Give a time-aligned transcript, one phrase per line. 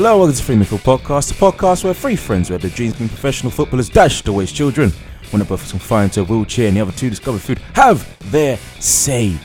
[0.00, 2.94] Hello, welcome to Free Midfield Podcast, a podcast where three friends who have their dreams
[2.94, 4.90] of being professional footballers dashed away as children.
[5.28, 8.08] One of both is confined to a wheelchair and the other two discover food have
[8.32, 9.36] their say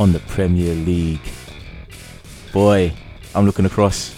[0.00, 1.20] on the Premier League.
[2.54, 2.90] Boy,
[3.34, 4.14] I'm looking across.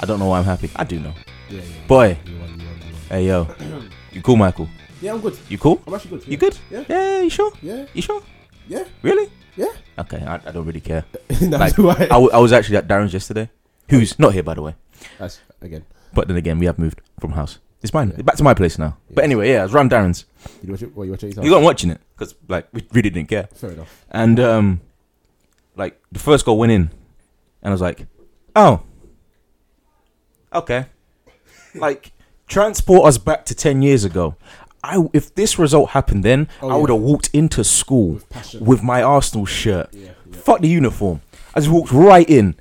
[0.00, 0.68] I don't know why I'm happy.
[0.74, 1.14] I do know.
[1.48, 1.86] Yeah, yeah.
[1.86, 2.94] Boy, You won, you won, you won.
[3.08, 3.46] hey yo.
[4.12, 4.68] You cool, Michael?
[5.00, 5.38] Yeah, I'm good.
[5.48, 5.80] You cool?
[5.86, 6.26] I'm actually good.
[6.26, 6.58] You good?
[6.72, 6.84] Yeah.
[6.88, 7.52] Yeah, you sure?
[7.62, 8.20] Yeah, You sure?
[8.66, 9.30] yeah, Really?
[9.56, 9.68] yeah.
[10.00, 11.04] Okay, I, I don't really care.
[11.28, 12.04] That's Like, why.
[12.04, 13.48] I, w- I was actually at Darren's yesterday,
[13.90, 14.74] who's not here by the way.
[15.18, 15.84] That's again.
[16.14, 17.58] But then again, we have moved from house.
[17.82, 18.12] It's mine.
[18.16, 18.22] Yeah.
[18.22, 18.96] Back to my place now.
[19.10, 20.24] But anyway, yeah, it's Ram Darren's.
[20.62, 20.94] You watch it?
[20.94, 21.44] What you watch it yourself?
[21.44, 23.48] You got watching it because like we really didn't care.
[23.54, 24.04] Fair enough.
[24.10, 24.80] And um,
[25.76, 26.82] like the first goal went in,
[27.62, 28.06] and I was like,
[28.54, 28.82] oh,
[30.52, 30.86] okay.
[31.74, 32.12] like
[32.46, 34.36] transport us back to ten years ago.
[34.84, 36.80] I if this result happened then, Oh, I yeah.
[36.80, 39.94] would have walked into school With with my Arsenal shirt.
[40.32, 41.20] Fuck the uniform.
[41.54, 42.54] I just walked right in,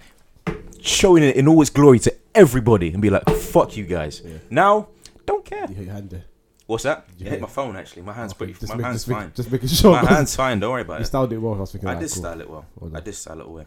[0.82, 4.38] showing it in all its glory to everybody, and be like, "Fuck you guys." Yeah.
[4.50, 4.88] Now,
[5.26, 5.66] don't care.
[5.70, 6.26] You hit your hand there.
[6.68, 7.06] What's that?
[7.18, 8.04] You You hit hit my phone actually.
[8.04, 8.54] My hand's pretty.
[8.54, 9.32] Just my make- hand's just make- fine.
[9.36, 9.92] Just making sure.
[9.92, 10.60] My hand's fine.
[10.60, 11.00] Don't worry about it.
[11.00, 11.08] You it.
[11.08, 11.56] styled it well.
[11.56, 11.90] I was thinking.
[11.90, 12.08] I did cool.
[12.08, 12.66] style it well.
[12.80, 13.04] Well I done.
[13.04, 13.66] did style it well.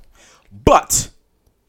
[0.64, 1.10] But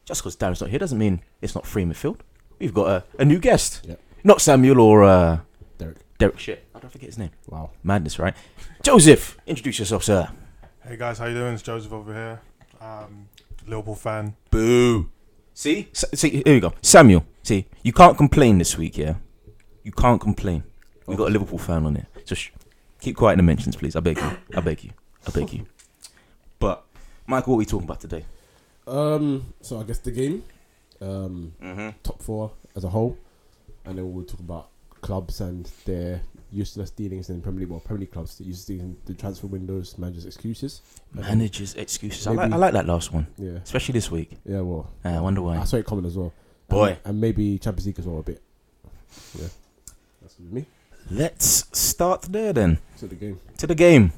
[0.06, 2.20] just because Darren's not here doesn't mean it's not free midfield.
[2.58, 3.84] We've got a, a new guest.
[3.86, 4.00] Yep.
[4.24, 5.40] Not Samuel or uh,
[5.78, 5.98] Derek.
[6.18, 6.38] Derek.
[6.38, 7.30] Shit, I don't forget his name.
[7.48, 7.70] Wow.
[7.84, 8.34] Madness, right?
[8.82, 10.28] Joseph, introduce yourself, sir.
[10.86, 11.52] Hey guys, how you doing?
[11.54, 12.40] It's Joseph over here.
[12.80, 13.28] Um,
[13.66, 14.36] Liverpool fan.
[14.50, 15.10] Boo.
[15.56, 16.74] See, S- see, here we go.
[16.82, 19.14] Samuel, see, you can't complain this week, yeah.
[19.84, 20.64] You can't complain.
[21.06, 22.04] We've got a Liverpool fan on it.
[22.26, 22.50] So sh-
[23.00, 23.96] keep quiet in the mentions, please.
[23.96, 24.36] I beg you.
[24.54, 24.90] I beg you.
[25.26, 25.64] I beg you.
[26.58, 26.84] But
[27.26, 28.26] Michael, what are we talking about today?
[28.86, 29.54] Um.
[29.62, 30.44] So I guess the game.
[31.00, 31.54] Um.
[31.62, 31.88] Mm-hmm.
[32.02, 33.16] Top four as a whole,
[33.86, 34.68] and then we'll talk about
[35.00, 36.20] clubs and their
[36.56, 37.70] useless dealings in Premier League.
[37.70, 40.80] Well, Premier League clubs that use the, the transfer windows, managers' excuses.
[41.12, 42.26] Managers' excuses.
[42.26, 43.58] I like, I like that last one, Yeah.
[43.64, 44.30] especially this week.
[44.44, 44.60] Yeah.
[44.60, 44.90] Well.
[45.04, 45.58] Uh, I wonder why.
[45.58, 46.32] I saw it coming as well.
[46.68, 46.88] Boy.
[46.90, 48.42] And, and maybe Champions League as well a bit.
[49.38, 49.48] Yeah.
[50.22, 50.66] That's with me.
[51.10, 52.78] Let's start there then.
[52.98, 53.40] To the game.
[53.58, 54.12] To the game.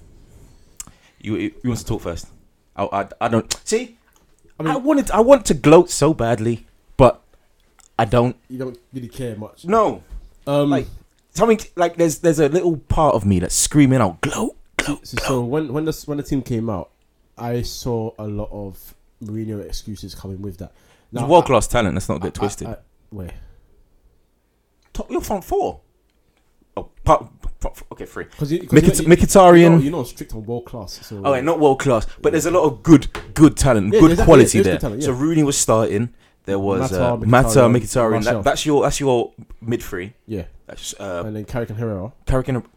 [1.21, 2.29] You you, you want to talk first?
[2.77, 3.99] I, I, I don't see.
[4.59, 6.67] I, mean, I wanted I want to gloat so badly,
[6.97, 7.21] but
[7.99, 8.37] I don't.
[8.49, 9.65] You don't really care much.
[9.65, 10.03] No,
[10.47, 10.71] Um.
[10.71, 10.87] like
[11.35, 15.07] something like there's there's a little part of me that's screaming out gloat, gloat.
[15.07, 16.91] so, so when when the when the team came out,
[17.37, 20.73] I saw a lot of Mourinho excuses coming with that.
[21.13, 21.95] He's world class talent.
[21.95, 22.67] Let's not get I- twisted.
[22.69, 22.77] I- I-
[23.11, 23.31] where?
[24.93, 25.81] Top, you're front four.
[26.77, 27.27] Oh, part,
[27.93, 28.25] okay, three.
[28.25, 29.61] Because you, Mikit- you know, you- Mkhitaryan.
[29.63, 31.05] You know, you know, strict on world class.
[31.07, 34.01] So Oh, wait, not world class, but there's a lot of good, good talent, Yeah,
[34.01, 34.75] good exactly, quality yeah, there.
[34.75, 35.21] good talent, So yeah.
[35.21, 36.11] Rooney was starting.
[36.45, 38.25] There was Mata, uh, Mkhitaryan, Mata, Mkhitaryan.
[38.25, 40.15] That, that's your that's your mid three.
[40.27, 40.45] Yeah,
[41.01, 42.13] uh, and then Carrick and Herrera.
[42.27, 42.71] Carrick and apart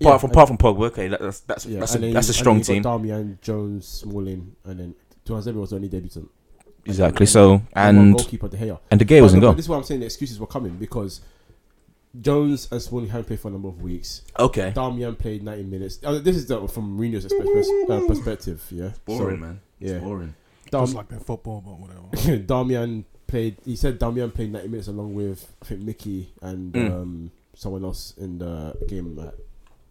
[0.00, 0.82] Yeah, from and- apart from Pogba.
[0.88, 2.76] Okay, that, that's that's Yeah, that's, a, then- that's a and strong then team.
[2.76, 6.28] you got Darmian, Jones, Smalling, and then Tuanzebe was the only debutant.
[6.86, 7.24] Exactly.
[7.24, 8.78] And- So one and goalkeeper De Gea.
[8.90, 9.56] and the Gea wasn't But- but.
[9.56, 11.20] This is why I'm saying the excuses were coming because
[12.20, 14.22] Jones and Smalling hadn't played for a number of weeks.
[14.38, 14.72] Okay.
[14.74, 15.98] Darmian played 90 minutes.
[16.02, 18.66] Uh, this is the, from Mourinho's perspe- uh, perspective.
[18.70, 19.60] Yeah, So, man.
[19.78, 19.98] yeah.
[19.98, 20.34] boring.
[20.72, 22.42] Darm- Just like their football, but whatever.
[22.44, 23.56] Darmian played.
[23.64, 26.90] He said Darmian played 90 minutes along with I think Mickey and Mm.
[26.92, 29.34] um, someone else in the game at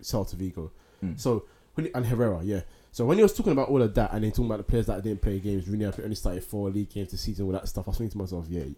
[0.02, 0.72] Celta Vigo.
[1.04, 1.20] Mm.
[1.20, 1.46] So
[1.76, 2.62] when he- and Herrera, yeah.
[2.92, 4.88] So when he was talking about all of that and then talking about the players
[4.88, 7.88] that didn't play games, really only started four league games this season, all that stuff.
[7.88, 8.76] I was thinking to myself, yeah, you-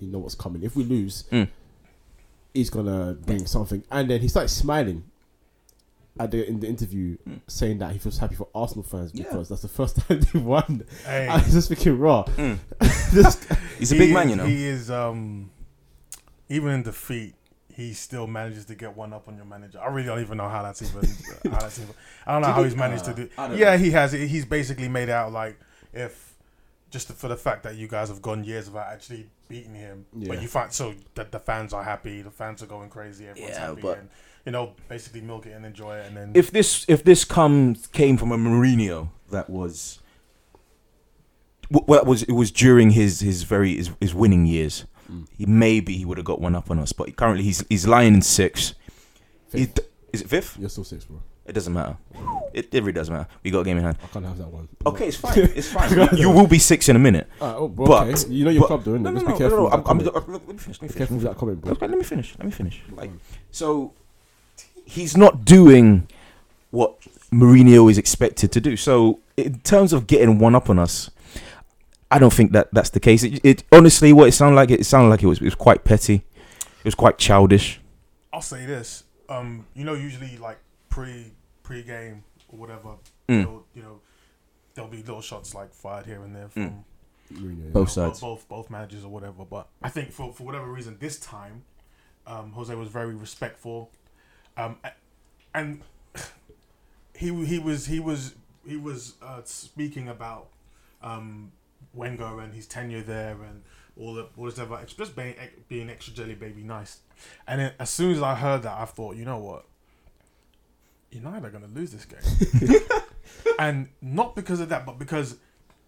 [0.00, 0.62] you know what's coming.
[0.62, 1.48] If we lose, Mm.
[2.54, 3.82] he's gonna bring something.
[3.90, 5.04] And then he started smiling
[6.20, 7.40] at the in the interview, Mm.
[7.48, 9.24] saying that he feels happy for Arsenal fans Yeah.
[9.24, 10.84] because that's the first time they won.
[11.06, 12.24] Hey, I was just thinking, raw.
[12.24, 12.58] Mm.
[13.12, 13.46] This-
[13.78, 14.44] He's a he big is- man, you know.
[14.46, 15.50] He is um,
[16.48, 17.34] even in defeat,
[17.74, 19.80] he still manages to get one up on your manager.
[19.80, 21.08] I really don't even know how that's even.
[21.50, 21.94] how that's even
[22.26, 23.28] I don't know Did how he's managed Uh, to do.
[23.38, 23.78] I Yeah, know.
[23.78, 24.12] he has.
[24.12, 25.58] He's basically made out like
[25.94, 26.34] if
[26.90, 30.28] just for the fact that you guys have gone years without actually beating him, Yeah.
[30.28, 33.54] but you find so that the fans are happy, the fans are going crazy, everyone's
[33.54, 34.08] Yeah, happy, but- and
[34.44, 37.86] you know basically milk it and enjoy it, and then If this if this comes
[37.88, 39.98] came from a Mourinho that was
[41.70, 44.84] w- well, it was it was during his his very his, his winning years.
[45.10, 45.26] Mm.
[45.36, 48.14] He maybe he would have got one up on us, but currently he's he's lying
[48.14, 48.74] in six.
[49.52, 49.80] He, Fifth.
[50.12, 50.58] is it fifth?
[50.58, 51.22] You're still six, bro.
[51.44, 51.96] It doesn't matter.
[52.54, 53.28] It, it really doesn't matter.
[53.42, 53.98] We got a game in hand.
[54.02, 54.68] I can't have that one.
[54.86, 55.36] Okay, it's fine.
[55.56, 55.90] It's fine.
[55.92, 57.28] you, you will be six in a minute.
[57.40, 58.32] Uh, oh, bro, But- okay.
[58.32, 59.12] You know your but- club, doing No, it.
[59.14, 59.58] no, Just no, be careful.
[59.58, 59.64] no, no.
[59.64, 60.46] with I'm, that I'm, comment.
[60.46, 60.78] let me finish.
[60.80, 60.98] Let me Be finish.
[60.98, 61.72] careful with that comment, bro.
[61.72, 62.34] Okay, let me finish.
[62.38, 62.80] Let me finish.
[62.92, 63.10] Like,
[63.50, 63.92] so
[64.92, 66.06] he's not doing
[66.70, 66.98] what
[67.32, 68.76] Mourinho is expected to do.
[68.76, 71.10] So in terms of getting one up on us,
[72.10, 73.22] I don't think that that's the case.
[73.22, 75.84] It, it honestly, what it sounded like, it sounded like it was it was quite
[75.84, 76.22] petty.
[76.60, 77.80] It was quite childish.
[78.32, 79.04] I'll say this.
[79.28, 80.58] Um, you know, usually like
[80.90, 82.96] pre pre game or whatever,
[83.28, 83.42] Mm.
[83.42, 84.00] you'll- know,
[84.74, 86.84] there'll be little shots like fired here and there from Mm.
[87.32, 87.70] Mourinho, yeah.
[87.72, 88.20] Both know, sides.
[88.20, 89.44] both both managers or whatever.
[89.48, 91.62] But I think for for whatever reason, this time,
[92.26, 93.90] um, Jose was very respectful,
[94.56, 94.76] um,
[95.54, 95.82] and
[97.16, 98.34] he he was he was
[98.66, 100.48] he was uh, speaking about
[101.02, 101.52] um,
[101.94, 103.62] Wenger and his tenure there and
[103.98, 105.34] all the all this stuff, like, just being
[105.68, 106.98] being extra jelly baby nice.
[107.46, 109.64] And then as soon as I heard that, I thought, you know what,
[111.10, 112.80] United are gonna lose this game,
[113.58, 115.36] and not because of that, but because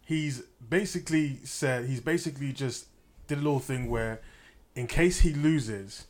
[0.04, 2.86] he's basically said he's basically just
[3.26, 4.20] did a little thing where,
[4.74, 6.06] in case he loses,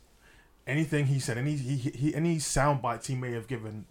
[0.67, 3.85] anything he said, any he, he any sound bites he may have given,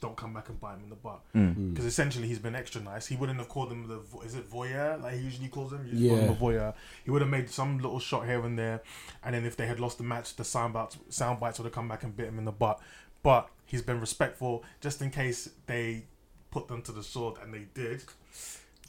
[0.00, 1.20] don't come back and bite him in the butt.
[1.34, 1.54] Mm.
[1.56, 1.70] Mm.
[1.70, 3.06] Because essentially he's been extra nice.
[3.06, 5.84] He wouldn't have called him the vo- is it voyeur like he usually calls him.
[5.84, 6.32] He usually him Yeah.
[6.32, 6.74] a voyeur.
[7.04, 8.82] He would have made some little shot here and there,
[9.24, 11.74] and then if they had lost the match, the sound bites sound bites would have
[11.74, 12.80] come back and bit him in the butt.
[13.22, 16.04] But he's been respectful just in case they
[16.50, 18.04] put them to the sword, and they did.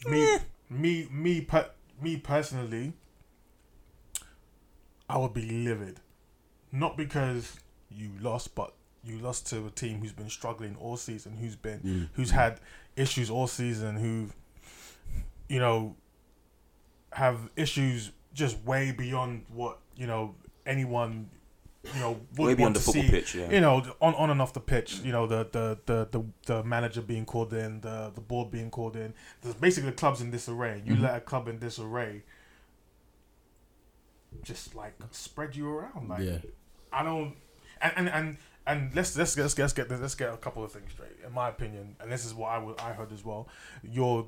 [0.08, 0.38] Me,
[0.70, 1.72] me, me, per-
[2.02, 2.94] me personally,
[5.10, 6.00] I would be livid,
[6.80, 7.60] not because
[7.90, 11.80] you lost, but you lost to a team who's been struggling all season, who's been
[11.80, 12.10] Mm.
[12.14, 12.60] who's had
[12.96, 14.30] issues all season, who,
[15.48, 15.96] you know,
[17.14, 20.36] have issues just way beyond what you know
[20.66, 21.30] anyone,
[21.94, 23.10] you know, would Way want beyond the to football see.
[23.10, 23.50] pitch, yeah.
[23.50, 25.00] You know, on on and off the pitch.
[25.00, 28.70] You know, the the the the, the manager being called in, the the board being
[28.70, 29.14] called in.
[29.42, 30.82] There's basically the club's in disarray.
[30.86, 31.02] You Mhm.
[31.04, 32.24] let a club in disarray.
[34.44, 36.40] Just like spread you around, like yeah.
[36.92, 37.36] I don't,
[37.82, 40.92] and and and, and let's let's let's let's get let's get a couple of things
[40.92, 41.12] straight.
[41.26, 43.48] In my opinion, and this is what I would I heard as well.
[43.84, 44.28] Your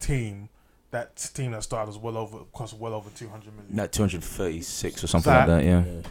[0.00, 0.48] team,
[0.90, 3.76] that team that started was well over cost well over two hundred million.
[3.76, 5.84] That 236 or something That- like that, yeah.
[5.84, 6.02] yeah.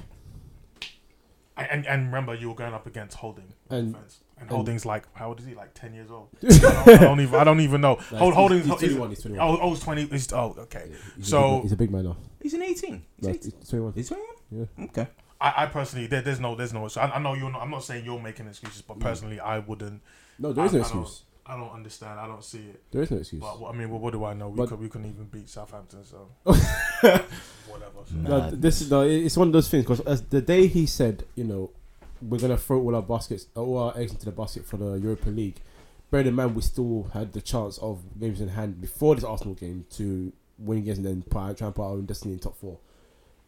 [1.71, 4.19] And, and remember, you were going up against Holding, And defense.
[4.38, 5.55] and and- Holding's like how old is he?
[5.55, 6.29] Like ten years old.
[6.43, 7.95] I, don't, I don't even I don't even know.
[8.11, 9.50] Nah, Hold, he's- Holding's he's he's- 21, he's 21.
[9.50, 10.05] Oh, oh, he's twenty.
[10.05, 10.88] He's, oh, okay.
[10.91, 12.17] Yeah, he's So- a big he's a big man now.
[12.43, 13.03] He's an 18.
[13.17, 13.51] He's Like, 18.
[13.59, 13.93] he's 21.
[13.93, 14.35] He's 21?
[14.77, 14.83] Yeah.
[14.85, 15.07] Okay.
[15.39, 16.88] I, I personally, there, there's no, there's no.
[16.88, 17.62] So I, I know you're not.
[17.62, 19.01] I'm not saying you're making excuses, but Mm.
[19.01, 20.01] personally, I wouldn't.
[20.39, 21.24] No, there is no I- I don't- excuse.
[21.50, 22.19] I don't understand.
[22.19, 22.81] I don't see it.
[22.92, 23.42] There is no excuse.
[23.42, 24.50] But I mean, what, what do I know?
[24.50, 28.00] We But- could we couldn't even beat Southampton, so whatever.
[28.06, 28.16] So.
[28.16, 28.30] Nah.
[28.50, 29.01] No, this is no.
[29.01, 31.72] It's one of those things because as the day he said, you know,
[32.22, 35.30] we're gonna throw all our baskets, all our eggs into the basket for the Europa
[35.30, 35.62] League.
[36.10, 39.54] Bear in mind, we still had the chance of games in hand before this Arsenal
[39.56, 42.57] game to win games and then try, try and put our own destiny in top
[42.57, 42.78] four.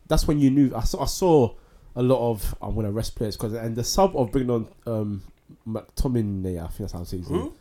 [0.07, 0.75] That's when you knew.
[0.75, 1.01] I saw.
[1.03, 1.53] I saw
[1.95, 5.23] a lot of I'm gonna rest players because and the sub of bringing on um
[5.67, 7.41] McTominay, I think that's how I say his name.
[7.41, 7.53] Who?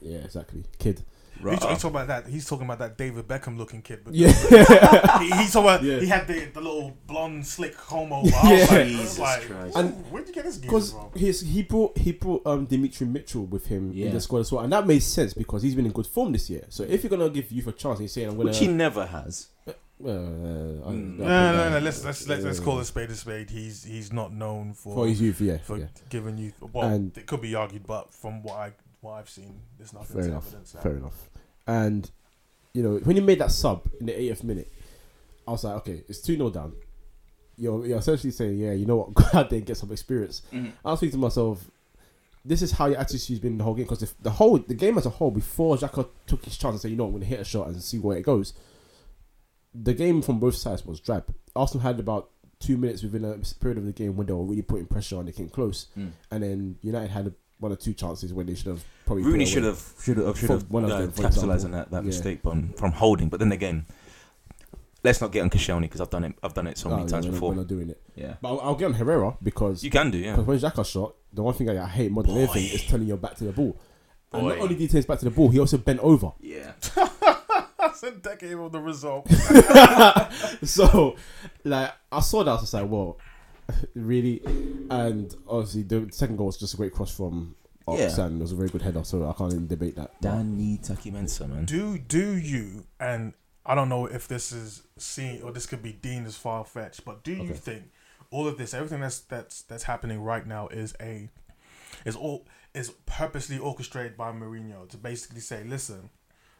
[0.00, 0.64] Yeah, exactly.
[0.78, 1.02] Kid.
[1.42, 2.26] He's, he's talking about that.
[2.26, 4.00] He's talking about that David Beckham looking kid.
[4.10, 4.28] Yeah.
[5.20, 5.82] he, he's talking about.
[5.82, 6.00] Yeah.
[6.00, 8.28] He had the, the little blonde slick comb over.
[8.28, 8.66] Yeah.
[8.70, 9.76] like, Jesus like, Christ.
[9.76, 11.10] And- where'd you get this Because from?
[11.14, 14.62] his he brought he brought um Demetri Mitchell with him in the squad as well,
[14.62, 16.64] and that made sense because he's been in good form this year.
[16.68, 18.68] So if you're gonna give youth a chance, and you're saying I'm gonna, Which he
[18.68, 19.48] never has.
[20.04, 21.18] Uh, I- Mm.
[21.18, 21.78] No, I no, no, no.
[21.78, 23.50] Let's let's let's, let's call a spade a spade.
[23.50, 25.40] He's he's not known for for his youth.
[25.40, 25.86] Yeah, for yeah.
[26.08, 26.52] giving you.
[26.72, 30.14] Well, And- it could be argued, but from what I what I've seen, there's nothing
[30.16, 30.46] Fair to enough.
[30.46, 30.72] evidence.
[30.72, 30.82] that.
[30.82, 31.30] Fair enough.
[31.66, 32.10] And
[32.74, 34.72] you know when he made that sub in the 80th minute,
[35.46, 36.72] I was like, okay, it's two 0 down.
[37.56, 40.42] You're you're essentially saying, yeah, you know what, go out there and get some experience.
[40.52, 40.72] Mhm.
[40.84, 41.64] I was thinking to myself,
[42.44, 44.96] this is how your attitude's been the whole game because the, the whole the game
[44.96, 47.28] as a whole before Xhaka took his chance and said, you know, I'm going to
[47.28, 48.54] hit a shot and see where it goes.
[49.74, 51.32] The game from both sides was drab.
[51.54, 54.62] Arsenal had about two minutes within a period of the game when they were really
[54.62, 56.10] putting pressure on, they came close, Mm.
[56.30, 59.22] and then United had one or two chances when they should have probably.
[59.24, 61.90] Rooney should have should have should have one of uh, them, for capitalized on that,
[61.90, 62.06] that Yeah.
[62.06, 63.28] mistake from from Holding.
[63.28, 63.86] But then again,
[65.04, 66.34] let's not get on Koscielny because I've done it.
[66.42, 67.48] I've done it so Oh, many yeah, times we're not- before.
[67.50, 68.02] We're not doing it.
[68.16, 70.18] Yeah, But I'll, I'll get on Herrera because you can do.
[70.18, 72.40] Yeah, Because when Xhaka shot, the one thing I hate more than Boy.
[72.40, 73.78] anything is turning your back to the ball.
[74.32, 76.32] And not only did he turn his back to the ball, he also bent over.
[76.40, 76.72] yeah.
[77.80, 79.28] That's a decade of the result.
[80.62, 81.16] so,
[81.64, 82.50] like, I saw that.
[82.50, 83.18] I was just like, well,
[83.94, 84.40] really?
[84.90, 87.54] And obviously, the second goal was just a great cross from
[87.86, 88.26] Ox, Yeah.
[88.26, 90.20] and it was a very good header, so I can't even debate that.
[90.20, 91.64] Danny Takimensa, man.
[91.64, 93.32] do do you and
[93.64, 97.04] I don't know if this is seen or this could be deemed as far fetched,
[97.04, 97.52] but do you Okay.
[97.54, 97.82] think
[98.30, 101.28] all of this, everything that's that's that's happening right now, is a
[102.04, 106.10] is all is purposely orchestrated by Mourinho to basically say, listen,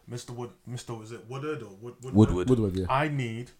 [0.07, 2.15] Mister Wood, Mister was it Woodard or Wood, Woodward?
[2.15, 2.49] Woodward.
[2.49, 2.87] Woodward, yeah.
[2.89, 3.51] I need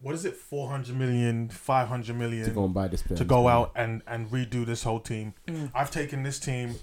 [0.00, 3.16] what is it, 400 million, 500 million To go and buy this player.
[3.16, 5.34] to go out and and redo this whole team.
[5.48, 5.70] Mm.
[5.74, 6.74] I've taken this team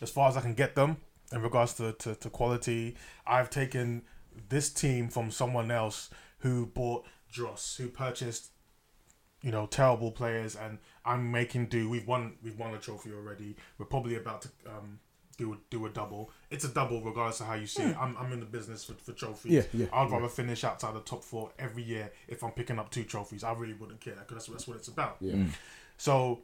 [0.00, 0.96] as far as I can get them
[1.32, 2.96] in regards to, to, to quality.
[3.26, 4.02] I've taken
[4.48, 8.50] this team from someone else who bought Dross, who purchased,
[9.42, 11.88] you know, terrible players, and I'm making do.
[11.88, 13.56] We've won we've won a trophy already.
[13.78, 14.98] We're probably about to um,
[15.36, 16.30] do a, do a double.
[16.50, 17.96] It's a double regardless of how you see it.
[17.98, 19.52] I'm, I'm in the business for, for trophies.
[19.52, 19.86] Yeah, yeah.
[19.92, 23.44] I'd rather finish outside the top four every year if I'm picking up two trophies.
[23.44, 25.16] I really wouldn't care because that's, that's what it's about.
[25.20, 25.48] Yeah, Mm.
[25.96, 26.40] So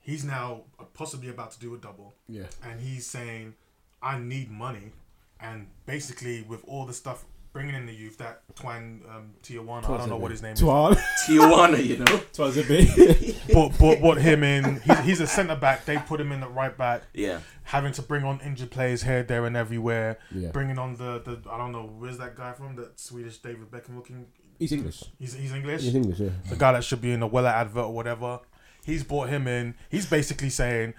[0.00, 0.62] he's now
[0.94, 2.44] possibly about to do a double, yeah.
[2.62, 3.54] and he's saying,
[4.02, 4.92] "I need money,"
[5.40, 9.96] and basically with all the stuff bringing in the youth, that Twan um, Tijuana, I
[9.96, 12.04] don't know what his name is, Tijuana, you know.
[12.32, 13.36] Twan's a bit.
[13.52, 14.80] but but what him in?
[14.80, 15.84] He's, he's a centre back.
[15.84, 17.40] They put him in the right back, Yeah.
[17.64, 20.18] having to bring on injured players here, there, and everywhere.
[20.32, 20.50] yeah.
[20.50, 22.76] Bringing on the, the I don't know where's that guy from?
[22.76, 24.26] That Swedish David Beckham looking.
[24.58, 25.04] He's English.
[25.18, 25.82] He's he's English.
[25.82, 26.30] He's English, yeah.
[26.48, 28.40] the guy that should be in a Wella advert or whatever.
[28.84, 29.74] He's brought him in.
[29.90, 30.94] He's basically saying,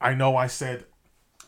[0.00, 0.84] I know I said,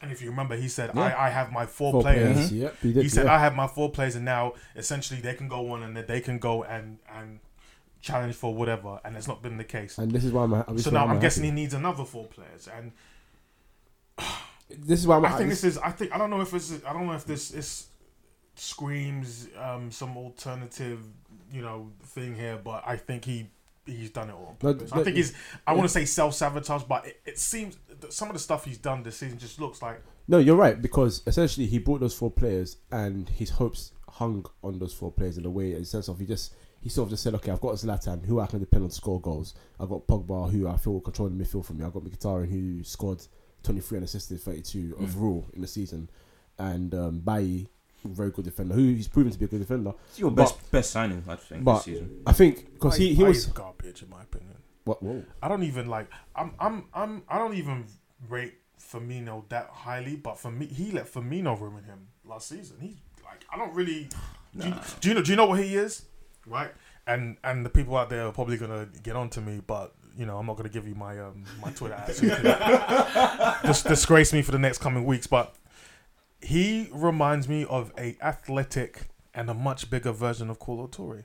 [0.02, 1.00] and if you remember, he said, Yeah.
[1.02, 2.35] I, I have my four, Four players.
[2.35, 2.52] players.
[2.52, 3.02] Yep, he did.
[3.04, 3.35] He said, yeah.
[3.35, 6.38] I have my four players, and now essentially they can go on and they can
[6.38, 7.38] go and, and
[8.00, 9.00] challenge for whatever.
[9.04, 9.97] And it's not been the case.
[9.99, 10.64] and this is why I'm.
[10.75, 11.21] this So now I'm happy.
[11.21, 12.68] guessing he needs another four players.
[12.76, 12.92] And
[14.68, 15.25] This is why I'm.
[15.25, 17.25] I think this is, I think, I don't know if it's, I don't know if
[17.25, 17.87] this is
[18.54, 21.00] screams um, some alternative,
[21.52, 23.49] you know, thing here, but I think he
[23.87, 24.57] he's done it all.
[24.62, 25.33] No, I think he's.
[25.67, 28.65] I want to say self sabotage, but it, it seems that some of the stuff
[28.65, 32.15] he's done this season just looks like No, you're right because essentially he brought those
[32.15, 35.85] four players and his hopes hung on those four players in a way, in the
[35.85, 38.47] sense of he just he sort of just said, okay, I've got Zlatan who I
[38.47, 39.55] can depend on to score goals.
[39.79, 41.85] I've got Pogba who I feel will control the midfield for me.
[41.85, 43.23] I've got Mkhitaryan who scored
[43.62, 45.03] 23 and assisted 32 Mm.
[45.03, 46.11] overall in the season,
[46.59, 47.69] and um, Bailly,
[48.04, 49.92] very good defender who he's proven to be a good defender.
[50.11, 52.23] It's your But- best best signing, I think, but- this season.
[52.26, 54.56] I think because he, he was garbage in my opinion.
[54.85, 56.09] what whoa I don't even like.
[56.35, 57.87] I'm I'm I'm I don't even
[58.28, 62.78] rate Firmino that highly, but for me, he let Firmino ruin him last season.
[62.80, 64.09] He like I don't really.
[64.56, 65.23] Do, you, do you know?
[65.23, 66.04] Do you know what he is?
[66.47, 66.71] Right.
[67.06, 70.26] And and the people out there are probably gonna get on to me, but you
[70.26, 72.14] know I'm not gonna give you my um my Twitter ad.
[72.14, 75.26] so you can Just disgrace me for the next coming weeks.
[75.26, 75.54] But
[76.42, 81.25] he reminds me of a athletic and a much bigger version of Kolo Touré.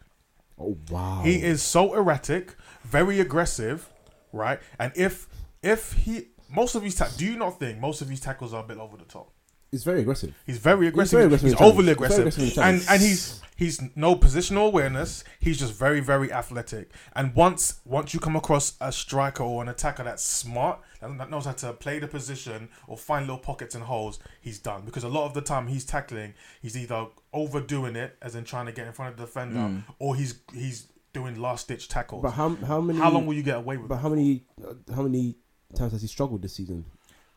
[0.59, 3.89] oh wow He is so erratic, very aggressive,
[4.31, 4.59] right?
[4.79, 5.27] And if
[5.61, 8.63] if he most of his ta- do you not think most of his tackles are
[8.63, 9.31] a bit over the top?
[9.71, 10.33] It's very aggressive.
[10.45, 11.19] He's very aggressive.
[11.19, 12.35] very He's, aggressive overly challenge.
[12.35, 15.23] He's very aggressive, aggressive and and he's he's no positional awareness.
[15.39, 16.91] He's just very very athletic.
[17.15, 21.29] And once once you come across a striker or an attacker that's smart, that that
[21.29, 24.83] knows how to play the position or find little pockets and holes, he's done.
[24.85, 28.67] Because a lot of the time he's tackling, he's either overdoing it, as in trying
[28.67, 29.83] to get in front of the defender, Mm.
[29.99, 32.21] or he's he's doing last ditch tackles.
[32.23, 33.89] But how how many How long will you get away with?
[33.89, 35.35] But how many uh, how many
[35.75, 36.85] times has he struggled this season?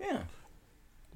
[0.00, 0.22] Yeah.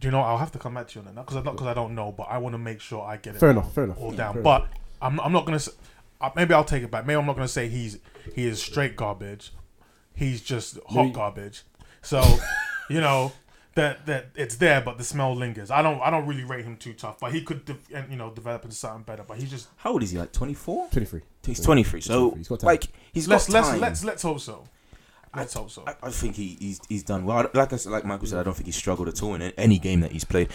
[0.04, 0.20] Do you know?
[0.20, 2.12] I'll have to come back to you on that because not because I don't know,
[2.12, 3.98] but I want to make sure I get it Fair enough, fair enough.
[3.98, 4.34] all Yeah, down.
[4.34, 4.66] fair But
[5.00, 5.56] I'm I'm not gonna.
[5.56, 5.70] s-
[6.20, 7.06] Uh, maybe I'll take it back.
[7.06, 7.98] Maybe I'm not gonna say he's
[8.34, 9.52] he is straight garbage.
[10.14, 11.62] He's just hot Maybe- garbage.
[12.02, 12.22] So,
[12.90, 13.32] you know
[13.76, 15.70] that that it's there, but the smell lingers.
[15.70, 18.16] I don't I don't really rate him too tough, but he could de- and, you
[18.16, 19.22] know develop into something better.
[19.26, 20.18] But he's just How old is he?
[20.18, 20.88] Like 24?
[20.90, 21.22] 23.
[21.46, 22.00] He's 23.
[22.02, 22.38] So, 23.
[22.38, 22.66] He's got time.
[22.66, 23.80] like, he's let's got let's time.
[23.80, 24.64] let's let's hope so.
[25.36, 25.84] Let's hope so.
[25.86, 27.48] I, I think he, he's he's done well.
[27.54, 29.78] Like I said, like Michael said, I don't think he's struggled at all in any
[29.78, 30.48] game that he's played.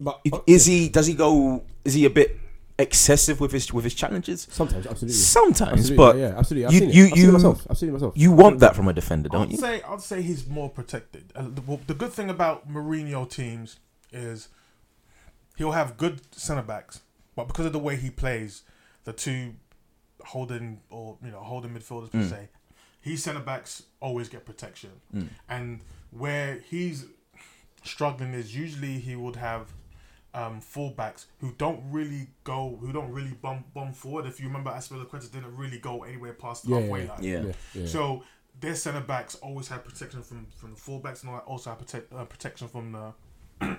[0.00, 0.88] But Is he?
[0.88, 1.62] Does he go?
[1.84, 2.38] Is he a bit
[2.78, 4.48] excessive with his with his challenges?
[4.50, 5.12] sometimes absolutely.
[5.14, 6.66] Sometimes, Absolutely, but yeah, yeah, absolutely.
[6.66, 6.94] I've you- seen it.
[6.94, 7.66] you- I've you- myself.
[7.70, 8.12] I've seen it myself.
[8.16, 9.58] you want that from a defender, don't I'd you?
[9.58, 11.32] say I'd say he's more protected.
[11.36, 13.78] Uh, the, the good thing about Mourinho teams
[14.12, 14.48] is
[15.56, 17.02] he'll have good centre backs,
[17.36, 18.62] but because of the way he plays,
[19.04, 19.54] the two
[20.24, 22.30] holding or you know holding midfielders per Mm.
[22.30, 22.48] se,
[23.02, 25.28] his centre backs always get protection, Mm.
[25.50, 25.80] and
[26.10, 27.04] where he's
[27.84, 29.72] struggling is usually he would have.
[30.34, 34.24] Um, fullbacks who don't really go, who don't really bomb bomb forward.
[34.24, 37.22] If you remember, Azpilicueta didn't really go anywhere past the Yeah, halfway yeah, line.
[37.22, 37.42] Yeah.
[37.42, 37.86] Yeah, yeah.
[37.86, 38.24] So
[38.58, 42.14] their centre backs always have protection from from the fullbacks, and all also have protect,
[42.14, 43.12] uh, protection from the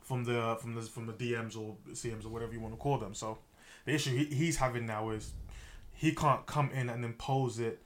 [0.00, 2.96] from the from the from the DMs or CMs or whatever you want to call
[2.96, 3.12] them.
[3.14, 3.36] So
[3.84, 5.32] the issue he, he's having now is
[5.92, 7.82] he can't come in and impose it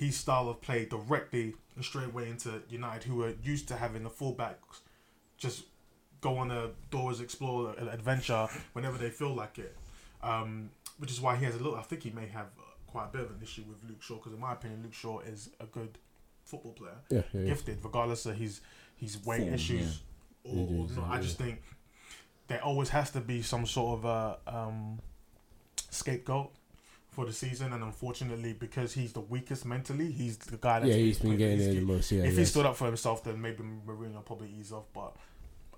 [0.00, 4.02] his style of play directly and straight away into United, who are used to having
[4.02, 4.80] the fullbacks
[5.36, 5.64] just
[6.22, 9.76] go on a doors explore an adventure whenever they feel like it.
[10.22, 11.76] Um, which is why he has a little.
[11.76, 14.16] I think he may have uh, quite a bit of an issue with Luke Shaw
[14.16, 15.98] because, in my opinion, Luke Shaw is a good
[16.44, 17.46] football player, yeah, yeah, yeah.
[17.48, 18.62] gifted, regardless of his
[18.96, 20.00] his weight Form, issues
[20.44, 21.10] or, or is, not.
[21.10, 21.62] I just think
[22.48, 24.98] there always has to be some sort of a um,
[25.90, 26.52] scapegoat
[27.10, 30.96] for the season, and unfortunately, because he's the weakest mentally, he's the guy that's Yeah,
[30.96, 32.12] he's been getting he's the most.
[32.12, 34.84] Yeah, if he stood up for himself, then maybe Mourinho probably ease off.
[34.94, 35.16] But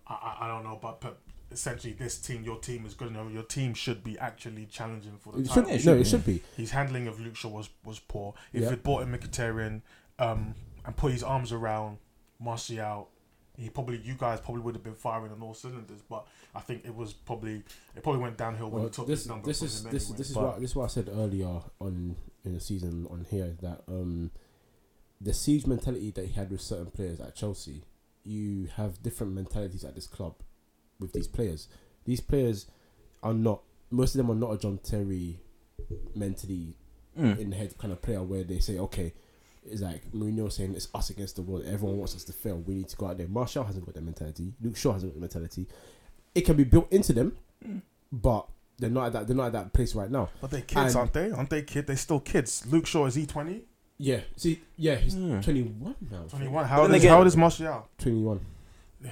[0.07, 0.79] I, I, I don't know.
[0.81, 1.19] But, but
[1.51, 3.31] essentially, this team, your team is good enough.
[3.33, 5.77] Your team should be actually challenging for the It title.
[5.79, 6.43] should, no, it should be.
[6.57, 8.35] His handling of Luke Shaw was was poor.
[8.53, 8.73] If Yeah.
[8.73, 9.81] it brought in Mkhitaryan
[10.19, 11.97] um, and put his arms around
[12.39, 13.09] Martial,
[13.57, 16.01] he probably you guys probably would have been firing on all cylinders.
[16.09, 17.63] But I think it was probably
[17.97, 20.05] it probably went downhill when Well, he took this number this from is him this
[20.05, 20.19] anyway.
[20.19, 23.57] this is what this is what I said earlier on in the season on here
[23.63, 24.31] that um
[25.21, 27.85] the siege mentality that he had with certain players at Chelsea,
[28.25, 30.35] you have different mentalities at this club
[30.99, 31.69] with these players.
[32.05, 32.67] These players
[33.23, 35.39] are not most of them are not a John Terry
[36.15, 36.77] mentally
[37.19, 37.39] Mm.
[37.39, 39.13] in the head kind of player where they say, okay,
[39.65, 41.65] it's like Mourinho saying it's us against the world.
[41.67, 42.57] Everyone wants us to fail.
[42.59, 43.29] We need to go out there.
[43.29, 44.53] Martial hasn't got that mentality.
[44.61, 45.69] Luke Shaw hasn't got the mentality.
[46.35, 47.37] It can be built into them,
[48.11, 48.47] but
[48.79, 49.27] they're not at that.
[49.29, 50.31] They're not at that place right now.
[50.41, 51.31] but they kids, And- aren't they?
[51.31, 51.87] Aren't they kid?
[51.87, 52.65] They still kids.
[52.67, 53.65] Luke Shaw is he twenty?
[53.99, 54.21] Yeah.
[54.37, 54.61] See.
[54.77, 54.97] Yeah.
[54.97, 55.41] He's Hmm.
[55.41, 56.23] twenty one now.
[56.29, 56.65] Twenty one.
[56.67, 57.87] How old is again- how old is Martial?
[57.99, 58.41] Twenty one.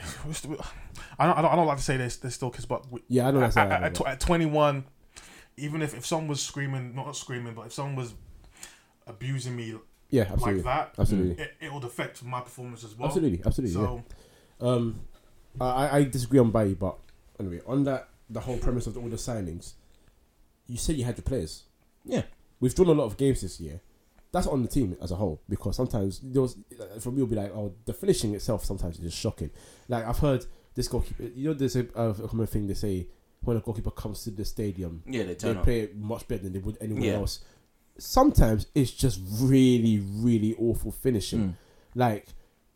[1.19, 3.00] I don't, I don't I don't like to say they're, they're still kids, but we,
[3.09, 4.85] Yeah, I know that's at, not at, at, tw- at 21,
[5.57, 8.14] even if, if someone was screaming, not screaming, but if someone was
[9.07, 9.75] abusing me
[10.11, 10.64] Yeah, absolutely, like
[10.95, 13.07] that, absolutely, it, it would affect my performance as well.
[13.09, 13.75] absolutely, absolutely.
[13.75, 14.02] So
[14.61, 14.69] yeah.
[14.69, 15.00] Um,
[15.61, 16.97] I I disagree on Bailly, but
[17.38, 19.73] anyway, on that the whole premise of all the signings,
[20.67, 21.64] you said you had your players.
[22.05, 22.23] Yeah.
[22.61, 23.81] We've drawn a lot of games this year.
[24.33, 26.57] That's on the team as a whole because sometimes there was
[27.00, 29.50] for me it'll be like oh the finishing itself sometimes is just shocking.
[29.88, 33.09] Like I've heard this goalkeeper, you know, there's a, a common thing they say
[33.43, 35.64] when a goalkeeper comes to the stadium, Yeah, they they turn up.
[35.64, 37.14] play it much better than they would anywhere Yeah.
[37.14, 37.40] else.
[38.00, 41.40] Sometimes it's just really, really awful finishing.
[41.40, 41.54] Mm.
[41.95, 42.26] Like,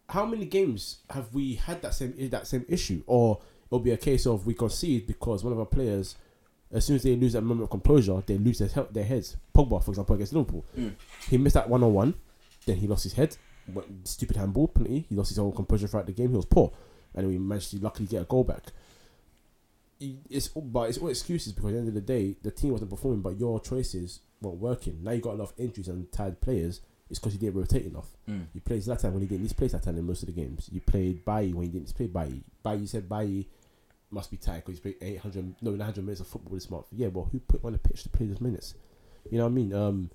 [0.08, 3.02] how many games have we had that same that same issue?
[3.06, 6.16] Or it'll be a case of we concede because one of our players,
[6.70, 9.36] as soon as they lose that moment of composure, they lose their he- their heads.
[9.54, 10.92] Pogba, for example, against Liverpool, Mm.
[11.30, 12.14] he missed that one on one,
[12.66, 13.36] then he lost his head.
[13.72, 15.06] Went- Stupid handball penalty.
[15.08, 16.30] He lost his whole composure throughout the game.
[16.30, 16.70] He was poor,
[17.14, 18.64] and we managed to luckily get a goal back.
[20.04, 22.50] He- It's all- but it's all excuses because at the end of the day, the
[22.50, 25.02] team wasn't performing, but your choices weren't working.
[25.02, 26.80] Now you got a lot of injuries and tired players.
[27.10, 28.16] It's because you didn't rotate enough.
[28.28, 28.46] Mm.
[28.54, 30.68] You played Zlatan when he didn't need to play Zlatan in most of the games.
[30.72, 32.42] You played Bailly when he didn't play Bailly.
[32.62, 33.48] Bailly, you said Bailly
[34.10, 36.86] must be tired because he's played 800, no, 900 minutes of football this month.
[36.92, 38.74] Yeah, well, who put him on the pitch to play those minutes?
[39.30, 39.72] You know what I mean?
[39.74, 40.10] Um,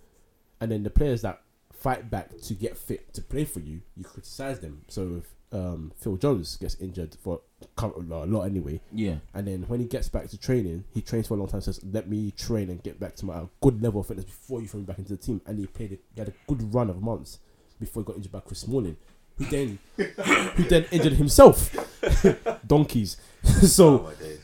[0.62, 4.04] and then the players that fight back to get fit to play for you, you
[4.04, 4.82] criticize them.
[4.88, 7.42] So if um, Phil Jones gets injured for
[7.78, 9.16] a lot anyway, Yeah.
[9.34, 11.62] and then when he gets back to training, he trains for a long time.
[11.62, 14.68] Says, "Let me train and get back to my good level of fitness before you
[14.68, 15.94] throw me back into the team." And he played.
[15.94, 17.40] it- He had a good run of months
[17.80, 18.98] before he got injured by Chris Smalling,
[19.38, 21.76] who then who then injured himself.
[22.68, 23.18] Donkeys.
[23.44, 24.40] so my days.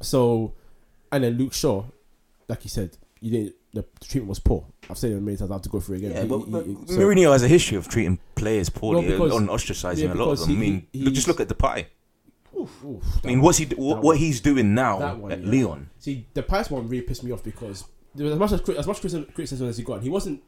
[0.00, 0.52] so,
[1.10, 1.84] and then Luke Shaw,
[2.48, 3.54] like you said, you didn't.
[3.72, 4.66] The treatment was poor.
[4.90, 5.50] I've said it many times.
[5.50, 6.10] I have to go through it again.
[6.12, 9.18] Yeah, He- but, but he- so- Mourinho has a history of treating players poorly Well,
[9.28, 10.56] because- on ostracizing yeah, a lot of because them.
[10.56, 11.86] I mean, look, just look at the pie.
[12.58, 15.50] Oof, oof, I mean, what's he what, what he's doing now one, at yeah.
[15.50, 15.90] Leon?
[15.98, 18.86] See, the Price one really pissed me off because there was as much as as
[18.86, 20.02] much criticism, criticism as he got.
[20.02, 20.42] He wasn't.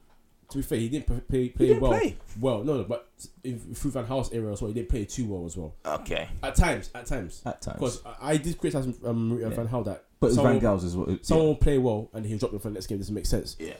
[0.50, 1.92] To be fair, he didn't p- play, play didn't well.
[1.92, 2.16] play.
[2.38, 3.08] Well, no, no, but
[3.42, 5.74] in, through Van Gaal's era as well, he didn't play too well as well.
[5.86, 6.28] Okay.
[6.42, 7.78] At times, at times, At times.
[7.78, 9.48] because I, I did criticize um, Yeah.
[9.48, 11.18] Van Gaal that but someone, Van Gaal's as well.
[11.22, 12.98] someone will play well and he'll drop them for the next game.
[12.98, 13.56] Doesn't make sense.
[13.58, 13.72] Yeah.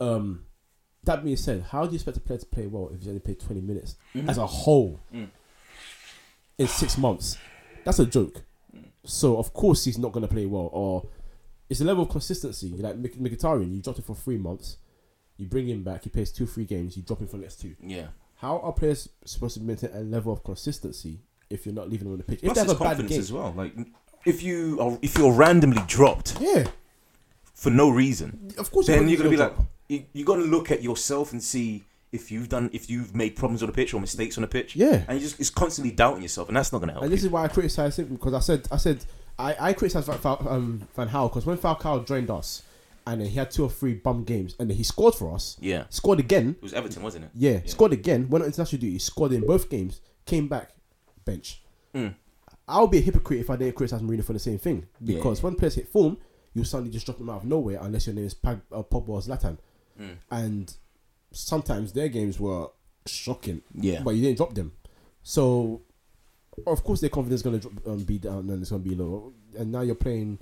[0.00, 0.44] Um,
[1.04, 3.20] that being said, how do you expect a player to play well if he's only
[3.20, 4.28] played twenty minutes Mhm.
[4.28, 5.28] as a whole Mm.
[6.58, 7.36] in six months?
[7.84, 8.42] That's a joke.
[8.74, 8.84] Mm.
[9.04, 10.68] So of course he's not going to play well.
[10.72, 11.08] Or
[11.68, 12.70] it's a level of consistency.
[12.70, 14.76] Like Mik- Mkhitaryan, you dropped him for three months,
[15.36, 17.60] you bring him back, he plays two, three games, you drop him for the next
[17.60, 17.76] two.
[17.82, 18.08] Yeah.
[18.36, 22.12] How are players supposed to maintain a level of consistency if you're not leaving them
[22.12, 22.40] on the pitch?
[22.42, 23.52] If Plus they have a bad game, as well.
[23.56, 23.74] Like,
[24.26, 26.68] if you are, if you're randomly dropped yeah,
[27.54, 28.86] for no reason, of course.
[28.86, 29.54] then gonna you're gonna be like.
[29.90, 33.62] You, you're gonna look at yourself and see if you've done, if you've made problems
[33.62, 34.74] on the pitch or mistakes on the pitch.
[34.76, 35.04] yeah.
[35.08, 37.04] And you just, it's constantly doubting yourself, and that's not gonna help.
[37.04, 37.26] And this you.
[37.28, 39.04] is why I criticized him because I said I said
[39.38, 42.62] I, I criticized Van, Fal- um, Van Gaal because when Falcao joined us
[43.06, 45.84] and he had two or three bum games and he scored for us, yeah.
[45.88, 47.30] scored again, It was Everton, wasn't it?
[47.34, 47.60] yeah, Yeah.
[47.64, 50.70] scored again, went on international duty, scored in both games, came back,
[51.24, 51.62] bench.
[51.94, 52.14] Mm.
[52.68, 55.16] I'll be a hypocrite if I didn't criticize Mourinho for the same thing Yeah.
[55.16, 56.18] because when players hit form,
[56.54, 59.08] you suddenly just drop them out of nowhere unless your name is Pag, uh, Pogba
[59.08, 59.56] or Zlatan,
[60.00, 60.16] Mm.
[60.30, 60.74] and
[61.32, 62.68] sometimes their games were
[63.06, 64.02] shocking Yeah.
[64.02, 64.72] but you didn't drop them.
[65.22, 65.82] So,
[66.66, 68.94] of course, their confidence is going to um, be down and it's going to be
[68.94, 69.32] low.
[69.58, 70.38] And now you're playing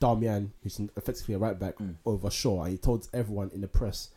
[0.00, 1.96] Darmian, who's effectively a right back, Mm.
[2.06, 2.62] over Shaw.
[2.62, 4.10] And he told everyone in the press,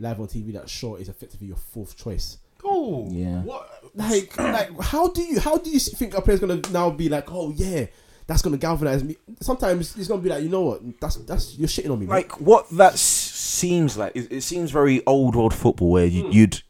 [0.00, 2.38] live on TV, that Shaw is effectively your fourth choice.
[2.64, 3.42] Oh, Yeah.
[3.42, 3.68] What?
[3.94, 7.08] Like, like, how do you how do you think a player's going to now be
[7.08, 7.86] like, oh yeah,
[8.26, 9.16] that's going to galvanize me?
[9.40, 12.06] Sometimes it's going to be like, you know what, that's that's you're shitting on me.
[12.06, 12.16] man.
[12.16, 16.32] like what that seems like it, it seems very old world football where you, hmm.
[16.32, 16.62] you'd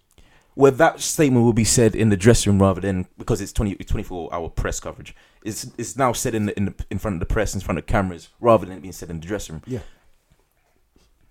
[0.54, 3.74] where that statement will be said in the dressing room rather than because it's 20,
[3.74, 5.14] 24 hour press coverage
[5.44, 7.78] it's it's now said in the, in the in front of the press in front
[7.78, 9.80] of cameras rather than it being said in the dressing room Yeah.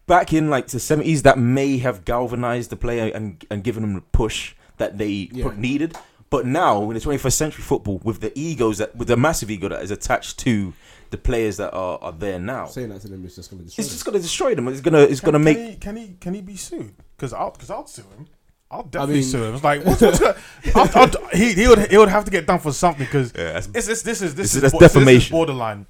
[0.07, 3.93] back in like the 70s that may have galvanized the player and and given them
[3.93, 5.51] the push that they Yeah.
[5.55, 5.95] needed
[6.33, 9.67] But now in the 21st century football, with the egos that with the massive ego
[9.69, 10.73] that is attached to
[11.11, 13.65] the players that are, are there now, Saying that to them is just going to
[13.65, 13.93] destroy it's them.
[13.95, 14.67] just gonna destroy them.
[14.67, 16.95] It's gonna it's gonna make Can he, can he can he be sued?
[17.15, 18.25] Because I'll because I'll sue him.
[18.71, 19.53] I'll definitely mean- sue him.
[19.53, 20.35] It's like what's, what's gonna,
[20.75, 23.59] I'll, I'll, he he would he would have to get done for something because Yeah,
[23.59, 25.33] it's, it's, this is this, This is- is, that's bo- this is defamation.
[25.35, 25.85] borderline.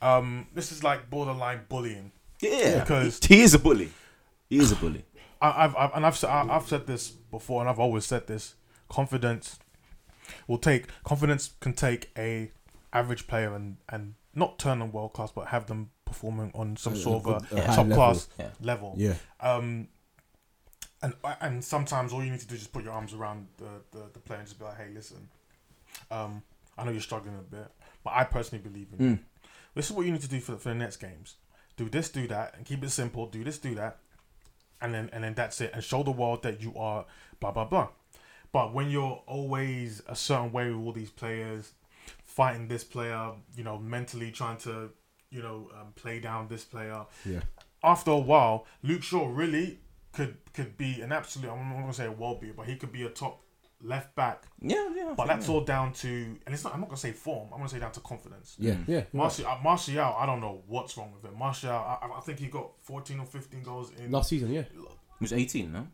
[0.00, 2.12] Um, this is like borderline bullying.
[2.40, 3.90] yeah Because- he is a bully.
[4.48, 5.04] He is a bully.
[5.42, 8.54] I, I've, I've and I've, I- I've said this before, and I've always said this.
[8.88, 9.59] Confidence
[10.46, 12.50] will take confidence can take a
[12.92, 16.96] average player and and not turn them world class, but have them performing on some
[16.96, 17.94] sort of a a top level.
[17.96, 18.48] class Yeah.
[18.60, 18.94] level.
[18.96, 19.14] Yeah.
[19.40, 19.88] Um,
[21.02, 23.82] and and sometimes all you need to do is just put your arms around the,
[23.90, 25.28] the, the player and just be like, hey, listen,
[26.10, 26.42] um,
[26.76, 27.68] I know you're struggling a bit,
[28.04, 29.12] but I personally believe in you.
[29.16, 29.18] Mm.
[29.74, 31.36] This is what you need to do for, for the next games.
[31.76, 33.26] Do this, do that, and keep it simple.
[33.26, 33.98] Do this, do that,
[34.82, 35.70] and then and then that's it.
[35.72, 37.06] And show the world that you are
[37.40, 37.88] blah blah blah.
[38.52, 41.72] But when you're always a certain way with all these players,
[42.24, 44.90] fighting this player, you know, mentally trying to,
[45.30, 47.40] you know, um, play down this player, Yeah.
[47.82, 49.78] after a while, Luke Shaw really
[50.12, 51.50] could could be an absolute.
[51.50, 53.40] I'm not gonna say a world beater, but he could be a top
[53.82, 54.42] left back.
[54.60, 55.14] Yeah, yeah.
[55.16, 56.08] But that's all down to,
[56.44, 56.74] and it's not.
[56.74, 57.48] I'm not gonna say form.
[57.52, 58.56] I'm gonna say down to confidence.
[58.58, 58.74] Yeah.
[58.74, 58.88] Mm.
[58.88, 59.04] Yeah.
[59.12, 61.38] Martial, uh, Martial, I don't know what's wrong with him.
[61.38, 64.10] Martial, I, I- I think he got 14 or 15 goals in.
[64.10, 64.62] Last season, yeah.
[64.72, 64.78] He
[65.24, 65.86] was 18, no?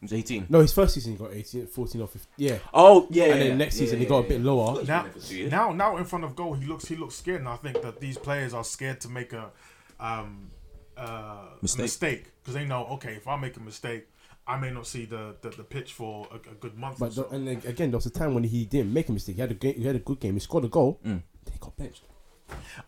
[0.00, 0.46] He was 18.
[0.48, 2.26] No, his first season he got 18, 14 or 15.
[2.36, 2.58] Yeah.
[2.72, 3.24] Oh, yeah.
[3.24, 4.82] And then next season he got a bit lower.
[4.84, 5.06] now,
[5.48, 7.98] now, now in front of goal, he looks he looks scared, and I think that
[8.00, 9.50] these players are scared to make a
[9.98, 10.50] um,
[10.96, 11.82] uh, Mistake.
[11.82, 14.06] mistake because they know okay, if I make a mistake,
[14.46, 16.96] I may not see the the, the pitch for a, a good month.
[16.96, 17.28] or But so.
[17.30, 19.34] and again, there was a time when he didn't make a mistake.
[19.36, 20.34] He had a game, he had a good game.
[20.34, 21.00] He scored a goal.
[21.04, 21.22] Mm.
[21.44, 22.02] Then he got benched.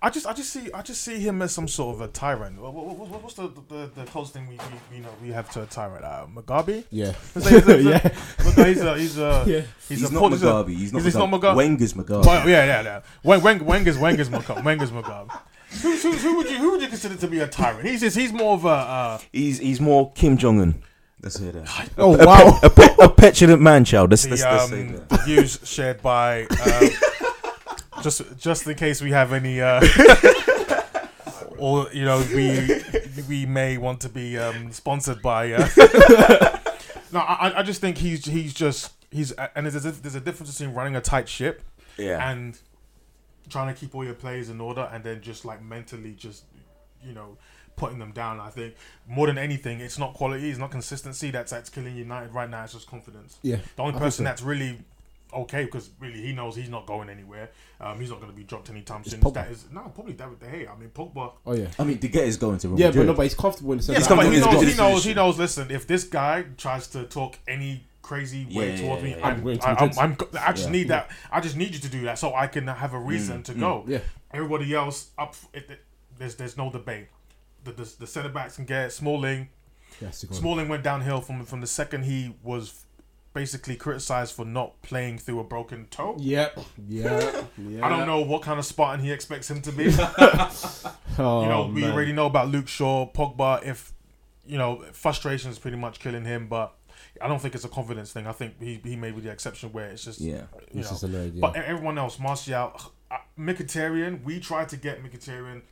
[0.03, 2.61] I just I just see I just see him as some sort of a tyrant.
[2.61, 4.55] What, what, what, what's the, the the closest thing we,
[4.91, 6.05] we you know we have to a tyrant?
[6.05, 6.85] Uh, Mugabe.
[6.91, 7.13] Yeah.
[7.35, 8.09] He's a, he's a, yeah.
[8.65, 9.61] He's a he's a Yeah.
[9.89, 10.69] he's, He's, a not pol- he's a- Mugabe.
[10.77, 11.31] He's not he's Mugabe.
[11.31, 11.57] not Mugabe.
[11.57, 12.25] Wenger's Mugabe.
[12.27, 13.01] Well, yeah, yeah, yeah.
[13.25, 14.65] Weng, Weng, Wenger's Wenger's Mugabe.
[14.65, 15.31] Wenger's Mugabe.
[15.83, 17.87] Who, who, who would you who would you consider to be a tyrant?
[17.89, 20.83] He's just he's more of a uh, He's he's more Kim Jong Un.
[21.23, 21.91] Let's hear that.
[21.99, 22.59] Oh A, wow.
[22.75, 24.11] pe- a, a petulant man child.
[24.11, 25.09] Let's, the let's, let's say um, that.
[25.11, 26.89] the views shared by uh,
[28.03, 29.81] just just in case we have any uh,
[31.59, 32.83] or you know we
[33.29, 35.53] we may want to be um, sponsored by.
[35.53, 35.69] Uh,
[37.13, 40.57] no, I, I just think he's he's just he's and there's a, there's a difference
[40.59, 41.63] between running a tight ship
[41.99, 42.31] Yeah.
[42.31, 42.59] and
[43.49, 46.45] trying to keep all your players in order and then just like mentally just
[47.05, 47.37] you know
[47.77, 48.41] putting them down.
[48.41, 48.75] I think
[49.09, 52.65] more than anything, it's not quality, it's not consistency that's that's killing United right now.
[52.65, 53.39] It's just confidence.
[53.43, 53.57] Yeah.
[53.77, 54.29] The only I person so.
[54.29, 54.79] that's really
[55.33, 57.51] okay because really he knows he's not going anywhere.
[57.81, 59.21] Um, he's not going to be dropped anytime soon.
[59.21, 59.35] Pogba.
[59.35, 60.71] That is no, probably David De Gea.
[60.71, 61.33] I mean Pogba.
[61.47, 61.69] Oh yeah.
[61.79, 63.07] I mean, De Gea is going to Real Yeah, but Madrid.
[63.09, 63.99] no, but he's comfortable in the sense.
[63.99, 65.39] He's that- but he comfortable knows, he his knows, he knows.
[65.39, 69.27] Listen, if this guy tries to talk any crazy way Yeah, towards me, yeah, yeah.
[69.27, 70.29] I'm, I'm going to I, I'm, Madrid.
[70.35, 70.73] I'm, I just Yeah.
[70.73, 71.11] need that.
[71.31, 73.53] I just need you to do that so I can have a reason Mm, to
[73.55, 73.61] mm.
[73.61, 73.85] go.
[73.87, 73.99] Yeah.
[74.33, 75.81] Everybody else up, it, it,
[76.19, 77.07] there's there's no debate.
[77.65, 79.49] The the, the centre backs can get Smalling.
[80.01, 82.85] Yes, Smalling went downhill from from the second he was
[83.33, 86.17] basically criticized for not playing through a broken toe.
[86.19, 86.59] Yep.
[86.89, 87.43] Yeah.
[87.59, 87.85] Yeah.
[87.87, 89.89] I don't know what kind of Spartan he expects him to be.
[89.99, 90.93] Oh,
[91.43, 91.93] you know, we man.
[91.93, 93.63] already know about Luke Shaw, Pogba.
[93.65, 93.93] If
[94.47, 96.75] you know, frustration is pretty much killing him, but
[97.21, 98.27] I don't think it's a confidence thing.
[98.27, 100.45] I think he he may be the exception where it's just Yeah.
[100.73, 100.99] you know.
[101.07, 101.41] yeah.
[101.41, 102.73] But everyone else, Martial,
[103.11, 105.63] uh, Mkhitaryan, we tried to get Mkhitaryan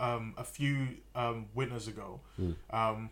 [0.00, 2.54] um, a few um, winters ago, Mm.
[2.70, 3.10] um,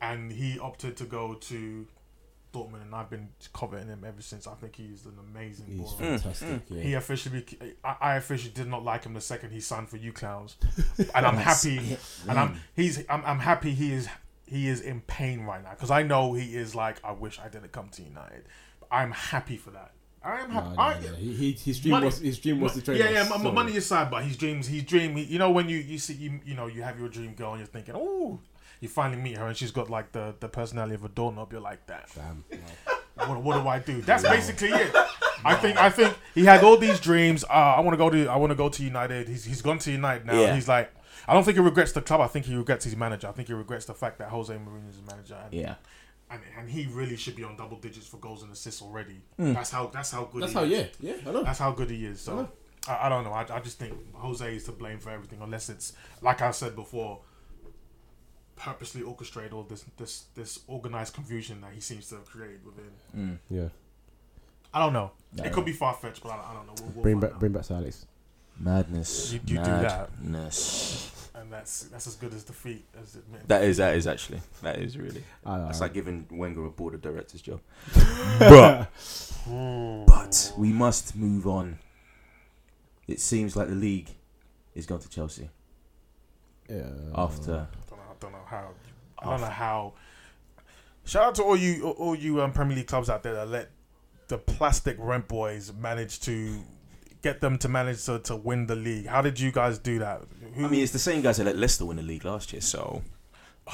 [0.00, 1.86] and he opted to go to
[2.54, 4.46] Dortmund, and I've been coveting him ever since.
[4.46, 5.98] I think he's an amazing He's baller.
[5.98, 6.48] fantastic.
[6.48, 6.60] Mm.
[6.68, 6.82] Yeah.
[6.82, 7.44] He officially,
[7.84, 10.56] I, I officially did not like him the second he signed for you clowns,
[11.14, 12.56] and I'm happy, and I'm mm.
[12.74, 14.08] he's I'm, I'm happy he is
[14.46, 17.48] he is in pain right now because I know he is like I wish I
[17.48, 18.44] didn't come to United.
[18.90, 19.92] I'm happy for that.
[20.22, 20.68] I am happy.
[20.76, 21.14] no, I, no.
[21.16, 22.98] He, he, his dream Money- was his dream was to train.
[22.98, 23.20] yeah, yeah.
[23.34, 25.16] m- so- money aside, but his dreams, his dream.
[25.16, 27.50] He, you know, when you you see you you know you have your dream girl
[27.52, 28.38] and you're thinking, oh,
[28.80, 31.52] you finally meet her and she's got like the the personality of a doorknob.
[31.52, 32.08] You're like that.
[32.14, 32.44] Damn.
[33.28, 34.00] What, what do I do?
[34.02, 34.90] That's basically it.
[35.44, 37.44] I think I think he had all these dreams.
[37.44, 39.28] Uh, I want to go to I want to go to United.
[39.28, 40.40] He's he's gone to United now.
[40.40, 40.54] Yeah.
[40.54, 40.92] He's like.
[41.26, 42.20] I don't think he regrets the club.
[42.20, 43.28] I think he regrets his manager.
[43.28, 45.38] I think he regrets the fact that Jose Mourinho is his manager.
[45.42, 45.76] And, Yeah.
[46.30, 49.22] and, and he really should be on double digits for goals and assists already.
[49.38, 49.54] Hmm.
[49.54, 50.42] That's how that's how good.
[50.42, 50.64] That's he how.
[50.66, 50.88] is.
[51.00, 51.12] Yeah.
[51.14, 51.14] Yeah.
[51.26, 51.42] I know.
[51.42, 52.20] That's how good he is.
[52.28, 52.48] I So know.
[52.88, 53.32] I, I don't know.
[53.32, 56.76] I, I just think Jose is to blame for everything, unless it's like I said
[56.76, 57.20] before,
[58.56, 62.90] purposely orchestrated all this this this organized confusion that he seems to have created within.
[63.16, 63.38] Mm.
[63.50, 63.68] Yeah.
[64.72, 65.12] I don't know.
[65.36, 65.44] No.
[65.44, 66.74] It could be far fetched, but I, I don't know.
[66.82, 67.38] We'll, we'll Bring back out.
[67.40, 68.06] bring back Sir Alex.
[68.58, 69.32] Madness.
[69.32, 70.10] You- you do that.
[70.20, 71.10] Madness.
[71.34, 73.48] And and that's that's as good as defeat as it meant.
[73.48, 75.22] That is that is actually that is really.
[75.44, 77.60] Uh, That's like giving Wenger a board of directors job.
[78.38, 78.88] but
[79.46, 81.78] But we must move on.
[83.08, 84.10] It seems like the league
[84.74, 85.50] is going to Chelsea
[86.70, 86.88] yeah.
[87.14, 87.68] after.
[88.26, 88.68] I don't know, I don't know how.
[89.18, 89.92] I don't know how.
[91.04, 93.70] Shout out to all you all you um, Premier League clubs out there that let
[94.28, 96.60] the plastic rent boys manage to
[97.20, 99.06] get them to manage to, to win the league.
[99.06, 100.22] How did you guys do that?
[100.54, 102.62] Who, I mean, it's the same guys that let Leicester win the league last year,
[102.62, 103.02] so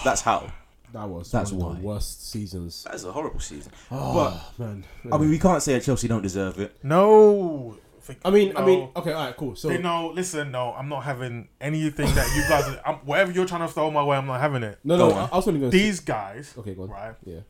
[0.04, 0.52] that's how.
[0.92, 1.80] that was That's one of why.
[1.80, 2.84] the worst seasons.
[2.88, 3.70] That's a horrible season.
[3.92, 4.84] Oh, man.
[5.12, 6.76] I mean, we can't say that Chelsea don't deserve it.
[6.82, 7.76] no.
[8.24, 9.54] I mean, I mean, okay, all right, cool.
[9.56, 10.10] So They know.
[10.14, 12.78] Listen, no, I'm not having anything that you guys.
[12.84, 14.78] I'm, whatever you're trying to throw my way, I'm not having it.
[14.84, 15.28] no, no, Go I, on.
[15.32, 16.90] I was only going to These guys, Okay, go on.
[16.90, 17.14] right?
[17.24, 17.40] Yeah.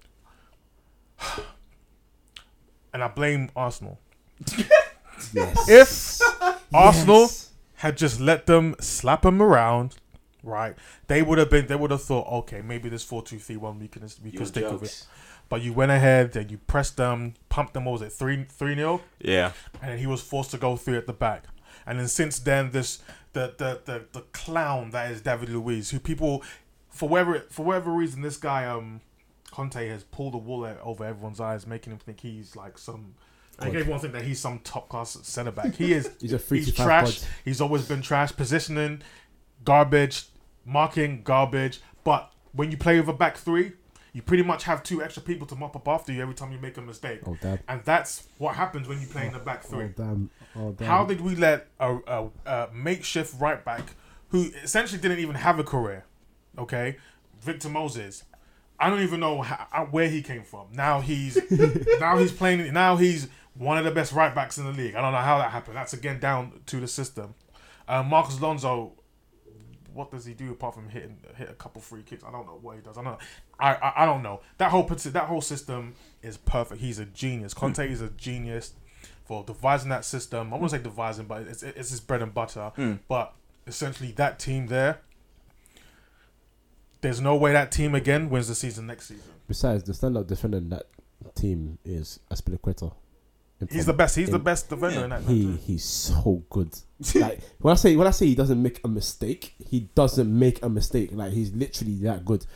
[2.92, 4.00] And I blame Arsenal.
[5.34, 5.68] Yes.
[5.68, 7.28] If Arsenal
[7.74, 9.96] had just let them slap them around,
[10.42, 10.74] right?
[11.08, 11.66] They would have been.
[11.66, 14.46] They would have thought, okay, maybe this four two three one we can we can
[14.46, 15.06] stick with it.
[15.50, 17.84] But you went ahead and you pressed them, pumped them.
[17.84, 19.02] What was it three three nil?
[19.18, 19.52] Yeah.
[19.82, 21.44] And then he was forced to go through at the back.
[21.86, 23.00] And then since then, this
[23.34, 26.42] the the the, the clown that is David Luiz, who people
[26.88, 29.02] for whatever for whatever reason this guy um
[29.50, 33.14] Conte has pulled the wool over everyone's eyes, making him think he's like some.
[33.58, 33.80] I think God.
[33.80, 35.74] everyone think that he's some top class centre back.
[35.74, 36.10] He is.
[36.20, 37.20] He's a three he's to trash.
[37.20, 37.28] pod.
[37.44, 38.34] He's always been trash.
[38.34, 39.02] Positioning,
[39.64, 40.26] garbage.
[40.64, 41.80] Marking, garbage.
[42.02, 43.72] But when you play with a back three,
[44.12, 46.58] you pretty much have two extra people to mop up after you every time you
[46.58, 47.20] make a mistake.
[47.26, 47.36] Oh.
[47.68, 49.88] And that's what happens when you play in the back Oh three.
[49.96, 50.30] damn.
[50.56, 50.88] Oh damn.
[50.88, 53.94] How did we let a, a, a makeshift right back
[54.28, 56.04] who essentially didn't even have a career,
[56.58, 56.96] okay,
[57.40, 58.24] Victor Moses?
[58.78, 60.68] I don't even know how, where he came from.
[60.72, 61.38] Now he's
[62.00, 62.72] now he's playing.
[62.72, 64.94] Now he's one of the best right backs in the league.
[64.94, 65.76] I don't know how that happened.
[65.76, 67.34] That's again down to the system.
[67.86, 68.92] Uh, Marcos Alonso,
[69.94, 72.24] what does he do apart from hitting hit a couple free kicks?
[72.24, 72.98] I don't know what he does.
[72.98, 73.18] I don't.
[73.58, 74.40] I I, I don't know.
[74.58, 76.80] That whole that whole system is perfect.
[76.80, 77.54] He's a genius.
[77.54, 78.74] Conte is a genius
[79.24, 80.52] for devising that system.
[80.52, 82.72] I wouldn't say devising, but it's it's his bread and butter.
[82.76, 82.94] Hmm.
[83.08, 83.32] But
[83.66, 85.00] essentially, that team there.
[87.00, 89.24] There's no way that team again wins the season next season.
[89.48, 90.86] Besides, the standout defender in that
[91.34, 92.92] team is Azpilicueta.
[93.60, 94.16] In He's the best.
[94.16, 95.22] He's the best defender in that.
[95.22, 95.62] He country.
[95.64, 96.74] he's so good.
[97.14, 100.62] like when I say when I say he doesn't make a mistake, he doesn't make
[100.62, 101.10] a mistake.
[101.12, 102.46] Like he's literally that good.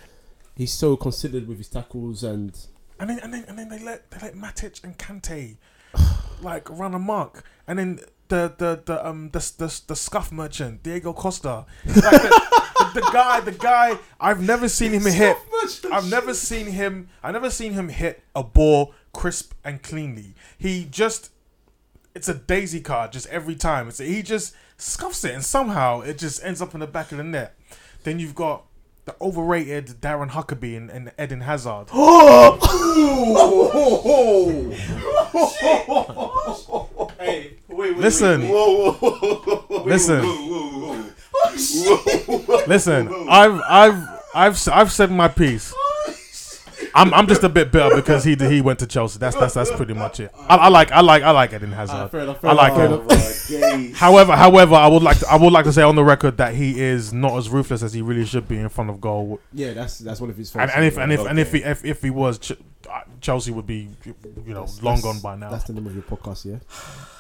[0.57, 2.57] He's so considered with his tackles and
[2.99, 5.59] And then and then and then they let they let Matic and Kante
[6.40, 11.12] like run amok, and then the the the um the the, the scuff merchant Diego
[11.12, 15.37] Costa, like the, the guy the guy I've never seen him hit.
[15.93, 17.09] I've never seen him.
[17.23, 20.35] I've never seen him hit a ball crisp and cleanly.
[20.59, 21.31] He just
[22.14, 23.88] it's a daisy card just every time.
[23.88, 27.18] It's he just scuffs it and somehow it just ends up in the back of
[27.18, 27.57] the net.
[28.03, 28.64] Then you've got
[29.07, 31.88] the overrated Darren Huckerby and, and Eden Hazard.
[37.18, 38.48] Hey, wait, Listen.
[38.48, 40.22] Whoa, whoa, whoa, whoa, Listen.
[42.68, 45.74] Listen, I've I've I've I've said my piece.
[46.94, 49.18] I'm I'm just a bit bitter because he he went to Chelsea.
[49.18, 50.30] That's that's that's pretty much it.
[50.48, 52.09] I, I like I like I like Eden Hazard.
[52.11, 53.07] fair enough, I like him.
[53.11, 53.90] Oh.
[53.94, 56.54] However, however, I would like to, I would like to say on the record that
[56.54, 59.40] he is not as ruthless as he really should be in front of goal.
[59.52, 60.54] yeah, that's that's one of his.
[60.54, 62.57] And, and if and if and if he if, if he was Ch- uh,
[63.20, 64.14] Chelsea would be you
[64.55, 65.51] know That's- long that's- gone by now.
[65.51, 66.59] That's the name of your podcast, yeah.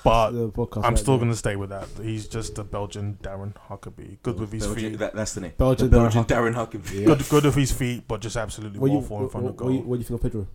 [0.02, 0.84] But the podcast.
[0.84, 1.88] I'm right still gonna stay with that.
[2.02, 5.52] He's just a Belgian Darren Huckerby, good with his Belgian, feet, that, that's the name.
[5.56, 7.00] Belgian The Belgian Darren Darren Huckerby.
[7.00, 7.06] Yeah.
[7.06, 9.42] good good with his feet, but just absolutely What you, in front what, of what,
[9.72, 9.82] you- goal.
[9.88, 10.46] what do you think of Pedro?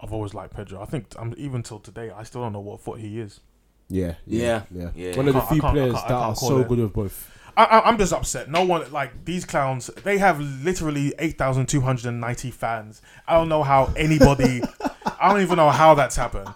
[0.00, 0.82] I've always liked Pedro.
[0.82, 2.10] I think I'm even till today.
[2.10, 3.40] I still don't know what foot he is.
[3.88, 4.90] Yeah, Yeah, yeah.
[4.94, 5.16] yeah.
[5.16, 6.68] One of the I can't- I few players that are so it.
[6.68, 7.30] good with both.
[7.56, 8.50] I, I, I'm just upset.
[8.50, 9.86] No one like these clowns.
[10.02, 13.00] They have literally eight thousand two hundred and ninety fans.
[13.28, 14.62] I don't know how anybody.
[15.20, 16.48] I don't even know how that's happened.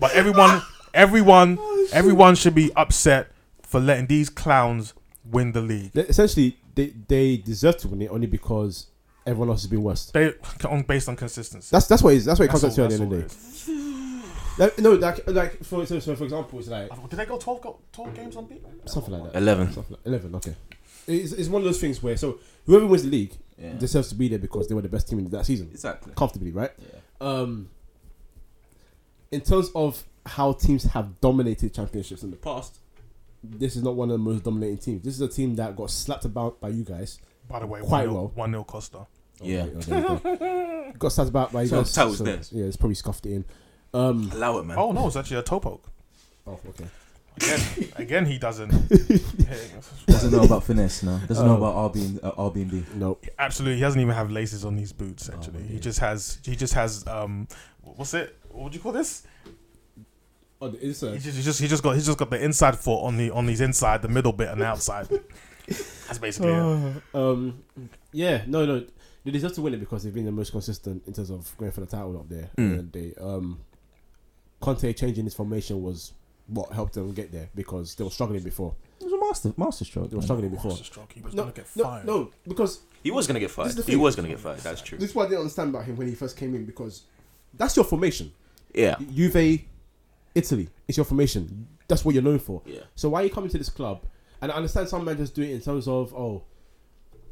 [0.00, 0.60] But everyone,
[0.92, 3.30] everyone, oh, everyone should be upset
[3.62, 4.92] for letting these clowns
[5.30, 5.92] win the league.
[5.92, 8.86] They- essentially, they they deserve to win it only because
[9.26, 10.06] everyone else has been worse.
[10.06, 10.32] They
[10.68, 11.68] on based on consistency.
[11.70, 12.24] That's that's what it is.
[12.24, 14.03] That's what it comes down all- to at the end of the day.
[14.58, 14.64] All.
[14.66, 17.60] Like, no, like like for so, so for example, it's like Did they go 12,
[17.60, 18.86] go, 12 games unbeaten?
[18.86, 19.38] something like that.
[19.38, 19.72] 11.
[19.72, 20.34] Something like, Eleven.
[20.36, 20.54] Okay.
[21.06, 23.72] It's, it's one of those things where so whoever wins the league Yeah.
[23.74, 26.12] deserves to be there because they were the best team in that season, Exactly.
[26.16, 26.70] comfortably, right?
[26.78, 26.98] Yeah.
[27.20, 27.68] Um,
[29.30, 32.78] in terms of how teams have dominated championships in the past,
[33.42, 35.02] this is not one of the most dominating teams.
[35.02, 37.18] This is a team that got slapped about by you guys.
[37.48, 38.48] By the way, Quite 1-0 well.
[38.48, 39.06] 1-0 Costa.
[39.42, 39.64] Yeah.
[39.64, 40.92] Okay, okay, okay.
[40.98, 41.94] got slapped about by you So guys.
[41.96, 42.50] that was theirs.
[42.52, 43.44] Yeah, it's probably scuffed it in.
[43.94, 44.76] Um, Allow it, man.
[44.78, 45.86] Oh no, it's actually a toe poke.
[46.46, 46.84] oh, okay.
[47.36, 47.60] Again,
[47.96, 48.70] again, he doesn't.
[50.06, 51.18] Doesn't know about finesse, no.
[51.26, 51.56] Doesn't know Oh.
[51.56, 52.84] about RB, uh, RB&B.
[52.94, 53.18] No.
[53.38, 55.28] Absolutely, he doesn't even have laces on these boots.
[55.28, 56.38] Actually, Oh, he just has.
[56.44, 57.04] He just has.
[57.08, 57.48] Um,
[57.82, 58.38] what's it?
[58.50, 59.24] What would you call this?
[60.60, 61.20] Oh, the He inside.
[61.20, 63.46] just, he just, he just got, he's just got the inside foot on the, on
[63.46, 65.08] these inside, the middle bit, and the outside.
[65.66, 67.02] That's basically it.
[67.14, 67.62] Um,
[68.12, 68.84] yeah, no, no.
[69.24, 71.72] They deserve to win it because they've been the most consistent in terms of going
[71.72, 72.50] for the title up there.
[72.56, 72.78] Mm.
[72.78, 73.58] And they, um,
[74.64, 76.12] Conte changing his formation was
[76.46, 78.74] what helped them get there because they were struggling before.
[79.00, 80.10] It was a master, master stroke.
[80.10, 80.70] They were struggling before.
[80.72, 82.06] Masterstroke, he was No, gonna get no, fired.
[82.06, 83.74] no, because He was gonna get fired.
[83.86, 84.60] He was gonna get fired.
[84.60, 84.98] That's true.
[84.98, 87.02] this is what I didn't understand about him when he first came in because
[87.54, 88.32] that's your formation.
[88.74, 88.96] Yeah.
[89.12, 89.60] Juve,
[90.34, 91.68] Italy, it's your formation.
[91.88, 92.62] That's what you're known for.
[92.66, 92.80] Yeah.
[92.94, 94.02] So why are you coming to this club?
[94.40, 96.42] And I understand some managers do it in terms of, oh,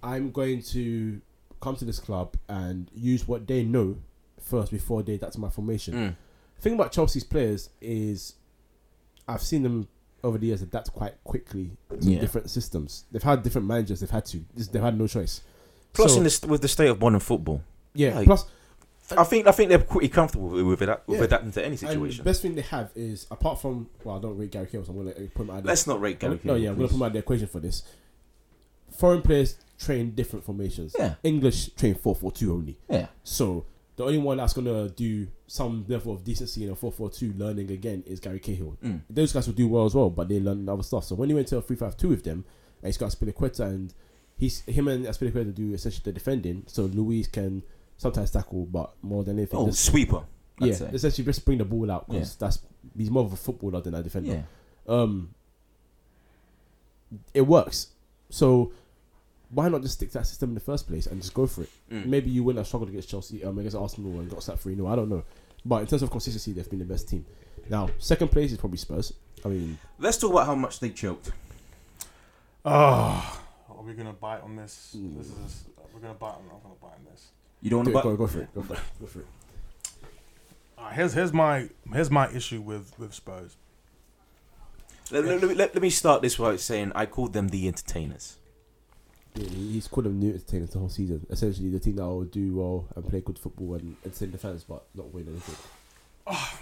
[0.03, 1.21] I'm going to
[1.61, 3.97] come to this club and use what they know
[4.41, 5.95] first before they that's my formation.
[5.95, 6.17] Mm.
[6.63, 8.37] Thing about Chelsea's players is
[9.29, 9.89] I've seen them
[10.25, 12.21] over the years adapt quite quickly to Yeah.
[12.21, 13.05] different systems.
[13.11, 13.99] They've had different managers.
[14.01, 14.45] They've had to.
[14.55, 15.43] They've had no choice.
[15.93, 17.63] Plus, So- in this, with the state of modern football,
[17.95, 18.15] yeah.
[18.15, 18.47] like, plus,
[19.19, 21.25] I think I think they're pretty comfortable with, with, adapt, with Yeah.
[21.25, 22.25] adapting to any and the situation.
[22.25, 25.03] best thing they have is apart from well, I don't rate Gary Cahill, so I'm
[25.03, 25.71] going to put him out there.
[25.71, 26.39] Let's not rate Gary.
[26.45, 27.83] no, yeah, I'm going to put him out the equation for this.
[28.97, 30.95] Foreign players train different formations.
[30.97, 32.79] Yeah, English train four four two only.
[32.89, 33.09] yeah.
[33.25, 33.65] So
[33.97, 37.11] the only one that's going to do some level of decency in a four four
[37.11, 38.77] two learning again is Gary Cahill.
[38.83, 39.03] Mm.
[39.11, 41.05] Those guys will do well as well, but they learn other stuff.
[41.05, 42.45] So when he went to a three five two with them,
[42.83, 43.93] and he's got Azpilicueta and
[44.37, 46.65] he's him and Azpilicueta do essentially the defending.
[46.67, 47.63] So Luiz can
[47.99, 50.25] sometimes tackle, but more than anything, Oh, just- sweeper.
[50.61, 50.91] I'd yeah, say.
[50.93, 52.59] essentially just bring the ball out because that's
[52.97, 54.45] he's more of a footballer than a defender.
[54.89, 54.95] Yeah.
[54.95, 55.35] Um,
[57.35, 57.89] it works.
[58.31, 58.73] So
[59.53, 61.63] why not just stick to that system in the first place and just go for
[61.63, 61.71] it?
[61.91, 62.07] Mm.
[62.07, 64.89] Maybe you wouldn't have struggled against Chelsea, um, against Arsenal, and got sacked three 0
[64.89, 65.23] I don't know,
[65.65, 67.25] but in terms of consistency, they've been the best team.
[67.69, 69.13] Now, second place is probably Spurs.
[69.45, 71.31] I mean, Let's talk about how much they choked.
[72.65, 74.97] Oh, are we gonna bite on this?
[74.97, 75.19] Mm.
[75.19, 75.65] This is.
[75.93, 76.43] We're gonna bite on.
[76.45, 77.29] I'm gonna bite on this.
[77.61, 78.55] You don't want to go, go for it.
[78.55, 78.81] Go for it.
[79.01, 79.27] Go for it.
[80.79, 83.57] All right, here's here's my here's my issue with with Spurs.
[85.11, 88.39] let, let, let, let me start this by saying I called them the entertainers.
[89.35, 91.27] Yeah, he's called them new entertainers the whole season.
[91.31, 94.65] Essentially, the team that will do well and play good football and entertain the fans,
[94.65, 95.55] but not win anything.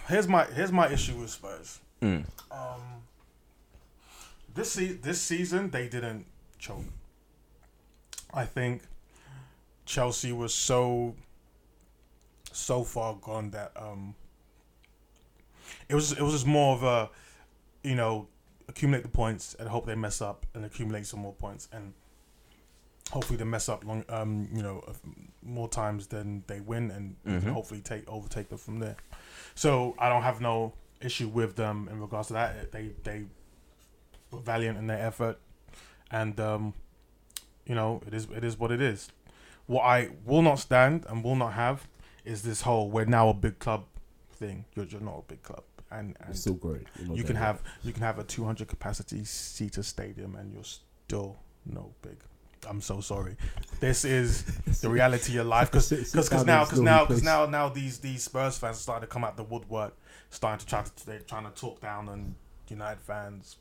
[0.09, 1.81] Here's my here's my issue with Spurs.
[2.01, 2.25] Mm.
[2.51, 2.81] Um,
[4.55, 6.27] this se- this season they didn't
[6.59, 6.85] choke.
[8.33, 8.83] I think
[9.85, 11.15] Chelsea was so
[12.53, 14.15] so far gone that um
[15.89, 17.11] it was it was just more of a
[17.83, 18.29] you know
[18.69, 21.93] accumulate the points and hope they mess up and accumulate some more points and
[23.11, 24.85] hopefully they mess up long um you know
[25.43, 27.53] more times than they win and Mhm.
[27.53, 28.97] hopefully take overtake them from there.
[29.55, 32.73] So I don't have no issue with them in regards to that.
[32.73, 33.25] They they
[34.31, 35.41] were valiant in their effort,
[36.11, 36.75] and um,
[37.67, 39.09] you know it is it is what it is.
[39.67, 41.89] What I will not stand and will not have
[42.25, 43.85] is this whole we're now a big club
[44.33, 44.65] thing.
[44.75, 46.87] You're, you're not a big club, and, and It's still great.
[47.13, 51.93] you can have you can have a 200 capacity seater stadium and you're still no
[52.03, 52.19] big.
[52.69, 53.37] I'm so sorry.
[53.81, 54.45] This is
[54.81, 57.99] the reality of life because Sit- sit because now because now because now now these
[57.99, 59.97] these Spurs fans are starting to come out the woodwork,
[60.31, 62.35] starting to try to they're trying to talk down on
[62.69, 63.57] United fans,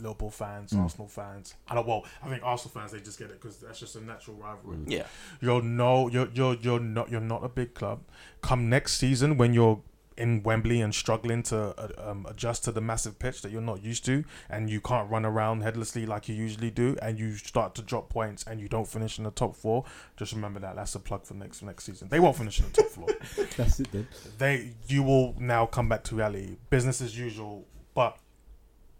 [0.00, 0.82] Liverpool fans, Mm.
[0.82, 1.54] Arsenal fans.
[1.68, 4.00] I don't well, I think Arsenal fans they just get it because that's just a
[4.04, 4.78] natural rivalry.
[4.86, 5.06] Yeah.
[5.40, 8.00] You're no, you're you're you're not you're not a big club.
[8.42, 9.80] Come next season when you're
[10.16, 13.82] in Wembley and struggling to uh, um, adjust to the massive pitch that you're not
[13.82, 17.74] used to, and you can't run around headlessly like you usually do, and you start
[17.74, 19.84] to drop points and you don't finish in the top four.
[20.16, 22.08] Just remember that that's a plug for next next season.
[22.08, 23.08] They won't finish in the top floor.
[23.56, 24.08] That's it then.
[24.38, 27.64] They you will now come back to reality, business as usual.
[27.94, 28.18] But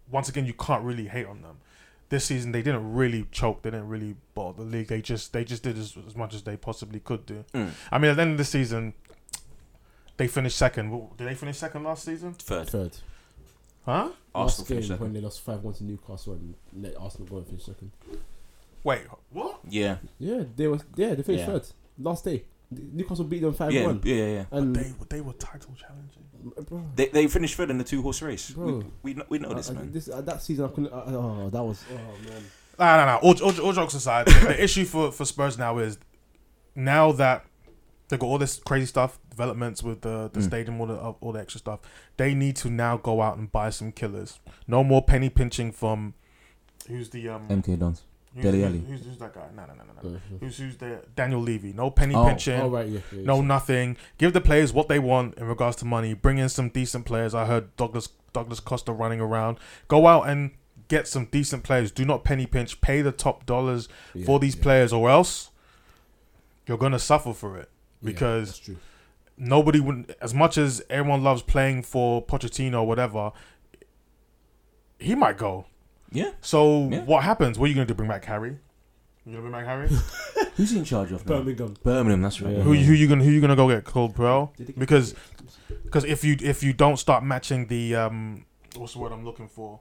[0.09, 1.57] once again, you can't really hate on them.
[2.09, 3.63] This season they didn't really choke.
[3.63, 4.87] They didn't really bottle the league.
[4.87, 7.43] They just they just did as, as much as they possibly could do.
[7.53, 7.71] Mm.
[7.91, 8.93] I mean, at the end of the season,
[10.17, 10.91] they finished second.
[10.91, 12.33] Well, Did they finish second last season?
[12.33, 12.67] Third.
[12.69, 12.91] Third.
[13.85, 14.09] Huh?
[14.35, 15.13] Arsenal Last game finished when second.
[15.13, 17.91] they lost five one to Newcastle and let Arsenal go and finish second.
[18.83, 19.01] Wait,
[19.31, 19.59] what?
[19.69, 19.97] Yeah.
[20.19, 21.53] Yeah, they was yeah they finished Yeah.
[21.59, 21.67] third
[21.99, 22.43] last day.
[22.69, 24.01] Newcastle beat them five Yeah, one.
[24.03, 24.45] yeah, yeah, yeah.
[24.51, 26.65] And They they were title challenging.
[26.69, 28.49] bro, They, they finished third in the two horse race.
[28.51, 28.65] Bro.
[28.65, 29.91] We, we, know, we know this, uh, man.
[29.91, 30.91] this uh, that season I couldn't.
[30.91, 31.95] Uh, oh, that was oh
[32.29, 32.43] man.
[32.77, 33.15] Nah, nah, nah.
[33.17, 35.97] All, all, all jokes aside, the issue for, for Spurs now is
[36.75, 37.45] now that
[38.09, 40.43] they've got all this crazy stuff, developments with the, the Mm.
[40.43, 41.79] stadium, all the all the extra stuff.
[42.17, 44.39] They need to now go out and buy some killers.
[44.67, 46.15] No more penny pinching from
[46.87, 48.01] who's the um MK Dons.
[48.33, 49.47] who's, who's, who's, who's that guy?
[49.55, 50.01] No, no, no, no, no.
[50.01, 50.19] Go, go.
[50.39, 51.71] Who's who's the Daniel Levy?
[51.73, 52.25] No penny Oh.
[52.25, 52.59] pinching.
[52.59, 52.99] Oh right, yeah.
[53.11, 53.41] yeah No yeah.
[53.55, 53.97] nothing.
[54.17, 56.13] Give the players what they want in regards to money.
[56.15, 57.35] Bring in some decent players.
[57.35, 59.59] I heard Douglas Douglas Costa running around.
[59.87, 60.51] Go out and
[60.87, 61.91] get some decent players.
[61.91, 62.81] Do not penny pinch.
[62.81, 64.63] Pay the top dollars Yeah, for these yeah.
[64.63, 65.51] players, or else
[66.65, 67.69] you're gonna suffer for it.
[68.01, 68.77] Yeah, because- that's true.
[69.37, 73.31] Nobody would, as much as everyone loves playing for Pochettino or whatever,
[74.99, 75.65] he might go.
[76.11, 76.31] Yeah.
[76.41, 77.03] So Yeah.
[77.03, 77.59] what happens?
[77.59, 77.93] What are you gonna do?
[77.93, 78.57] Bring back Harry?
[79.25, 79.89] You gonna bring back Harry?
[80.55, 81.37] Who's in charge of now?
[81.37, 81.75] Birmingham.
[81.83, 82.55] Birmingham, that's right.
[82.55, 82.63] Yeah.
[82.63, 83.83] who who you gonna who you gonna go get?
[83.83, 84.55] Claude Puel?
[84.55, 85.13] Did he get- Because
[85.83, 89.47] because if you if you don't start matching the um what's the word I'm looking
[89.49, 89.79] for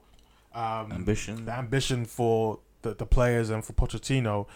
[0.54, 1.44] um Ambition.
[1.44, 4.46] the ambition for the, the players and for Pochettino,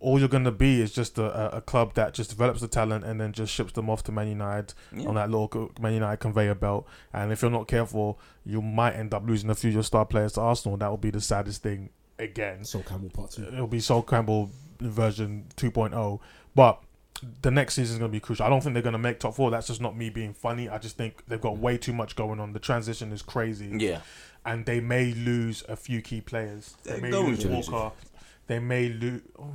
[0.00, 3.04] all you're gonna be is just a, a, a club that just develops the talent
[3.04, 5.08] and then just ships them off to Man United Yeah.
[5.08, 6.86] on that little Man United conveyor belt.
[7.12, 10.04] And if you're not careful, you might end up losing a few of your star
[10.06, 10.76] players to Arsenal.
[10.76, 12.64] That would be the saddest thing again.
[12.64, 13.44] So Campbell part two.
[13.44, 16.20] It'll be Sol Campbell version 2.0.
[16.54, 16.80] But
[17.42, 18.46] the next season is going to be crucial.
[18.46, 19.50] I don't think they're going to make top four.
[19.50, 20.68] That's just not me being funny.
[20.68, 22.52] I just think they've got way too much going on.
[22.52, 23.70] The transition is crazy.
[23.76, 24.00] Yeah.
[24.46, 26.76] And they may lose a few key players.
[26.84, 27.44] They They're may lose.
[27.44, 27.92] Walker.
[28.46, 29.22] They may lose.
[29.38, 29.50] Oh,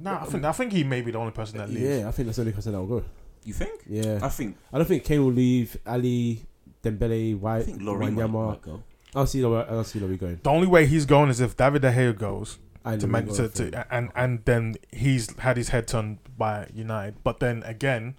[0.00, 1.80] no, I think I think he may be the only person that leaves.
[1.82, 3.04] Yeah, I think that's the only person that will go.
[3.44, 3.80] You think?
[3.88, 5.76] Yeah, I think I don't think Kane will leave.
[5.86, 6.44] Alli,
[6.82, 8.48] Dembele, I White, think Laurie might, Wanyama.
[8.50, 8.82] might go.
[9.14, 10.40] I don't see where I don't see where we going.
[10.42, 12.58] The only way he's going is if David De Gea goes.
[12.84, 15.86] And to then Man we to, for- to, and and then he's had his head
[15.88, 17.16] turned by United.
[17.22, 18.14] But then again,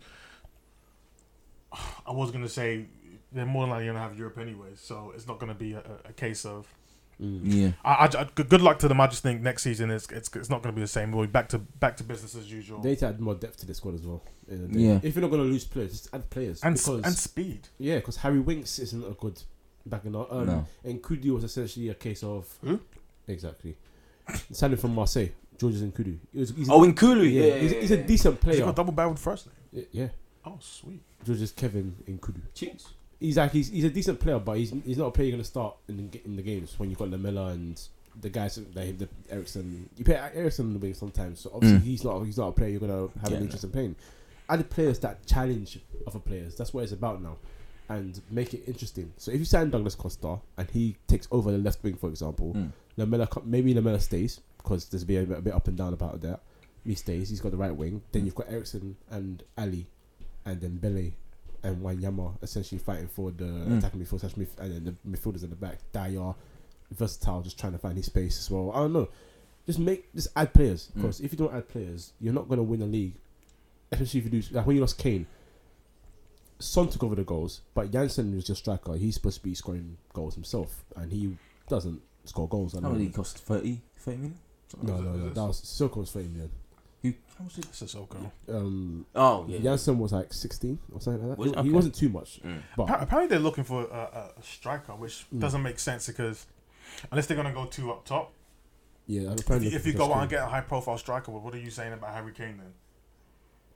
[2.08, 2.86] I was gonna say
[3.32, 6.10] they're more than likely gonna have Europe anyway, so it's not gonna be a, a-
[6.10, 6.68] a case of.
[7.22, 7.40] Mm.
[7.44, 7.72] Yeah.
[7.86, 9.00] I, I, I- good good luck to them.
[9.00, 11.12] I just think next season it's it's, it's not gonna be the same.
[11.12, 12.80] We'll be back to back to business as usual.
[12.82, 14.24] They need to add more depth to the squad as well.
[14.48, 14.80] in the day.
[14.80, 15.00] Yeah.
[15.04, 16.62] If you're not going to lose players, just add players.
[16.64, 17.68] and s- because, and speed.
[17.78, 19.40] yeah, because Harry Winks isn't a good
[19.86, 20.66] back in the um, No.
[20.84, 22.80] And Kudi was essentially a case of Who?
[23.28, 23.76] exactly
[24.52, 25.30] signing from Marseille.
[25.58, 26.18] Georges Nkoudou.
[26.34, 27.22] He was, he's, Oh, in Kulu.
[27.24, 27.58] yeah, Yeah.
[27.60, 28.66] he's, he's a decent Has he player.
[28.66, 29.86] got double barreled first name.
[29.92, 30.08] Yeah,
[30.44, 31.02] Oh sweet.
[31.24, 32.42] Georges Kevin Nkoudou.
[32.56, 32.88] Cheers.
[33.22, 35.44] He's like he's, he's a decent player, but he's he's not a player you're gonna
[35.46, 37.80] start in the, in the games when you've got Lamela and
[38.20, 39.88] the guys like the, the Eriksen.
[39.96, 41.84] You play Eriksen on the wing sometimes, so obviously Mm.
[41.84, 43.96] he's not he's not a player you're gonna have Yeah, an interest in playing.
[44.50, 46.56] Add players that challenge other players.
[46.58, 47.38] That's what it's about now,
[47.90, 49.14] and make it interesting.
[49.18, 52.54] So if you sign Douglas Costa and he takes over the left wing, for example,
[52.54, 52.72] Mm.
[52.98, 56.20] Lamela maybe Lamela stays because there's been a bit, a bit up and down about
[56.22, 56.42] that.
[56.84, 57.30] He stays.
[57.30, 58.02] He's got the right wing.
[58.12, 59.86] Then you've got Eriksen and Alli,
[60.46, 61.12] and then Bele
[61.64, 63.78] and Wanyama essentially fighting for the Mm.
[63.78, 65.80] attacking midfield, slash midf- and then the midfielders in the back.
[65.92, 66.34] Dier,
[66.92, 68.72] versatile, just trying to find his space as well.
[68.72, 69.08] I don't know.
[69.66, 71.02] Just make just add players Mm.
[71.02, 73.16] because if you don't add players, you're not gonna win a league.
[73.92, 75.28] Especially if you do like when you lost Kane.
[76.60, 78.94] Son took over the goals, but Janssen was your striker.
[78.94, 81.38] He's supposed to be scoring goals himself, and he
[81.68, 82.76] doesn't score goals.
[82.76, 82.94] I How know.
[82.94, 84.38] many cost 30, 30 million?
[84.84, 85.30] No, no, no.
[85.30, 86.52] That was was thirty million.
[87.02, 87.14] Who?
[87.38, 88.20] How much is This is okay.
[88.50, 89.60] Um, Oh, yeah.
[89.60, 91.38] Janssen was like sixteen or something like that.
[91.40, 91.68] Was- He- okay.
[91.68, 92.62] He wasn't too much, Mm.
[92.78, 95.40] but Apparently they're looking for a, a, a striker, which Mm.
[95.40, 96.46] doesn't make sense because
[97.12, 98.34] unless they're gonna go two up top.
[99.08, 99.32] yeah.
[99.32, 101.60] If, Apparently, you- if you go out and get a high profile striker, what are
[101.60, 102.74] you saying about Harry Kane then?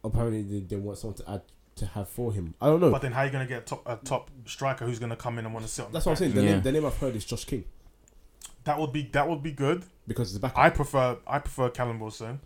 [0.04, 1.42] apparently they, they want someone to add
[1.76, 2.54] to have for him.
[2.62, 2.92] I don't know.
[2.92, 5.40] But then how are you gonna get a top, a top striker who's gonna come
[5.40, 5.92] in and want to sit on?
[5.92, 6.34] That's the what I'm saying.
[6.36, 6.52] The, Yeah.
[6.52, 7.66] name, the name I've heard is Josh King
[8.66, 9.84] That would be that would be good.
[10.08, 10.54] because it's back.
[10.56, 12.40] I prefer I prefer Callum Wilson.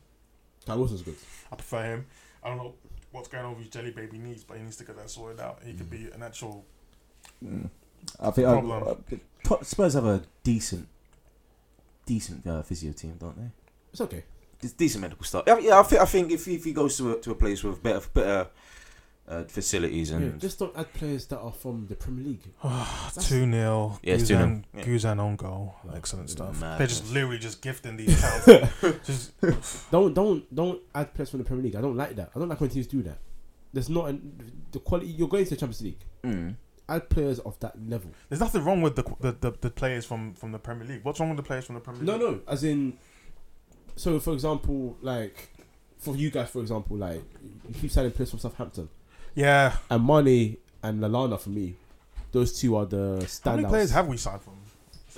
[0.70, 1.16] That Wilson's good.
[1.52, 2.06] I prefer him.
[2.44, 2.74] I don't know
[3.12, 5.40] what's going on with his jelly baby knees, but he needs to get that sorted
[5.40, 5.60] out.
[5.66, 6.66] He could be an actual.
[7.44, 7.70] Mm.
[8.20, 8.84] I think Problem.
[8.88, 10.88] uh, Tot- Spurs have a decent,
[12.06, 13.50] decent uh, physio team, don't they?
[13.92, 14.24] It's okay.
[14.62, 15.44] It's decent medical staff.
[15.48, 17.36] Yeah, yeah, I think I think if he, if he goes to a, to a
[17.36, 18.48] place with better better
[19.30, 22.42] uh, facilities Yeah, and just don't add players that are from the Premier League.
[23.22, 24.64] Two 0 Yeah, it's Guzan, 2-0.
[24.74, 24.84] Yeah.
[24.84, 25.76] Guzan on goal.
[25.88, 26.60] Oh, Excellent stuff.
[26.60, 26.78] madness.
[26.78, 28.46] They're just literally just gifting these towns.
[29.06, 29.40] just
[29.92, 31.76] Don't don't don't add players from the Premier League.
[31.76, 32.32] I don't like that.
[32.36, 33.20] I don't like when teams do that.
[33.72, 35.08] There's not an, the quality.
[35.12, 36.00] You're going to the Champions League.
[36.24, 36.56] Mm.
[36.90, 38.10] Add players of that level.
[38.30, 41.02] there's nothing wrong with the, the the, the players from, from the Premier League.
[41.04, 42.22] What's wrong with the players from the Premier No, League?
[42.22, 42.32] no.
[42.32, 42.98] No as in,
[43.96, 45.50] so for example, like
[46.00, 47.22] for you guys, for example, like
[47.68, 48.90] you keep signing players from Southampton
[49.40, 49.76] Yeah.
[49.90, 51.76] and Mane and Lallana for me.
[52.32, 53.44] Those two are the standouts.
[53.44, 54.54] How many players have we signed from?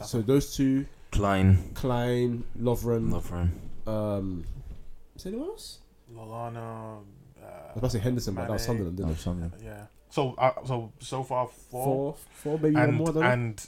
[0.05, 3.51] so those two, Clyne, Clyne, Lovren, love him.
[3.86, 4.43] um,
[5.15, 5.80] is there anyone else?
[6.13, 6.57] Lallana.
[6.57, 8.67] Uh, I was about to say Henderson, but that was Mane.
[8.67, 9.19] Sunderland, didn't it?
[9.19, 9.51] something.
[9.63, 9.86] Yeah.
[10.09, 13.07] So uh, so so far four, Four, four, maybe one and more.
[13.11, 13.34] than that.
[13.34, 13.67] and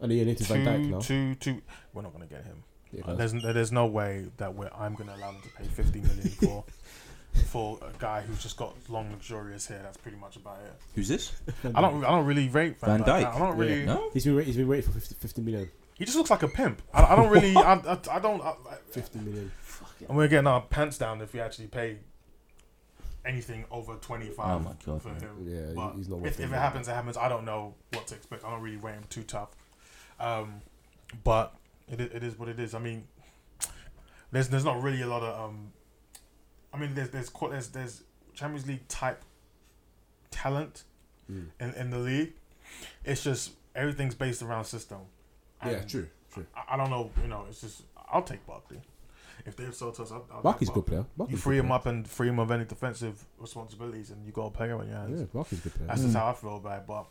[0.00, 1.00] And then you Van Dijk two now.
[1.00, 1.62] two two.
[1.92, 2.62] We're not gonna get him.
[2.92, 6.00] Yeah, Uh, there's there's no way that we're, I'm gonna allow them to pay 50
[6.00, 6.64] million for
[7.36, 9.80] for a guy who's just got long luxurious hair.
[9.82, 10.72] That's pretty much about it.
[10.94, 11.32] Who's this?
[11.74, 13.24] I don't I don't really rate Van Van, Dijk.
[13.24, 13.34] Dijk.
[13.34, 13.80] I don't really.
[13.80, 13.84] Yeah.
[13.86, 14.10] No.
[14.12, 15.70] He's been ra- he's been rated for 50, 50 million.
[15.94, 16.82] He just looks like a pimp.
[16.92, 17.56] I, I don't really.
[17.56, 18.42] I, I, I don't.
[18.42, 19.50] I, I, 50 million.
[20.08, 21.98] and we're getting our pants down if we actually pay
[23.24, 25.02] anything over twenty Oh five my god.
[25.02, 25.46] for him.
[25.46, 26.20] Yeah, But he's not.
[26.26, 27.16] if, if it happens, it happens.
[27.16, 28.44] I don't know what to expect.
[28.44, 29.48] I don't really rate him too tough.
[30.20, 30.60] Um,
[31.24, 31.54] but
[31.88, 32.74] it, it is what it is.
[32.74, 33.04] I mean,
[34.32, 35.72] there's there's not really a lot of um,
[36.76, 38.02] I mean there's there's there's there's
[38.34, 39.22] Champions League type
[40.30, 40.84] talent
[41.30, 41.46] Mm.
[41.58, 42.34] in, in the league.
[43.04, 44.98] It's just everything's based around system.
[45.64, 46.46] Yeah, true, true.
[46.54, 47.10] I, I don't know.
[47.20, 48.80] You know, it's just I'll take Barkley.
[49.44, 51.00] If they've sold to us, I'll, I'll Barkley's a good player.
[51.00, 51.74] You Barkley's a free him player.
[51.76, 54.96] up and free him of any defensive responsibilities, and you got a player on your
[54.98, 55.18] hands.
[55.20, 55.88] Yeah, Barkley's a good player.
[55.88, 56.04] That's Mm.
[56.04, 56.86] just how I feel about it.
[56.86, 57.06] But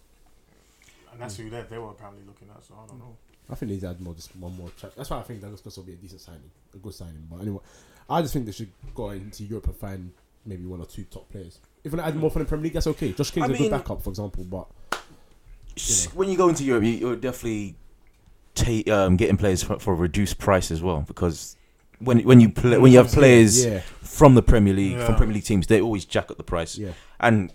[1.11, 2.63] and that's who they they were apparently looking at.
[2.63, 3.17] So I don't know.
[3.49, 4.69] I think he's had more, just one more.
[4.79, 7.27] Tra- That's why I think Douglas Costa will be a decent signing, a good signing.
[7.29, 7.59] But anyway,
[8.09, 10.11] I just think they should go into Europe and find
[10.45, 11.59] maybe one or two top players.
[11.83, 13.11] If you want to add more from the Premier League, that's okay.
[13.13, 14.43] Josh King's I a mean- good backup, for example.
[14.43, 14.67] But
[15.77, 17.75] S- When you go into Europe, you, you're definitely
[18.53, 21.57] ta- um, getting players for, for a reduced price as well because
[21.99, 25.33] when when you play when you have players yeah, from the Premier League from Premier
[25.35, 26.77] League teams, they always jack up the price.
[26.77, 27.51] yeah, And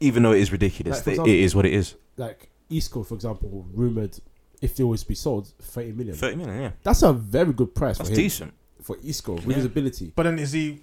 [0.00, 1.94] even though it is ridiculous, Like, example- it is what it is.
[2.16, 4.18] like Isco, for example, rumored
[4.62, 6.14] if they always be sold, thirty million.
[6.14, 8.54] Thirty million, yeah, That's a very good price that's for him decent.
[8.90, 9.54] For Isco with Yeah.
[9.56, 10.12] his ability.
[10.16, 10.80] But then is he?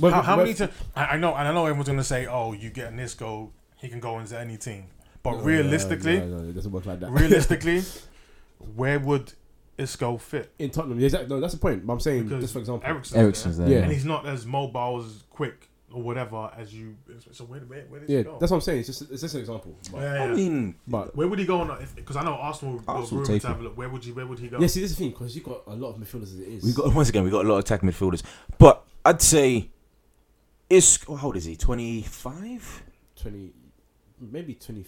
[0.00, 0.52] Whether- how, how many?
[0.54, 3.88] To, I, I know, and I know everyone's gonna say, "Oh, you get Nisco, he
[3.88, 4.84] can go into any team."
[5.22, 7.10] But No, realistically, no, no, it doesn't work like that.
[7.10, 7.82] realistically,
[8.76, 9.32] where would
[9.78, 10.52] Isco fit?
[10.58, 11.28] in Tottenham, yeah, exactly.
[11.34, 11.86] No, that's the point.
[11.86, 13.78] But I'm saying, Because just for example, Eriksen's, Eriksen's there, there.
[13.78, 13.84] Yeah.
[13.84, 16.96] and he's not as mobile, as quick or whatever as you.
[17.32, 18.38] So where, where, where did yeah, he go?
[18.40, 18.80] that's what I'm saying.
[18.80, 19.78] It's just it's just an example.
[19.92, 21.60] But, yeah, I mean, but where would he go?
[21.60, 23.76] On because I know Arsenal, Arsenal Arsenal were take to have a look.
[23.76, 24.14] Where would you?
[24.14, 24.58] Where would he go?
[24.58, 26.48] yeah, see, this is the thing because you've got a lot of midfielders as it
[26.48, 26.64] is.
[26.64, 28.22] we got once again we got a lot of attack midfielders,
[28.58, 29.70] but I'd say
[30.68, 31.56] is oh, how old is he?
[31.56, 32.82] Twenty five.
[33.16, 33.52] twenty,
[34.20, 34.84] maybe twenty.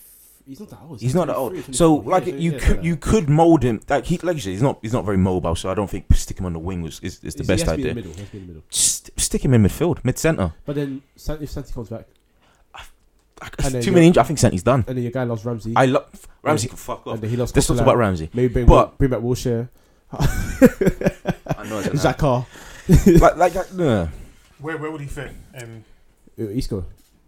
[0.49, 1.01] He's not that old.
[1.01, 1.75] He's not that old.
[1.75, 2.83] So like Yeah, you yeah, could yeah.
[2.83, 5.57] you could mold him like he like you said he's not he's not very mobile.
[5.57, 7.65] So I don't think stick him on the wing was is, is the He best
[7.65, 8.03] has to be in idea.
[8.03, 8.13] the middle.
[8.13, 8.63] He has to be in the middle.
[8.71, 10.53] Just stick him in midfield, mid centre.
[10.65, 12.07] But then if Santi comes back,
[13.65, 14.25] And then Too many injuries.
[14.25, 14.85] I think Santi's done.
[14.87, 16.07] and then your guy loves Ramsey, I love
[16.43, 16.71] Ramsey Yeah.
[16.71, 17.15] can fuck off.
[17.15, 17.55] and then he lost.
[17.57, 18.31] Let's talk about Ramsey.
[18.33, 19.69] Maybe bring, But- bring back Wilshere,
[20.13, 22.47] I know it's an Xhaka,
[23.21, 24.09] like like that.
[24.61, 25.85] Where where would he fit in?
[26.39, 26.85] uh, Isco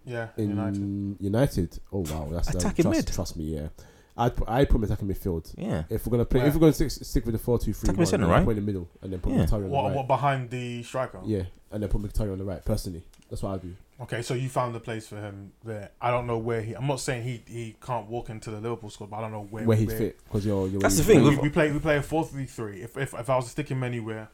[0.09, 1.17] Yeah, in United.
[1.21, 1.79] United.
[1.93, 3.07] Oh wow, that's that, Attacking trust, mid.
[3.15, 3.69] Trust me, yeah.
[4.17, 5.53] I'd put, I'd put him attacking midfield.
[5.57, 5.85] Yeah.
[5.89, 6.49] If we're gonna play, Where?
[6.49, 8.39] if we're gonna stick, stick with the four two three Attacking one, centre, then I'd
[8.39, 8.45] right?
[8.45, 9.45] put in the middle and then put Yeah.
[9.45, 9.95] Mkhitaryan on the What, right.
[9.97, 11.21] what behind the striker?
[11.25, 12.65] Yeah, and then put Mkhitaryan on the right.
[12.65, 13.75] Personally, that's what I do.
[14.01, 15.91] Okay, so you found the place for him there.
[16.01, 16.75] I don't know where he.
[16.75, 19.47] I'm not saying he he can't walk into the Liverpool squad, but I don't know
[19.51, 20.81] where Where he'd fit because you're, you're.
[20.81, 22.83] That's the thing, We, we play we play a four three three.
[22.83, 24.29] If if if I was to stick him anywhere,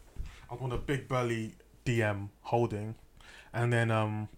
[0.50, 2.94] I want a big burly DM holding,
[3.52, 4.28] and then um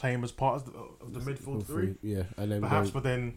[0.00, 2.88] play him as part of the, of the midfield three, Yeah, and then perhaps.
[2.88, 3.34] go- But then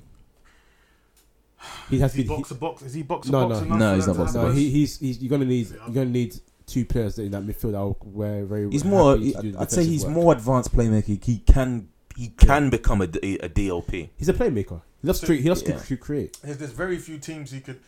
[1.90, 2.30] he has is to he be.
[2.36, 2.82] box to box?
[2.82, 3.66] Is he box to No, box no.
[3.68, 3.80] enough?
[3.80, 4.58] No, he's not to box to No, happen?
[4.58, 6.36] he, he's he's you're gonna need you're gonna need
[6.66, 8.70] two players in that midfield that are where very.
[8.70, 9.12] He's more.
[9.16, 10.14] happy to do the I'd say he's work.
[10.14, 11.04] more advanced playmaker.
[11.06, 14.10] He, he can he can become a a DLP.
[14.18, 14.82] He's a playmaker.
[15.02, 15.78] He loves So- to he loves Yeah.
[15.78, 16.38] to create.
[16.44, 17.80] There's, there's very few teams he could.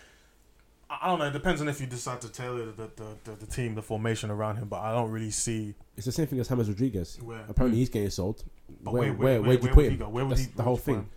[0.90, 1.26] I I don't know.
[1.28, 4.30] It depends on if you decide to tailor the, the, the, the team, the formation
[4.32, 4.68] around him.
[4.68, 7.20] But I don't really see It's the same thing as James Rodriguez.
[7.22, 7.44] where.
[7.50, 7.80] Apparently, hmm.
[7.80, 8.44] he's getting sold.
[8.84, 9.98] But where where, where where, where'd you put him?
[9.98, 10.10] go?
[10.10, 10.52] Where would That's he?
[10.56, 11.10] the whole would you thing.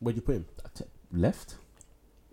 [0.00, 0.46] Where'd you put him?
[1.12, 1.56] Left?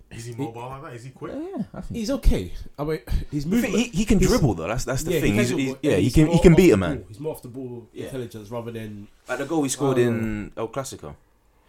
[0.10, 0.94] Is he mobile like that?
[0.94, 1.34] Is he quick?
[1.36, 1.98] Yeah, yeah, I think.
[1.98, 2.54] He's okay.
[2.80, 3.00] I mean,
[3.32, 3.72] he's moving.
[3.72, 4.68] he, he can dribble though.
[4.68, 5.34] That's that's the yeah, thing.
[5.34, 6.98] he He's, can he's, yeah, and he can he can beat a man.
[7.00, 7.06] ball.
[7.10, 8.06] He's more off the ball Yeah.
[8.06, 10.02] intelligence rather than Like the goal he scored Oh.
[10.02, 11.16] in um, El Clasico.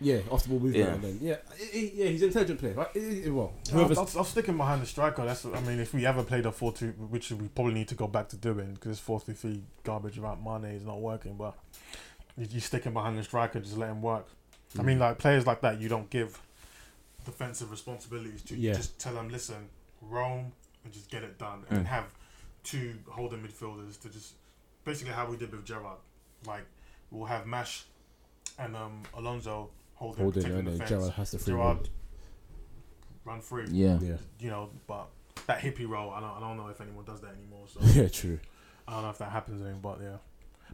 [0.00, 0.76] Yeah off the ball movement.
[0.84, 0.94] Yeah.
[0.94, 2.74] And then, yeah, he- he- yeah, he's an intelligent player.
[2.74, 2.88] Right?
[2.94, 5.24] He- he- Well, I'll, whoever's I'll, I'll stick him behind the striker.
[5.24, 5.44] That's.
[5.44, 8.28] I mean, if we ever played a four-two, which we probably need to go back
[8.28, 11.34] to doing because four-three-three garbage about Mane is not working.
[11.36, 11.54] But
[12.36, 14.26] you, you stick him behind the striker, just let him work.
[14.78, 14.84] I Mm.
[14.84, 16.40] mean, like players like that, you don't give
[17.24, 18.54] defensive responsibilities to.
[18.54, 18.74] You Yeah.
[18.76, 19.68] just tell them, listen,
[20.00, 20.52] roam
[20.84, 21.86] and just get it done, and Mm.
[21.86, 22.04] have
[22.64, 24.34] two holding midfielders to just
[24.84, 25.98] basically how we did with Gerrard.
[26.46, 26.64] Like
[27.10, 27.84] we'll have Mash
[28.58, 31.76] and um, Alonso holding, holding protecting and the then fence, Gerrard has to free Gerrard
[31.76, 31.86] run.
[33.24, 33.66] run free.
[33.70, 33.98] Yeah.
[34.00, 35.08] Yeah, You know, but
[35.46, 37.66] that hippie role, I don't, I don't know if anyone does that anymore.
[37.68, 38.38] So yeah, true.
[38.86, 39.80] I don't know if that happens anymore.
[39.96, 40.16] But yeah,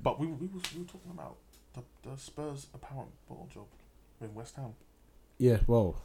[0.02, 1.36] but we we, was, we were talking about
[1.74, 3.66] the, the Spurs apparent ball job
[4.20, 4.74] with West Ham.
[5.38, 5.96] Yeah, well,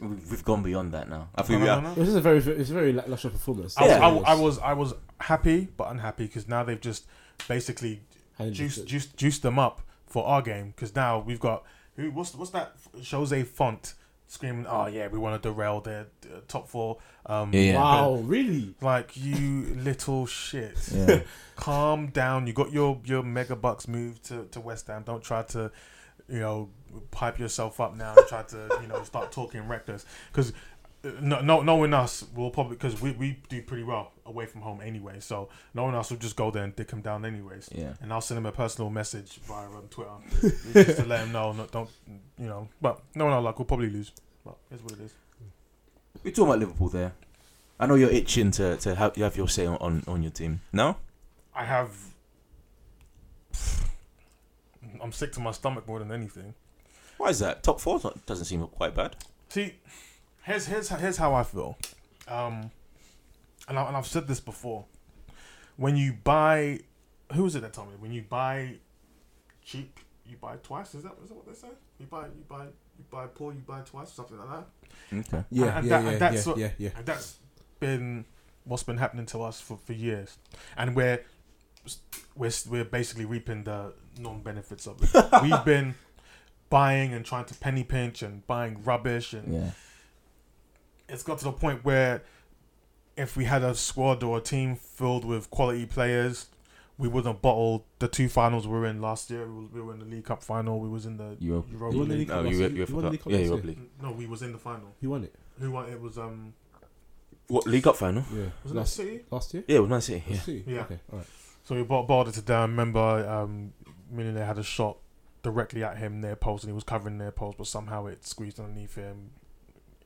[0.00, 1.28] We- We've gone beyond that now.
[1.34, 1.82] I No, think we no, are.
[1.82, 1.94] no, no.
[1.94, 3.76] this is a very it's a very lackluster performance.
[3.78, 4.06] I, was, Yeah.
[4.06, 7.06] I, was- I was I was happy but unhappy because now they've just
[7.48, 8.02] basically
[8.50, 11.64] juiced juiced juiced them up for our game because now we've got
[11.96, 12.74] who what's what's that
[13.10, 13.94] Jose Fonte
[14.26, 17.74] screaming oh yeah we want to derail their uh, top four um Yeah, yeah.
[17.80, 18.74] Wow, really?
[18.80, 21.20] like you little shit Yeah.
[21.56, 25.42] calm down you got your your mega bucks move to to West Ham don't try
[25.42, 25.70] to
[26.28, 26.70] you know
[27.10, 30.52] pipe yourself up now and try to you know start talking reckless because
[31.20, 34.80] no, no, knowing us, we'll probably because we, we do pretty well away from home
[34.80, 35.20] anyway.
[35.20, 37.68] So knowing us, we'll just go there and dick him down anyways.
[37.74, 37.94] Yeah.
[38.00, 40.10] And I'll send him a personal message via um, Twitter
[40.72, 41.52] just to let him know.
[41.52, 41.90] No, don't
[42.38, 42.68] you know?
[42.80, 44.12] But knowing our luck, we'll probably lose.
[44.44, 45.14] But here's what it is.
[46.22, 47.12] We're talking about Liverpool there.
[47.78, 50.30] I know you're itching to, to have, you have your say on, on, on your
[50.30, 50.60] team.
[50.72, 50.96] No?
[51.54, 51.90] I have.
[55.02, 56.54] I'm sick to my stomach more than anything.
[57.18, 57.62] Why is that?
[57.62, 59.16] Top four doesn't seem quite bad.
[59.48, 59.74] See,
[60.44, 61.76] here's here's here's how I feel,
[62.28, 62.70] um,
[63.68, 64.84] and, I, and I've said this before.
[65.76, 66.80] When you buy,
[67.34, 67.94] who was it that told me?
[67.98, 68.76] When you buy
[69.64, 70.94] cheap, you buy twice.
[70.94, 71.68] Is that is that what they say?
[71.98, 75.18] You buy you buy you buy poor, you buy twice, something like that.
[75.18, 75.44] Okay.
[75.50, 76.90] Yeah, and yeah, that- and yeah, that's yeah, what- yeah, yeah.
[76.96, 77.36] And that's
[77.80, 78.24] been
[78.64, 80.38] what's been happening to us for, for years,
[80.76, 81.20] and we're
[82.36, 85.12] we're we're basically reaping the non benefits of it.
[85.42, 85.96] We've been
[86.70, 89.70] buying and trying to penny pinch and buying rubbish and Yeah.
[91.08, 92.22] It's got to the point where
[93.16, 96.48] if we had a squad or a team filled with quality players,
[96.98, 99.46] we wouldn't have bottled the two finals we were in last year.
[99.46, 100.80] We was- we were in the League Cup final.
[100.80, 101.66] We was in the Europe.
[101.70, 102.18] Europa You League.
[102.18, 102.68] League Cup No, last you, year?
[102.70, 103.66] you, You the League Cup yeah, last Europa?
[103.66, 103.78] League.
[104.02, 104.94] No, we was in the final.
[105.00, 105.34] He won it.
[105.60, 105.88] Who won?
[105.88, 106.54] It was um.
[107.48, 108.24] What, League Cup final?
[108.32, 108.46] Yeah.
[108.62, 109.20] Was it last, City?
[109.30, 109.64] last year?
[109.68, 110.24] Yeah, it was Man City.
[110.26, 110.34] Yeah.
[110.36, 110.62] Last year?
[110.66, 110.80] Yeah.
[110.82, 111.26] Okay, alright.
[111.64, 112.70] So we bought balled it to down.
[112.70, 113.72] Remember, um,
[114.10, 114.96] meaning they had a shot
[115.42, 118.58] directly at him near post, and he was covering their post, but somehow it squeezed
[118.60, 119.30] underneath him.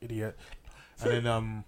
[0.00, 0.36] Idiot.
[1.02, 1.64] And then um,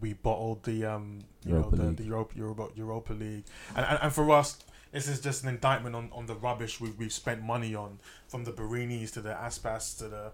[0.00, 1.96] we bottled the um, you Europa know, the, League.
[1.98, 3.44] the Europa, Europa Europa League,
[3.76, 4.58] and, and and for us.
[4.92, 8.44] This is just an indictment on, on the rubbish we've, we've spent money on, from
[8.44, 10.32] the Borinis to the Aspas to the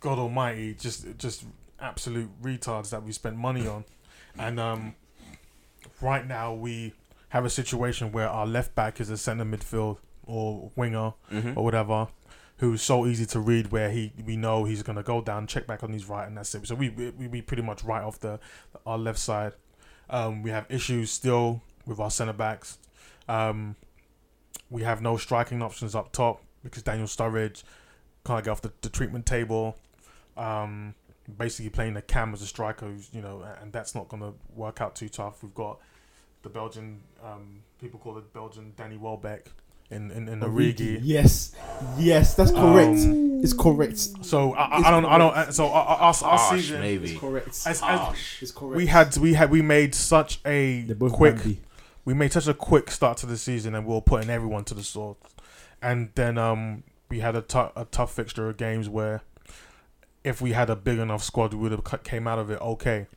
[0.00, 1.44] God Almighty, just just
[1.80, 3.84] absolute retards that we spent money on,
[4.38, 4.94] and um,
[6.00, 6.92] right now we
[7.30, 11.58] have a situation where our left back is a centre midfield or winger Mm-hmm.
[11.58, 12.06] or whatever,
[12.62, 15.82] who's so easy to read where he we know he's gonna go down, check back
[15.82, 16.64] on his right, and that's it.
[16.64, 18.38] So we we, we pretty much right off the
[18.86, 19.54] our left side.
[20.08, 22.78] Um, we have issues still with our centre backs.
[23.28, 23.74] Um,
[24.70, 27.64] we have no striking options up top because Daniel Sturridge
[28.24, 29.76] can't get off the, the treatment table.
[30.36, 30.94] Um,
[31.36, 34.94] basically playing the cam as a striker, you know, and that's not gonna work out
[34.94, 35.42] too tough.
[35.42, 35.80] We've got
[36.42, 39.48] the Belgian um, people call it Belgian Danny Welbeck
[39.92, 40.98] in in, in Origi.
[41.02, 41.52] Yes,
[41.98, 42.98] yes, that's correct.
[42.98, 43.98] Um, it's correct.
[44.24, 47.10] So I, I, It's I don't I don't so our, our, our Harsh, season maybe.
[47.12, 47.48] It's correct.
[47.66, 48.76] as, as It's correct.
[48.76, 51.60] we had we had we made such a quick Bambi.
[52.04, 54.74] we made such a quick start to the season and we were putting everyone to
[54.74, 55.16] the sword.
[55.80, 59.22] And then um, we had a tou- a tough fixture of games where
[60.22, 63.08] if we had a big enough squad, we would have came out of it okay.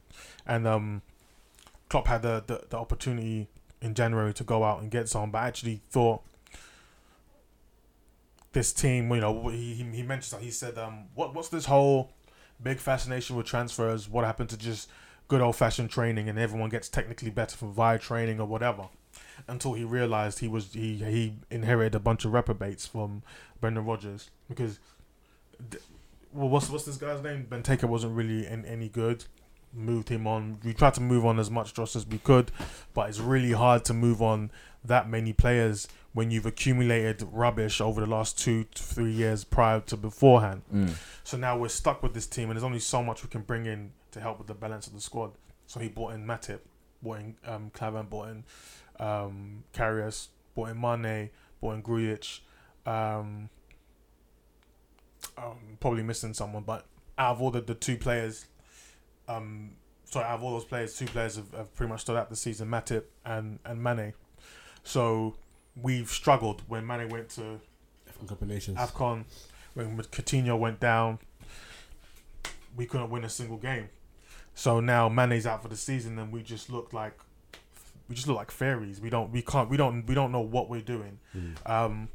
[0.47, 1.03] And um,
[1.89, 3.47] Klopp had the, the, the opportunity
[3.81, 6.23] in January to go out and get some, but I actually thought
[8.55, 12.11] this team, you know, he, he mentioned that he said, um, what what's this whole
[12.63, 14.09] big fascination with transfers?
[14.09, 14.89] What happened to just
[15.27, 18.87] good old fashioned training and everyone gets technically better from via training or whatever?
[19.47, 23.21] Until he realized he was he he inherited a bunch of reprobates from
[23.61, 24.79] Brendan Rodgers because,
[25.69, 25.83] th-
[26.33, 27.45] well, what's what's this guy's name?
[27.47, 29.25] Benteke wasn't really in, any good.
[29.73, 30.59] Moved him on.
[30.63, 32.51] We tried to move on as much Josh as we could,
[32.93, 34.51] but it's really hard to move on
[34.85, 39.81] that many players when you've accumulated rubbish over the last two to three years prior
[39.81, 40.61] to beforehand.
[40.73, 40.95] Mm.
[41.25, 43.65] So now we're stuck with this team, and there's only so much we can bring
[43.65, 45.31] in to help with the balance of the squad.
[45.67, 46.59] So he bought in Matip,
[47.03, 48.43] bought in um, Klavan, bought in
[48.97, 52.39] um, Karius, bought in Mane, bought in Grujic.
[52.85, 53.49] Um,
[55.37, 56.85] um, probably missing someone, but
[57.17, 58.45] out of all the, the two players,
[59.27, 59.71] um,
[60.05, 62.39] sorry, out of all those players, two players have, have pretty much stood out this
[62.39, 64.13] season, Matip and, and Mane.
[64.85, 65.35] So
[65.81, 67.59] we've struggled when Mane went to
[68.07, 68.77] African Cup of Nations.
[68.77, 69.25] AFCON,
[69.73, 71.19] when Coutinho went down,
[72.75, 73.89] we couldn't win a single game.
[74.53, 77.19] So now Mane's out for the season, and we just look like
[78.07, 79.01] we just look like fairies.
[79.01, 81.19] We don't, we can't, we don't, we don't know what we're doing.
[81.35, 81.69] Mm.
[81.69, 82.09] Um,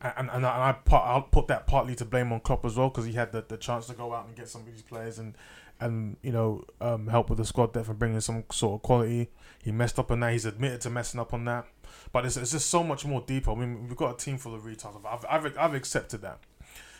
[0.00, 2.76] and and I, and I put, I'll put that partly to blame on Klopp as
[2.76, 4.82] well because he had the, the chance to go out and get some of these
[4.82, 5.34] players and
[5.80, 8.82] and you know um, help with the squad depth and bring in some sort of
[8.82, 9.30] quality.
[9.62, 10.32] He messed up on that.
[10.32, 11.66] He's admitted to messing up on that.
[12.14, 13.50] But it's, it's just so much more deeper.
[13.50, 15.04] I mean, we've got a team full of retards.
[15.04, 16.38] I've, I've, I've accepted that.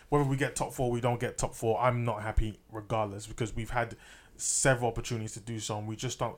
[0.09, 1.81] Whether we get top four, we don't get top four.
[1.81, 3.95] I'm not happy regardless because we've had
[4.37, 6.35] several opportunities to do so, and we just don't.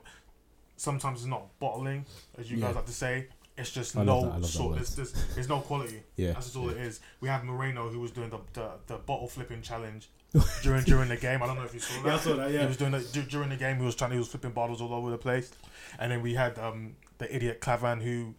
[0.75, 2.05] Sometimes it's not bottling,
[2.37, 2.67] as you Yeah.
[2.67, 3.27] guys like to say.
[3.57, 4.69] It's just I love that- I no love sort.
[4.69, 4.77] word.
[4.77, 6.03] There's, there's, there's no quality.
[6.15, 6.33] Yeah.
[6.33, 6.77] That's just all yeah.
[6.77, 6.99] it is.
[7.19, 10.09] We have Moreno who was doing the, the, the bottle flipping challenge
[10.61, 11.41] during during the game.
[11.41, 12.07] I don't know if you saw that.
[12.07, 12.61] Yeah, I saw that, yeah.
[12.61, 13.77] He was doing that du- during the game.
[13.79, 14.11] He was trying.
[14.11, 15.49] To he was flipping bottles all over the place.
[15.97, 18.35] And then we had um, the idiot Klavan who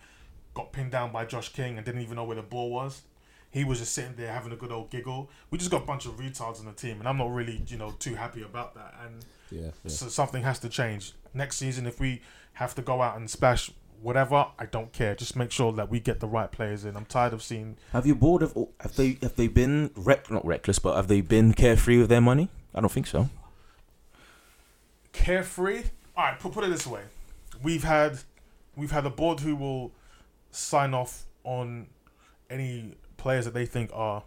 [0.59, 3.03] got pinned down by Josh King and didn't even know where the ball was.
[3.51, 5.31] He he was just sitting there having a good old giggle.
[5.51, 7.77] We just got a bunch of retards on the team, and I'm not really you
[7.79, 8.95] know too happy about that.
[9.05, 9.91] And Yeah, yeah.
[9.91, 11.87] so something has to change next season.
[11.87, 12.21] If we
[12.55, 13.71] have to go out and splash
[14.03, 15.15] whatever, I don't care.
[15.15, 16.97] Just make sure that we get the right players in.
[16.97, 18.53] I'm tired of seeing Have you bored of?
[18.81, 22.21] Have they have they been rec- not reckless, but have they been carefree with their
[22.21, 22.49] money?
[22.75, 23.31] I don't think so.
[25.13, 25.85] carefree.
[26.17, 27.03] All right, put, put it this way:
[27.63, 28.19] we've had
[28.77, 29.93] we've had a board who will
[30.51, 31.87] sign off on
[32.51, 34.23] any players that they think are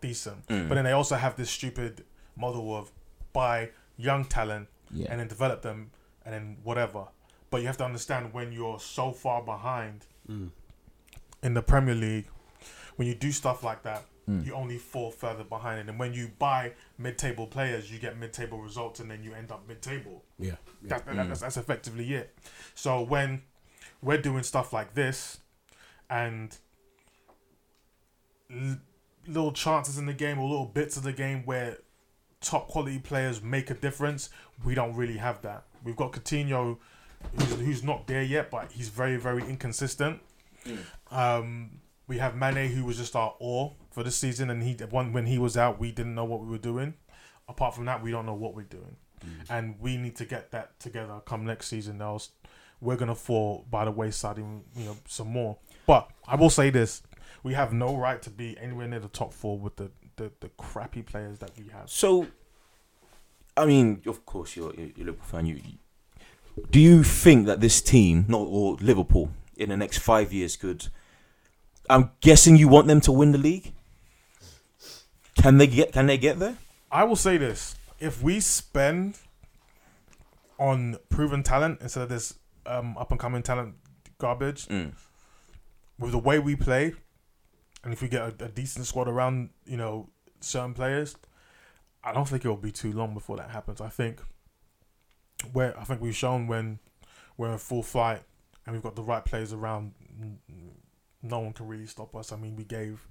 [0.00, 0.68] decent, Mm.
[0.68, 2.04] but then they also have this stupid
[2.36, 2.90] model of
[3.32, 5.08] buy young talent Yeah.
[5.10, 5.90] and then develop them
[6.24, 7.08] and then whatever.
[7.50, 10.50] But you have to understand when you're so far behind Mm.
[11.42, 12.28] in the Premier League,
[12.96, 14.44] when you do stuff like that, Mm.
[14.44, 15.88] you only fall further behind.
[15.88, 19.66] And when you buy mid-table players, you get mid-table results, and then you end up
[19.68, 20.24] mid-table.
[20.38, 20.56] Yeah.
[20.82, 20.88] yeah.
[20.88, 21.28] That, that- Mm.
[21.28, 22.36] that's, that's effectively it.
[22.74, 23.42] So when
[24.02, 25.38] we're doing stuff like this,
[26.10, 26.56] and
[28.50, 28.78] l-
[29.26, 31.78] little chances in the game or little bits of the game where
[32.40, 34.30] top quality players make a difference,
[34.64, 35.64] we don't really have that.
[35.84, 36.78] We've got Coutinho,
[37.38, 40.20] who's, who's not there yet, but he's very very inconsistent.
[41.10, 41.78] Um,
[42.08, 45.26] we have Mane, who was just our all for this season, and he one when
[45.26, 46.94] he was out, we didn't know what we were doing.
[47.48, 48.96] Apart from that, we don't know what we're doing,
[49.48, 52.00] and we need to get that together come next season.
[52.02, 52.30] Else,
[52.80, 55.56] we're gonna fall by the wayside, even you know, some more.
[55.86, 57.02] But I will say this:
[57.42, 60.48] we have no right to be anywhere near the top four with the the, the
[60.56, 61.90] crappy players that we have.
[61.90, 62.26] So,
[63.56, 65.46] I mean, of course, you're you're, Liverpool fan.
[65.46, 65.78] You, you-
[66.70, 70.88] do you think that this team, not or Liverpool, in the next five years could?
[71.90, 73.72] I'm guessing you want them to win the league.
[75.42, 75.92] Can they get?
[75.92, 76.56] Can they get there?
[76.90, 79.18] I will say this: if we spend
[80.58, 82.34] on proven talent instead of this
[82.64, 83.74] um, up and coming talent
[84.18, 84.94] garbage, Mm.
[85.98, 86.94] With the way we play,
[87.84, 90.08] and if we get a, a decent squad around, you know,
[90.40, 91.16] certain players,
[92.04, 93.80] I don't think it will be too long before that happens.
[93.80, 94.20] I think
[95.52, 96.78] where I think we've shown when
[97.36, 98.22] we're in full flight
[98.64, 99.92] and we've got the right players around,
[101.22, 102.32] no one can really stop us.
[102.32, 103.06] I mean, we gave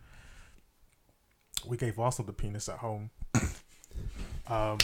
[1.67, 3.11] we gave Arsenal the penis at home.
[4.47, 4.77] Um,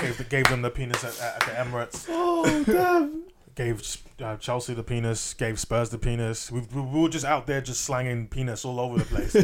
[0.00, 3.24] gave, gave them the penis at, at, at the Emirates Oh damn!
[3.56, 3.82] Gave
[4.22, 6.52] uh, Chelsea the penis, gave Spurs the penis.
[6.52, 9.34] We, we, we were just out there just slanging penis all over the place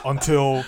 [0.04, 0.64] until,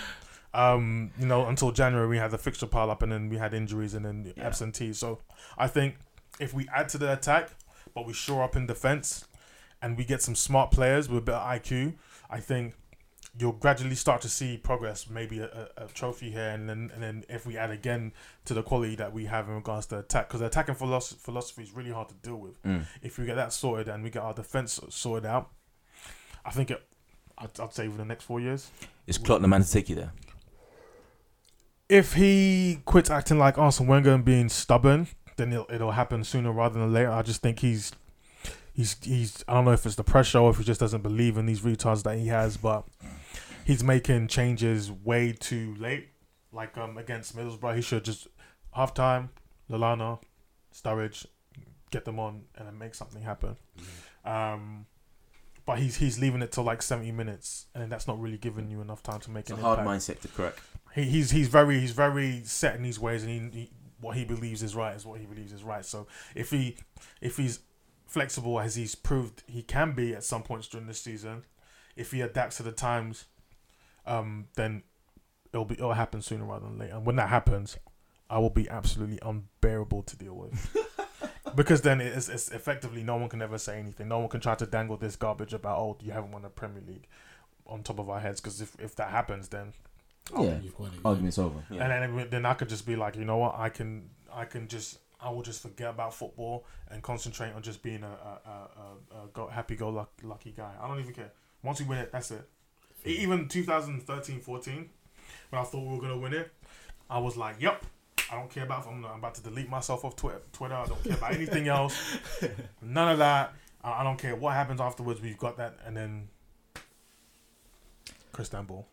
[0.55, 3.53] um, you know, until January we had the fixture pile up and then we had
[3.53, 4.47] injuries and then Yeah.
[4.47, 4.99] absentees.
[4.99, 5.19] So
[5.59, 5.97] I think
[6.41, 7.51] if we add to the attack,
[7.95, 9.27] but we shore up in defense,
[9.83, 11.95] and we get some smart players with a bit of IQ,
[12.31, 12.75] I think
[13.39, 15.09] you'll gradually start to see progress.
[15.09, 18.13] Maybe a, a, trophy here, and then and then if we add again
[18.45, 21.63] to the quality that we have in regards to attack, because the attacking philosophy, philosophy
[21.63, 22.63] is really hard to deal with.
[22.63, 22.87] Mm.
[23.03, 25.51] If we get that sorted and we get our defense sorted out,
[26.45, 26.83] I think it.
[27.39, 28.71] I'd, I'd say within the next four years,
[29.07, 30.13] Is Klopp the man to take you there?
[31.93, 36.51] if he quits acting like Arsene Wenger and being stubborn, then it'll, it'll happen sooner
[36.51, 37.11] rather than later.
[37.11, 37.93] I just think he's
[38.75, 41.37] he's he's I don't know if it's the pressure or if he just doesn't believe
[41.37, 42.85] in these retards that he has, but
[43.65, 46.09] he's making changes way too late.
[46.53, 48.29] Like um against Middlesbrough, he should just
[48.73, 49.31] half time,
[49.71, 50.21] Lallana,
[50.75, 51.27] Sturridge,
[51.91, 53.57] get them on and then make something happen.
[54.25, 54.87] Um
[55.65, 58.81] but he's he's leaving it till like seventy minutes, and that's not really giving you
[58.81, 60.59] enough time to make It's a hard impact mindset to correct.
[60.95, 63.71] he, he's he's very he's very set in his ways, and he, he
[64.01, 65.85] what he believes is right is what he believes is right.
[65.85, 66.77] So if he
[67.21, 67.61] if he's
[68.13, 71.45] flexible as he's proved he can be at some points during this season,
[71.97, 73.25] if he adapts to the times,
[74.07, 74.83] um, then
[75.53, 76.95] it'll be it'll happen sooner rather than later.
[76.95, 77.77] And when that happens,
[78.29, 80.77] I will be absolutely unbearable to deal with.
[81.55, 84.09] because then it's, it's effectively no one can ever say anything.
[84.09, 86.83] No one can try to dangle this garbage about oh you haven't won the Premier
[86.87, 87.07] League
[87.67, 88.41] on top of our heads.
[88.41, 89.73] Because if, if that happens, then
[90.35, 90.93] oh, Yeah, You've got it.
[91.05, 91.63] argument's over.
[91.71, 91.85] Yeah.
[91.85, 94.69] and then then I could just be like, you know what, I can I can
[94.69, 99.19] just I will just forget about football and concentrate on just being a, a, a,
[99.21, 100.73] a, a go, happy go luck, lucky guy.
[100.81, 101.33] I don't even care.
[101.63, 102.49] Once we win it, that's it.
[103.05, 104.91] Even 2013 14,
[105.51, 106.51] when I thought we were gonna win it,
[107.09, 107.85] I was like, yep.
[108.31, 108.87] I don't care about.
[108.87, 110.41] I'm, I'm about to delete myself off Twitter.
[110.53, 110.75] Twitter.
[110.75, 111.99] I don't care about anything else.
[112.83, 113.53] None of that.
[113.85, 115.21] I, I don't care what happens afterwards.
[115.21, 116.29] We've got that, and then
[118.33, 118.85] Crystanbul.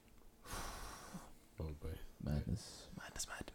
[1.62, 1.90] Oh boy.
[2.24, 3.49] Madness, madness, madness, madness, madness, madness.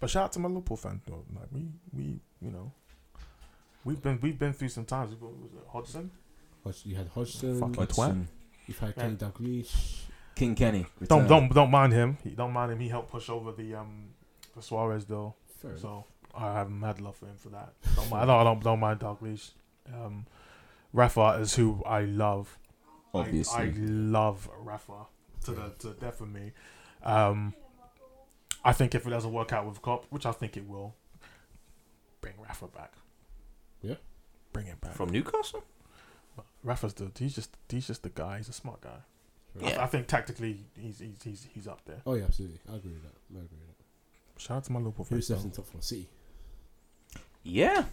[0.00, 1.24] But shout out to my Liverpool fans though.
[1.34, 2.72] Like we, we, you know,
[3.84, 5.14] we've been we've been through some times.
[5.20, 6.10] What was it, Hodgson?
[6.66, 7.60] Hodg- You had Hodgson.
[7.60, 7.78] Fucking twat.
[7.96, 8.28] Hodgson,
[8.66, 9.02] You've had Yeah.
[9.02, 10.00] Kenny Dalglish.
[10.34, 10.86] King Kenny.
[11.06, 12.16] Don't don't don't mind him.
[12.24, 12.80] He don't mind him.
[12.80, 14.08] He helped push over the um
[14.56, 15.36] the Suarez deal.
[15.60, 15.76] Fair.
[15.76, 17.74] So I haven't had love for him for that.
[17.96, 19.50] Don't mind, I don't, I don't don't mind Dalglish.
[19.92, 20.26] Um,
[20.94, 22.56] Rafa is who I love.
[23.12, 23.58] Obviously.
[23.58, 25.06] I, I love Rafa
[25.44, 26.52] to the to the death of me.
[27.02, 27.54] Um,
[28.64, 30.94] I think if it doesn't work out with Klopp, which I think it will,
[32.20, 32.92] bring Rafa back.
[33.82, 33.94] Yeah?
[34.52, 34.94] bring him back.
[34.94, 35.62] From Newcastle?
[36.62, 38.36] Rafa's the he's just he's just the guy.
[38.38, 38.98] He's a smart guy.
[39.62, 39.82] I, Yeah.
[39.82, 42.02] I think tactically he's he's he's, he's up there.
[42.04, 42.58] Oh yeah, absolutely.
[42.70, 43.14] I agree with that.
[43.32, 44.40] I agree with that.
[44.40, 45.30] Shout out to my Liverpool Who's fans.
[45.30, 45.46] left though.
[45.48, 45.82] in top four?
[45.82, 46.08] City.
[47.42, 47.84] Yeah.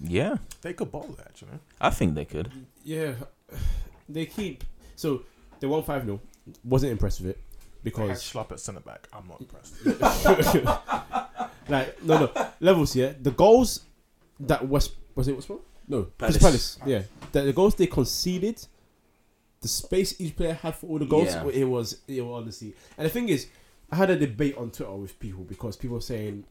[0.00, 0.36] Yeah.
[0.60, 1.58] They could bowl it actually.
[1.80, 2.50] I think they could.
[2.84, 3.14] Yeah,
[4.08, 4.64] they keep.
[4.96, 5.22] So
[5.60, 6.20] they won five 0
[6.64, 7.43] Wasn't impressed with it They had
[7.84, 9.06] because Schlupp at centre back.
[9.12, 9.84] I'm not impressed.
[11.68, 13.14] like no no levels here.
[13.20, 13.82] The goals
[14.40, 15.60] that West was it West Brom?
[15.86, 16.38] No, Palace.
[16.38, 16.76] Palace.
[16.76, 16.78] Palace.
[16.90, 18.66] Yeah, the, the goals they conceded,
[19.60, 21.26] the space each player had for all the goals.
[21.26, 21.46] Yeah.
[21.48, 22.74] It was it was honestly.
[22.98, 23.46] And the thing is,
[23.92, 26.44] I had a debate on Twitter with people because people were saying,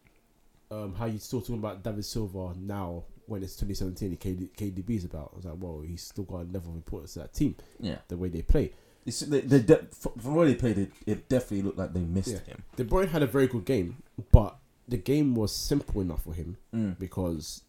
[0.71, 4.97] um, how you still talking about David Silva now when it's 2017 and KD, KDB
[4.97, 5.31] is about.
[5.33, 7.97] I was like, well, he's still got a level of importance to that team, Yeah.
[8.07, 8.73] the way they play.
[9.05, 12.31] It's, they, they de- from where they played, it, it definitely looked like they missed
[12.31, 12.39] Yeah.
[12.53, 12.63] him.
[12.77, 13.97] De Bruyne had a very good game,
[14.31, 16.97] but the game was simple enough for him Mm.
[16.99, 17.61] because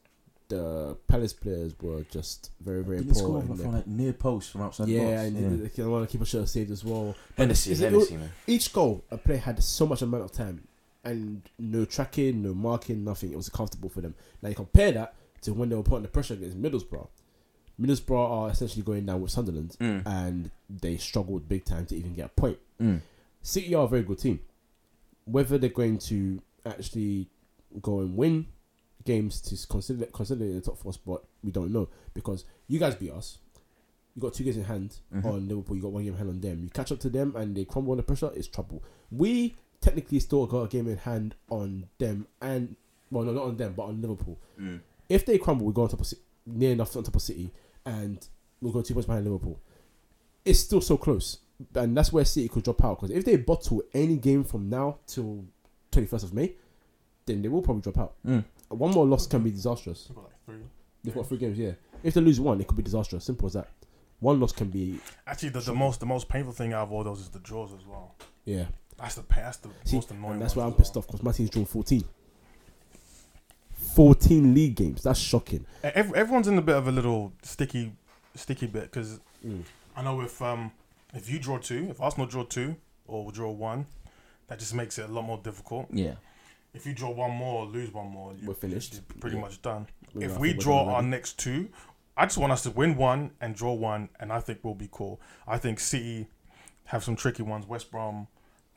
[0.49, 3.22] the Palace players were just very, very Didn't poor.
[3.22, 5.26] score from like near post from outside the yeah, box.
[5.28, 5.37] and
[5.70, 7.14] the of the keeper should have saved as well.
[7.37, 8.30] Hennessey, it- Hennessey, man.
[8.47, 10.68] Each goal, a player had so much amount of time
[11.03, 13.32] and no tracking, no marking, nothing.
[13.32, 14.14] It was comfortable for them.
[14.43, 17.09] Now you compare that to when they were putting the pressure against Middlesbrough.
[17.81, 20.03] Middlesbrough are essentially going down with Sunderland, Mm.
[20.07, 22.59] and they struggled big time to even get a point.
[22.81, 23.01] Mm.
[23.43, 24.41] City are a very good team.
[25.25, 27.29] Whether they're going to actually
[27.83, 28.47] go and win
[29.05, 33.11] games to consider consider the top four spot, we don't know because you guys beat
[33.11, 33.39] us.
[34.14, 35.25] You got two games in hand Mhm.
[35.25, 35.77] on Liverpool.
[35.77, 36.62] You got one game in hand on them.
[36.62, 38.31] You catch up to them and they crumble under pressure.
[38.37, 38.83] It's trouble.
[39.11, 42.77] We technically still got a game in hand on them and
[43.11, 44.39] well, no, not on them, but on Liverpool.
[44.59, 44.81] Mm.
[45.09, 46.16] If they crumble, we go on top of Ci-
[46.47, 47.51] near enough on top of City,
[47.86, 48.26] and
[48.61, 49.61] we'll go two points behind Liverpool.
[50.45, 51.38] It's still so close,
[51.74, 53.01] and that's where City could drop out.
[53.01, 55.45] Because if they bottle any game from now till
[55.90, 56.55] twenty first of May,
[57.26, 58.14] then they will probably drop out.
[58.26, 58.45] Mm.
[58.68, 60.05] One more loss can be disastrous.
[60.05, 60.57] They've got like three.
[61.03, 61.72] They've got three games, yeah.
[62.03, 63.24] If they lose one, it could be disastrous.
[63.24, 63.68] Simple as that.
[64.20, 67.05] One loss can be, Actually, the, the most the most painful thing out of all
[67.05, 68.14] those is the draws as well.
[68.45, 68.64] yeah.
[68.97, 70.34] That's the pa- that's the See, most annoying.
[70.34, 72.05] and that's why I'm as pissed off because my team's drawn 14.
[73.95, 75.03] 14 league games.
[75.03, 75.64] That's shocking.
[75.82, 75.92] well.
[75.97, 77.92] E- everyone's in a bit of a little sticky
[78.34, 79.62] sticky bit because Mm.
[79.97, 80.72] I know if um
[81.14, 82.76] if you draw two, if Arsenal draw two
[83.07, 83.86] or draw one,
[84.49, 85.86] that just makes it a lot more difficult.
[85.92, 86.14] Yeah.
[86.72, 88.95] If you draw one more or lose one more, you, We're finished.
[88.95, 89.42] you're pretty Yeah.
[89.42, 89.86] much done.
[90.14, 91.68] Yeah, if we draw our next two,
[92.16, 94.88] I just want us to win one and draw one, and I think we'll be
[94.90, 95.20] cool.
[95.47, 96.26] I think City
[96.86, 97.66] have some tricky ones.
[97.66, 98.26] West Brom,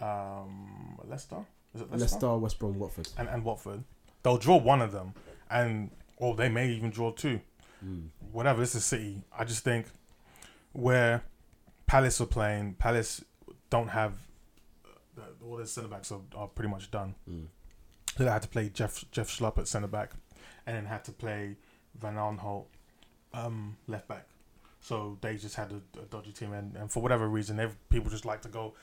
[0.01, 1.97] um, Leicester, is it Leicester?
[1.97, 3.09] Leicester, West Brom, Watford.
[3.17, 3.83] And, and Watford.
[4.27, 5.13] They'll draw one of them,
[5.49, 7.39] and or they may even draw two.
[7.81, 8.09] Mm.
[8.33, 8.59] Whatever.
[8.59, 9.23] This is City.
[9.31, 9.85] I just think
[10.73, 11.23] where
[11.85, 13.23] Palace are playing, Palace
[13.69, 14.15] don't have
[15.17, 17.15] uh, all their centre backs are, are pretty much done.
[17.31, 17.45] Mm.
[18.17, 20.11] So they had to play Jeff Jeff Schlupp at centre back,
[20.65, 21.55] and then had to play
[21.97, 22.65] Van Aanholt
[23.33, 24.27] um, left back.
[24.81, 28.25] So they just had a, a dodgy team, and, and for whatever reason, people just
[28.25, 28.73] like to go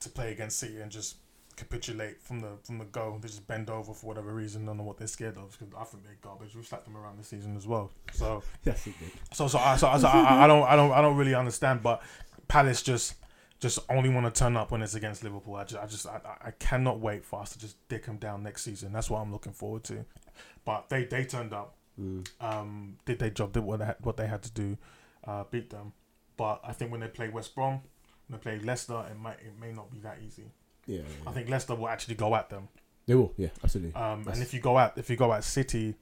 [0.00, 1.16] to play against City and just
[1.56, 3.18] capitulate from the from the go.
[3.20, 4.62] They just bend over for whatever reason.
[4.62, 6.54] I Don't know what they're scared of because I think they're garbage.
[6.54, 7.90] We slapped them around the season as well.
[8.12, 9.10] So Yes, it did.
[9.32, 11.82] so so I, so, so I, I don't I don't I don't really understand.
[11.82, 12.02] But
[12.48, 13.14] Palace just
[13.60, 15.54] just only want to turn up when it's against Liverpool.
[15.56, 18.42] I just I just I, I cannot wait for us to just dick them down
[18.42, 18.92] next season.
[18.92, 20.04] That's what I'm looking forward to.
[20.64, 22.26] But they they turned up, Mm.
[22.40, 24.76] um, did their job, did what they had, what they had to do,
[25.28, 25.92] uh, beat them.
[26.36, 27.82] But I think when they play West Brom,
[28.26, 30.50] when they play Leicester, it might it may not be that easy.
[30.86, 32.68] Yeah, yeah, I think Leicester will actually go at them.
[33.06, 33.32] they will.
[33.36, 33.94] Yeah, absolutely.
[34.00, 35.94] Um, and if you go at if you go at City,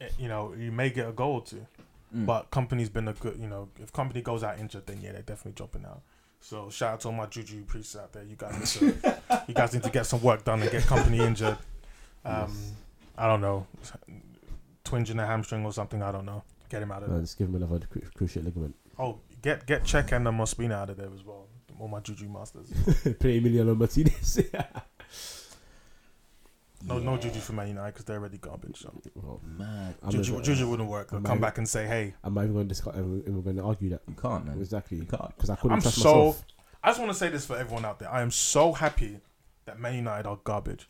[0.00, 1.66] eh, you know you may get a goal or two.
[2.14, 2.26] Mm.
[2.26, 5.22] But Kompany's been a good, you know, if Kompany goes out injured, then yeah, they're
[5.22, 6.02] definitely dropping out.
[6.40, 8.22] So shout out to all my juju priests out there.
[8.24, 9.18] You guys need to,
[9.48, 11.56] you guys need to get some work done and get Kompany injured.
[12.24, 12.72] Um, Yes.
[13.18, 13.66] I don't know,
[14.84, 16.02] twinging a hamstring or something.
[16.02, 16.42] I don't know.
[16.68, 17.22] Get him out of No, there.
[17.22, 18.74] just give him another cru- cruciate ligament.
[18.98, 21.46] Oh, get get Cech and the Mospina out of there as well.
[21.78, 22.66] All my juju masters.
[23.20, 24.40] Play Emiliano Martinez.
[26.84, 28.80] No, no juju for Man United because they're already garbage.
[28.80, 28.92] So.
[29.14, 29.94] Well, Mad.
[30.02, 31.10] I'm Juju, not- juju wouldn't work.
[31.10, 32.96] They'll I'm come back and say, hey, I'm not even going to discuss.
[32.96, 34.58] I'm, I'm going to argue that You can't, man.
[34.58, 35.28] exactly You can't.
[35.36, 36.44] because I couldn't I'm trust so- myself.
[36.82, 38.10] I just want to say this for everyone out there.
[38.10, 39.20] I am so happy
[39.66, 40.88] that Man United are garbage.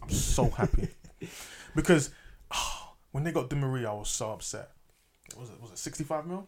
[0.00, 0.86] I'm so happy
[1.74, 2.10] because
[2.52, 4.70] ah, when they got Di Maria, I was so upset.
[5.36, 6.46] Was it was it 65 mil?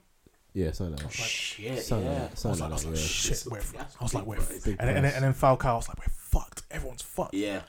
[0.56, 1.08] Yeah, something like I that.
[1.12, 2.12] was like, Shit, Something yeah.
[2.12, 2.28] like that.
[2.28, 3.44] I was Something like, I like was like shit.
[3.50, 5.14] We're, I was like, we're, Big and, and, then- price.
[5.16, 6.62] and then Falcao, I was like, we're fucked.
[6.70, 7.34] Everyone's fucked.
[7.34, 7.60] Yeah.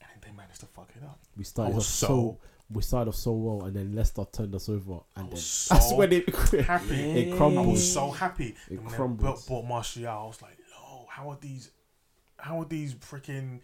[0.00, 1.18] And then they managed to fuck it up.
[1.36, 2.38] We I started off was so, so
[2.70, 5.88] we started off so well, and then Leicester turned us over, and then was that's
[5.88, 6.28] so when it
[6.66, 6.94] happy.
[6.94, 7.34] it Yeah.
[7.34, 7.66] I crumbled.
[7.68, 8.48] was so happy.
[8.68, 9.20] It And when they crumbled.
[9.20, 11.70] bought, bought Martial, I was like, oh, how are these?
[12.38, 13.60] How are these freaking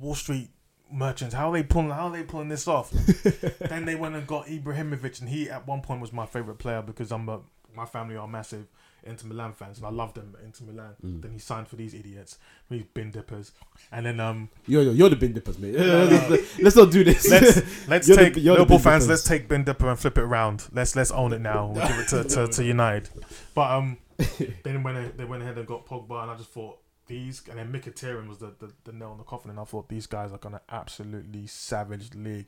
[0.00, 0.48] Wall Street
[0.90, 1.34] merchants?
[1.34, 1.90] How are they pulling?
[1.90, 2.90] How are they pulling this off?"
[3.60, 6.80] then they went and got Ibrahimovic, and he at one point was my favorite player
[6.80, 7.40] because I'm a
[7.74, 8.66] my family are massive
[9.06, 10.94] Inter Milan fans, and I love them Inter Milan.
[11.04, 11.22] Mm.
[11.22, 12.38] Then he signed for these idiots,
[12.70, 13.52] these bin dippers,
[13.92, 15.74] and then um, You're, you're the bin dippers, mate.
[16.60, 17.28] Let's not do this.
[17.28, 19.04] let's let's take the Liverpool fans.
[19.04, 19.08] dippers.
[19.08, 20.68] Let's take bin dipper and flip it around.
[20.72, 21.66] Let's let's own it now.
[21.66, 23.10] We'll give it to, to, to United.
[23.54, 23.98] But um,
[24.62, 27.58] then when they, they went ahead and got Pogba, and I just thought these, and
[27.58, 30.32] then Mkhitaryan was the, the, the nail in the coffin, and I thought these guys
[30.32, 32.46] are gonna absolutely savage the league,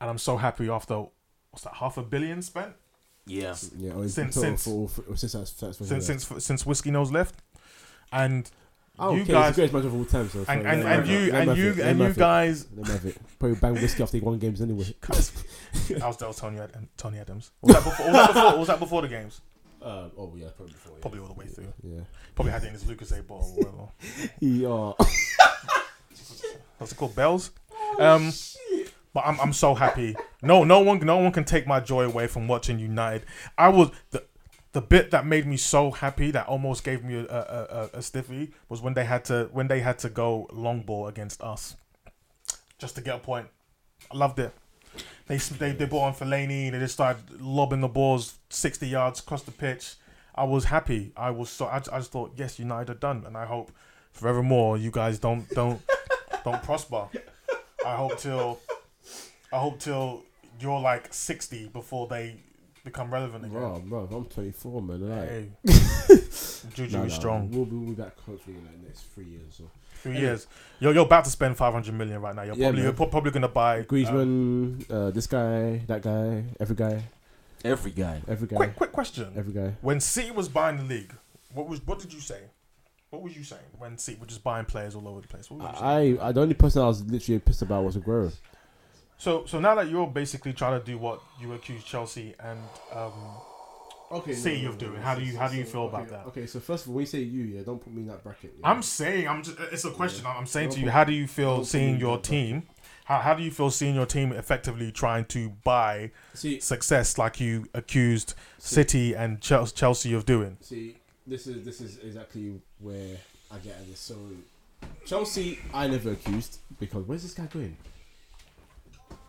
[0.00, 1.06] and I'm so happy after
[1.50, 2.74] what's that half a billion spent
[3.26, 3.54] Yeah.
[3.78, 7.10] yeah, or Since- total since- for, for, since that's, that's since since since Whiskey Nose
[7.10, 7.34] left,
[8.12, 8.48] and
[8.98, 10.28] oh, you okay, guys- it's the greatest match of all time.
[10.28, 12.12] So and fuck, and, let and him you it, let him and you and you
[12.14, 12.66] guys.
[12.76, 13.16] let him have it.
[13.38, 14.94] Probably bang whiskey after he won games anyway.
[15.10, 15.16] I
[16.06, 17.50] was, that was Tony Ad- Tony Adams.
[17.62, 18.06] Was that before?
[18.06, 19.40] Was that before, was that before the games?
[19.82, 20.92] Uh, oh yeah, probably before.
[20.96, 21.00] Yeah.
[21.00, 21.72] Probably all the way through.
[21.82, 22.00] Yeah.
[22.34, 23.88] Probably had it in his Lucozade bottle or whatever.
[24.40, 24.92] He, uh,
[26.78, 27.14] What's it called?
[27.16, 27.50] Bells.
[27.98, 28.32] Um,
[29.16, 30.14] but I'm I'm so happy.
[30.42, 33.24] No, no one no one can take my joy away from watching United.
[33.56, 34.22] I was the
[34.72, 38.02] the bit that made me so happy that almost gave me a, a, a, a
[38.02, 41.76] stiffy was when they had to when they had to go long ball against us,
[42.78, 43.46] just to get a point.
[44.12, 44.52] I loved it.
[45.28, 46.70] They they they brought on Fellaini.
[46.70, 49.94] They just started lobbing the balls sixty yards across the pitch.
[50.34, 51.12] I was happy.
[51.16, 53.72] I was so I, I just thought yes, United are done, and I hope
[54.12, 55.80] forevermore you guys don't don't
[56.44, 57.08] don't prosper.
[57.86, 58.58] I hope till
[59.56, 60.22] I hope till
[60.60, 62.36] you're like sixty before they
[62.84, 63.58] become relevant again.
[63.58, 65.08] bro, bro, I'm 24, man.
[65.10, 65.48] Like, Hey,
[66.74, 67.50] Juju nah, is nah, strong.
[67.50, 69.54] We'll be, we'll be back hopefully in like next three years.
[69.58, 69.64] So.
[70.02, 70.46] Three years.
[70.78, 72.42] You're you're about to spend five hundred million right now.
[72.42, 72.94] You're Yeah, probably man.
[72.98, 73.78] you're probably gonna buy.
[73.80, 77.02] um, Griezmann, uh, this guy, that guy, every guy,
[77.64, 78.20] Every guy.
[78.28, 79.32] every guy, quick quick question.
[79.36, 79.72] every guy.
[79.80, 81.12] When City was buying the league,
[81.54, 82.40] what was what did you say?
[83.10, 85.50] What was you saying when City were just buying players all over the place?
[85.50, 86.20] What was you?
[86.20, 88.32] I, I, the only person I was literally pissed about was Aguero.
[89.18, 92.58] So so now that you're basically trying to do what you accused Chelsea and
[92.92, 93.12] um,
[94.12, 96.26] Okay, City of doing, how do you- how do you feel about that?
[96.28, 98.22] Okay, so first of all, when you say you, yeah, don't put me in that
[98.22, 98.54] bracket.
[98.60, 98.70] Yeah?
[98.70, 100.24] I'm saying I'm just it's a question.
[100.24, 100.36] Yeah.
[100.36, 102.62] I'm saying to Don't you, how do you feel seeing your team?
[103.06, 107.40] How, how do you feel seeing your team effectively trying to buy see, success like
[107.40, 110.56] you accused see, City and Chelsea of doing?
[110.60, 110.96] see,
[111.26, 113.16] this is this is exactly where
[113.50, 113.98] I get at this.
[113.98, 114.16] So
[115.04, 117.76] Chelsea, I never accused because where's this guy going?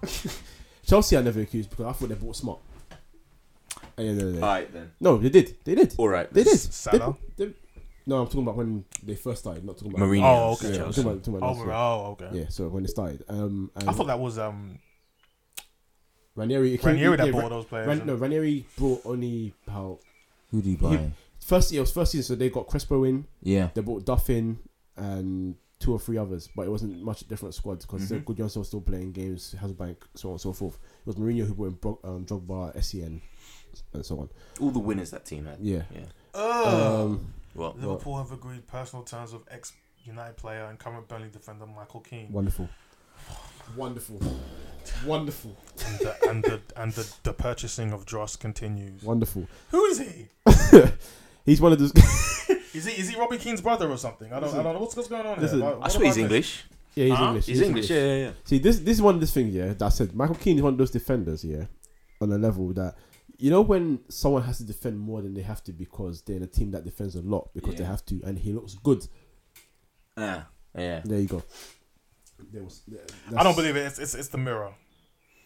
[0.85, 2.59] Chelsea, I never accused because I thought they bought smart.
[3.75, 4.41] At the end of the day.
[4.41, 4.91] Alright then.
[4.99, 5.55] No, they did.
[5.63, 5.93] They did.
[5.97, 6.31] Alright.
[6.33, 6.57] They did.
[6.59, 7.15] Salah?
[7.35, 7.51] they,
[8.05, 9.65] no, I'm talking about when they first started.
[9.65, 10.23] Not talking about Mourinho.
[10.23, 10.69] Oh, okay.
[10.75, 11.03] Yeah, I'm Chelsea.
[11.03, 12.39] talking about, talking Oh, about last oh, okay.
[12.39, 14.79] Yeah, so when it started, um, and I thought that was um
[16.35, 17.87] Ranieri, Ranieri that yeah, bought those players.
[17.87, 19.99] Ran, no, Ranieri brought only how
[20.51, 21.11] Who do you buy?
[21.39, 23.69] first it was first season, so they got Crespo in, Yeah.
[23.73, 24.59] they brought Duff in,
[24.95, 28.25] and two or three others, but it wasn't much different squads because Mhm.
[28.25, 30.75] Good Johnson was still playing games, Hasselbaink, so on and so forth.
[30.75, 33.21] It was Mourinho who brought in Bro- um, Drogba, Sen,
[33.93, 34.29] and so on.
[34.59, 35.59] All the winners that team had.
[35.59, 35.83] Yeah.
[35.93, 36.05] Yeah.
[36.33, 36.73] Ugh.
[37.11, 39.73] Um, Well, Liverpool have agreed personal terms of ex
[40.03, 42.31] United player and current Burnley defender Michael Keane.
[42.31, 42.69] wonderful,
[43.75, 44.19] wonderful,
[45.05, 45.55] wonderful,
[45.85, 49.03] And the and the and the, the purchasing of Dross continues.
[49.03, 49.47] wonderful.
[49.71, 50.27] Who is he?
[51.45, 51.91] He's one of those.
[52.77, 54.31] Is he is he Robbie Keane's brother or something?
[54.31, 55.69] I don't I don't know what's, what's going on Listen, here.
[55.75, 56.35] What- I swear he's about this?
[56.35, 56.65] English.
[56.95, 57.25] yeah, he's Huh?
[57.27, 57.45] English.
[57.45, 57.89] He's English.
[57.89, 58.31] Yeah, yeah, yeah.
[58.43, 60.61] See, this this is one of those things, yeah, that I said Michael Keane is
[60.63, 61.65] one of those defenders, yeah,
[62.21, 62.95] on a level that
[63.37, 66.43] you know when someone has to defend more than they have to because they're in
[66.43, 69.05] a team that defends a lot because they have to, and he looks good.
[70.15, 71.01] Ah, yeah.
[71.05, 71.43] There you go.
[72.51, 72.81] There was,
[73.35, 73.81] I don't believe it.
[73.85, 74.71] It's it's, it's the mirror.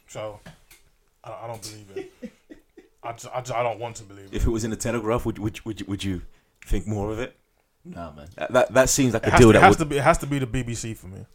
[0.08, 0.40] So
[1.24, 2.32] I, I don't believe it.
[3.04, 4.34] I, just, I, just, I don't want to believe it.
[4.36, 6.22] If it was in the Telegraph, would would would you, would you
[6.66, 7.36] think more of it?
[7.84, 8.28] Nah, man.
[8.36, 9.86] That that, that seems like It a deal to, it that has would.
[9.86, 11.26] to be it has to be the BBC for me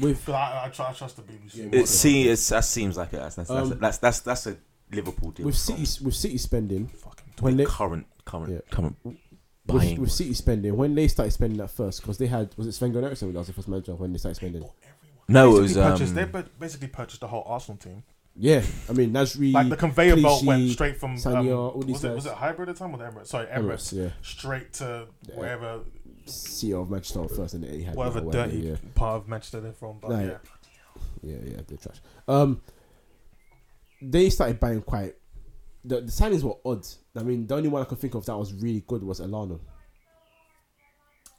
[0.00, 1.54] with I, I, try, I trust the BBC.
[1.56, 3.16] Yeah, It than- see, it's, that seems like it.
[3.16, 4.56] That's that's, that's, Um, that's that's that's a
[4.92, 5.46] Liverpool deal.
[5.46, 8.58] with from City with City spending Fucking when they current current Yeah.
[8.70, 9.16] current with,
[9.66, 10.00] buying.
[10.00, 12.92] with City spending when they started spending at first because they had was it Sven
[12.92, 14.64] Goran Eriksson that was the first manager when they started spending.
[15.28, 18.02] no, it basically was purchased, um, they basically purchased the whole Arsenal team.
[18.40, 22.04] Yeah, I mean Nasri, Like the conveyor belt went straight from um, all these was,
[22.04, 23.26] it, was it Highbury at the time or the Emirates?
[23.26, 23.92] Sorry, Emirates.
[23.92, 25.34] Emirates, yeah, Straight to Yeah.
[25.34, 25.80] wherever
[26.26, 28.76] CEO of Manchester first, and he had whatever dirty yeah.
[28.94, 29.98] part of Manchester they're from.
[30.00, 30.38] But Nah, yeah.
[31.22, 31.96] Yeah, yeah, they're trash.
[32.28, 32.60] Um,
[34.00, 35.14] they started buying quite.
[35.84, 36.86] The, the signings were odd.
[37.16, 39.58] I mean, the only one I could think of that was really good was Elano.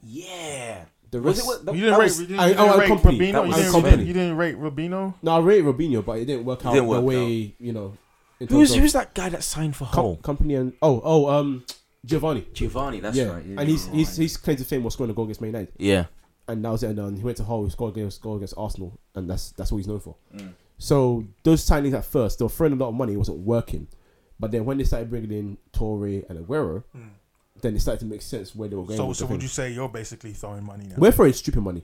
[0.04, 2.04] yeah, The Was rest, it what- that- You didn't rate.
[2.06, 3.18] was- You didn't, I- you didn't oh, rate company.
[3.20, 3.48] Robinho.
[3.48, 3.98] You didn't, company.
[3.98, 5.14] rate, you didn't rate Robinho.
[5.22, 7.94] no, I rated Robinho, but it didn't work out didn't the work way you know.
[8.40, 10.16] in Who's who's that guy that signed for com- Hull?
[10.18, 11.64] company and oh oh um
[12.08, 12.46] Geovanni.
[12.54, 13.02] Geovanni.
[13.02, 13.44] That's yeah, right.
[13.44, 16.06] and he's he's he's claim to fame was scoring a goal against Man United, yeah.
[16.48, 16.90] and that was it.
[16.92, 19.72] And then he went to Hull, he scored against goal against Arsenal, and that's that's
[19.72, 20.16] what he's known for.
[20.36, 20.54] Mm.
[20.78, 23.88] So those signings at first, they were throwing a lot of money, it wasn't working.
[24.40, 27.10] But then when they started bringing in Touré and Aguero, Mm.
[27.62, 28.98] Then it started to make sense where they were going.
[28.98, 29.44] So, with so the would thing.
[29.44, 30.96] you say you're basically throwing money now?
[30.98, 31.84] We're throwing stupid money.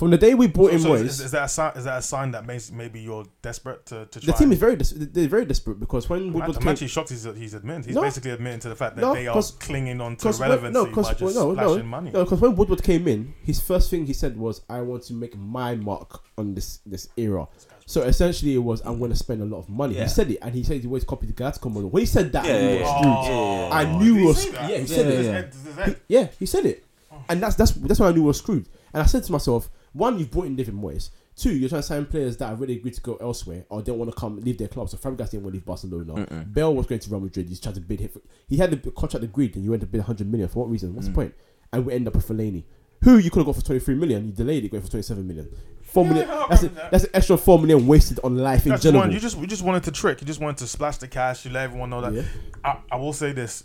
[0.00, 1.72] From the day we bought So, in so Moyes, is, is that a sign?
[1.76, 4.26] Is that a sign that maybe maybe you're desperate to, to try?
[4.26, 6.86] the team is very des- they're very desperate because when I'm, Woodward I'm came, actually
[6.88, 7.84] shocked he's, he's admitting.
[7.84, 8.00] He's No.
[8.00, 10.48] basically admitting to the fact that No, they are 'cause- clinging on to 'cause when-
[10.48, 12.10] relevancy no, by 'cause- just well, no, no, splashing money.
[12.12, 15.12] No, because when Woodward came in, his first thing he said was, "I want to
[15.12, 17.46] make my mark on this this era."
[17.84, 20.04] So essentially, it was, "I'm going to spend a lot of money." Yeah.
[20.04, 21.90] He said it, and he said he always copied the Galactico model.
[21.90, 23.00] When he said that, Yeah, I knew yeah, it was yeah.
[23.02, 23.34] screwed.
[23.34, 24.42] Yeah, yeah, I knew he was.
[24.42, 24.70] say that?
[24.70, 25.24] Yeah, he said it.
[25.26, 25.42] yeah.
[25.42, 25.88] Does it- does
[26.22, 26.84] it- He- said it,
[27.28, 28.66] and that's that's that's why I knew it was screwed.
[28.94, 31.10] And I said to myself, one, you've brought in David Moyes.
[31.36, 33.98] Two, you're trying to sign players that have already agreed to go elsewhere or don't
[33.98, 34.90] want to come leave their club.
[34.90, 36.14] So Fabregas didn't want to leave Barcelona.
[36.14, 36.52] Mm-mm.
[36.52, 37.48] Bell was going to Real Madrid.
[37.48, 38.00] He's trying to bid.
[38.00, 40.48] him for- He had the contract agreed, and you went to bid 100 million.
[40.48, 40.94] For what reason?
[40.94, 41.12] What's Mm.
[41.12, 41.34] the point?
[41.72, 42.64] And we end up with Fellaini,
[43.02, 44.26] who you could have got for 23 million.
[44.26, 45.48] You delayed it, going for 27 million.
[45.82, 46.28] Four Yeah, million.
[46.50, 46.90] That's a, that.
[46.90, 49.02] that's an extra four million wasted on life in general.
[49.04, 49.12] one.
[49.12, 50.20] You just you just wanted to trick.
[50.20, 51.44] You just wanted to splash the cash.
[51.46, 52.12] You let everyone know that.
[52.12, 52.22] yeah.
[52.62, 53.64] I, I will say this: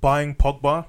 [0.00, 0.86] buying Pogba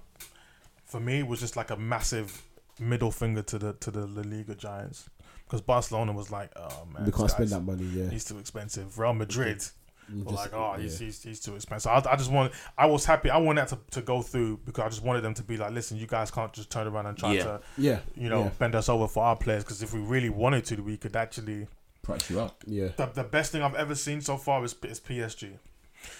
[0.85, 2.43] for me was just like a massive
[2.79, 5.09] middle finger to the to the La Liga giants
[5.45, 7.83] because Barcelona was like, oh man, we can't spend that money.
[7.85, 8.09] Yeah.
[8.09, 8.97] He's too expensive.
[8.99, 9.63] Real Madrid
[10.11, 10.83] You were like, oh, yeah.
[10.83, 11.91] he's, he's, he's too expensive.
[11.91, 13.29] I, I just want I was happy.
[13.29, 15.71] I wanted that to, to go through because I just wanted them to be like,
[15.71, 17.43] listen, you guys can't just turn around and try Yeah.
[17.43, 17.99] to, yeah.
[18.15, 18.49] you know, yeah.
[18.59, 21.67] bend us over for our players because if we really wanted to, we could actually
[22.01, 22.63] Price you up.
[22.65, 22.89] yeah.
[22.97, 25.57] the, the best thing I've ever seen so far is, is PSG.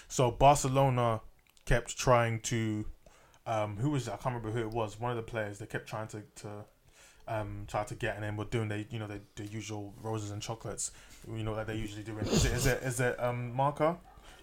[0.07, 1.21] So Barcelona
[1.65, 2.85] kept trying to,
[3.45, 4.07] um, who was?
[4.07, 4.99] I can't remember who it was.
[4.99, 6.49] One of the players they kept trying to, to
[7.27, 10.31] um, try to get, and then were doing they you know the, the usual roses
[10.31, 10.91] and chocolates,
[11.27, 12.17] you know that they usually do.
[12.19, 13.95] Is it is it is it um marker,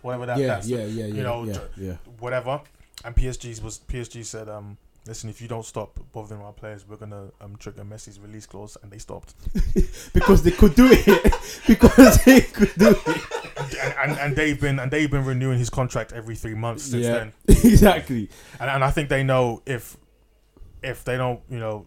[0.03, 1.97] whatever that yeah, that's yeah, yeah, yeah, know, yeah, yeah.
[2.19, 2.61] whatever.
[3.05, 4.79] And PSG's was PSG said um.
[5.07, 8.77] Listen, if you don't stop bothering our players, we're gonna um, trigger Messi's release clause,
[8.83, 9.35] and they stopped.
[10.13, 11.33] because they could do it.
[11.69, 13.46] because they could do it.
[13.59, 17.05] And, and, and they've been and they've been renewing his contract every three months since
[17.05, 17.33] yeah, then.
[17.49, 18.29] exactly.
[18.61, 19.97] And, and I think they know if
[20.83, 21.87] if they don't, you know,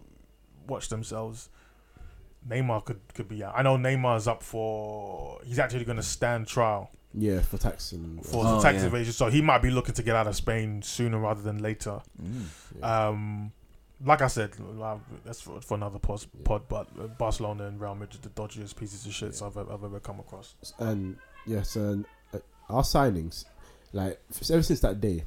[0.66, 1.48] watch themselves,
[2.48, 3.54] Neymar could could be out.
[3.56, 8.24] I know Neymar's up for he's actually going to stand trial Yeah, for tax and
[8.24, 8.86] for Oh, the tax yeah.
[8.86, 12.00] evasion, so he might be looking to get out of Spain sooner rather than later.
[12.22, 12.82] Mm.
[12.84, 13.52] Um,
[14.02, 14.96] like I said, uh,
[15.26, 16.62] that's for, for another pod, pod.
[16.68, 20.00] But uh, Barcelona and Real Madrid, are the dodgiest pieces of shit I've, I've ever
[20.00, 20.54] come across.
[20.78, 21.18] and
[21.50, 22.38] yes, and uh,
[22.68, 23.44] our signings,
[23.92, 24.20] like
[24.50, 25.24] ever since that day,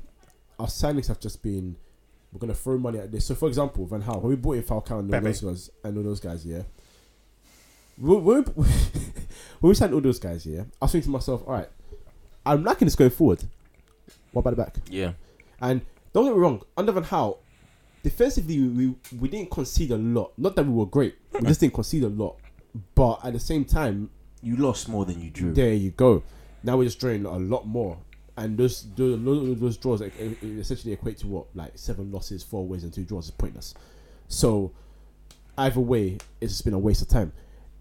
[0.60, 1.76] our signings have just been
[2.32, 3.26] we're gonna throw money at this.
[3.26, 5.26] So, for example, Van Gaal, when we bought in Falcao and all Pepe.
[5.26, 6.64] those guys, and all those guys, yeah.
[7.98, 11.44] When when we, when we signed all those guys, yeah, I was thinking to myself,
[11.46, 11.70] all right,
[12.46, 13.44] I'm liking this going forward.
[14.32, 14.76] What about the back?
[14.90, 15.14] Yeah.
[15.62, 17.38] And don't get me wrong, under Van Gaal,
[18.02, 20.34] defensively we, we we didn't concede a lot.
[20.38, 22.38] Not that we were great, we just didn't concede a lot.
[22.96, 24.10] But at the same time,
[24.44, 25.54] You lost more than you drew.
[25.54, 26.24] there you go.
[26.64, 27.98] Now we're just drawing a lot more,
[28.38, 32.94] and those those, those draws essentially equate to what like seven losses, four wins, and
[32.94, 33.74] two draws is pointless.
[34.28, 34.72] So
[35.58, 37.32] either way, it's been a waste of time.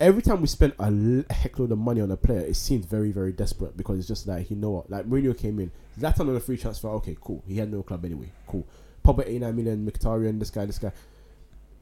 [0.01, 0.91] Every time we spend a
[1.33, 4.51] heckload of money on a player, it seems very very desperate because it's just like
[4.51, 6.89] you know what, like Mourinho came in, Zlatan on a free transfer.
[6.89, 7.43] Okay, cool.
[7.47, 8.31] He had no club anyway.
[8.47, 8.67] Cool.
[9.05, 10.93] Pogba 89 million, Mkhitaryan, this guy, this guy.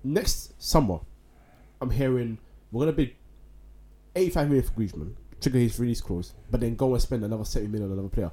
[0.02, 1.00] Next summer,
[1.80, 2.38] I'm hearing
[2.72, 3.12] we're gonna bid
[4.14, 7.70] 85 million for Griezmann, trigger his release clause, but then go and spend another 70
[7.70, 8.30] million on another player.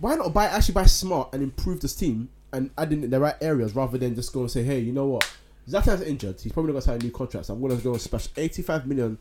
[0.00, 3.34] Why not buy actually buy smart and improve this team and add in the right
[3.40, 5.30] areas rather than just go and say, hey, you know what?
[5.68, 6.40] Zlatan's injured.
[6.40, 7.46] He's probably not gonna sign a new contract.
[7.46, 9.18] So I'm gonna go and splash 85 million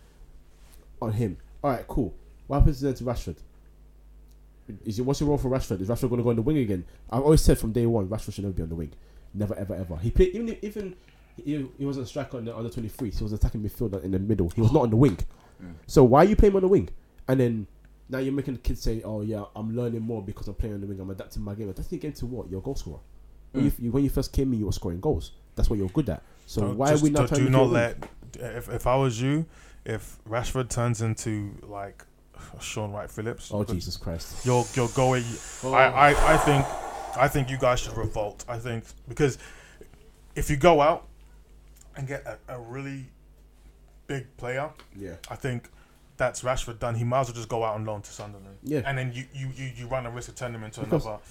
[1.02, 1.38] on him.
[1.64, 2.14] All right, cool.
[2.48, 3.38] What happens then to Rashford?
[4.86, 5.82] Is it what's your role for Rashford?
[5.82, 6.86] Is Rashford gonna go on the wing again?
[7.10, 8.92] I've always said from day one, Rashford should never be on the wing.
[9.34, 9.98] Never, ever, ever.
[9.98, 10.96] He played even even
[11.38, 13.12] he, he wasn't a striker on the under 23.
[13.12, 14.50] He was attacking midfielder in the middle.
[14.50, 15.18] He was not on the wing.
[15.62, 15.74] Mm.
[15.88, 16.90] So why are you playing him on the wing?
[17.28, 17.68] And then
[18.10, 20.82] now you're making the kids say, "Oh yeah, I'm learning more because I'm playing on
[20.82, 21.00] the wing.
[21.00, 22.50] I'm adapting my game." Adapting your game to what?
[22.50, 23.00] You're goal scorer.
[23.54, 23.80] When, Mm.
[23.84, 25.32] you, when you first came in, you were scoring goals.
[25.56, 26.22] That's what you're good at.
[26.46, 27.98] So Don't- why just are we not do- trying do not let
[28.40, 29.46] if if I was you,
[29.86, 32.04] if Rashford turns into like
[32.60, 34.46] Shaun Wright-Phillips, Oh Jesus Christ!
[34.46, 35.24] you're you're going.
[35.64, 36.66] I, I I think
[37.16, 38.44] I think you guys should revolt.
[38.50, 39.38] I think because
[40.36, 41.06] if you go out
[41.96, 43.06] and get a, a really
[44.08, 45.16] big player, Yeah.
[45.30, 45.70] I think
[46.18, 46.96] that's Rashford done.
[46.96, 48.58] He might as well just go out on loan to Sunderland.
[48.64, 48.82] Yeah.
[48.86, 51.22] and then you you, you, you run a risk of turning him into Because- another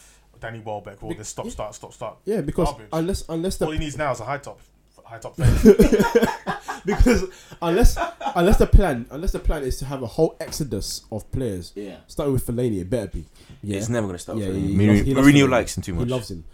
[0.40, 1.50] Danny Welbeck or this stop, yeah.
[1.52, 2.16] start, stop, start.
[2.24, 2.88] Yeah, because Garbage.
[2.92, 4.58] unless unless All he needs now is a high top,
[5.04, 5.62] high top fence.
[6.84, 7.24] because
[7.60, 7.96] unless
[8.34, 11.96] unless the plan unless the plan is to have a whole exodus of players, Yeah.
[12.08, 13.24] starting with Fellaini, it better be.
[13.62, 14.36] Yeah, It's never going to stop.
[14.36, 15.50] Yeah, Yeah, he Mourinho, loves- he loves Mourinho him.
[15.50, 16.04] likes him too much.
[16.06, 16.44] He loves him.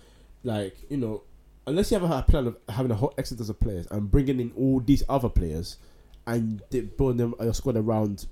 [0.44, 1.22] Like you know,
[1.68, 4.52] unless you have a plan of having a whole exodus of players and bringing in
[4.56, 5.76] all these other players
[6.26, 8.26] and they build them your squad around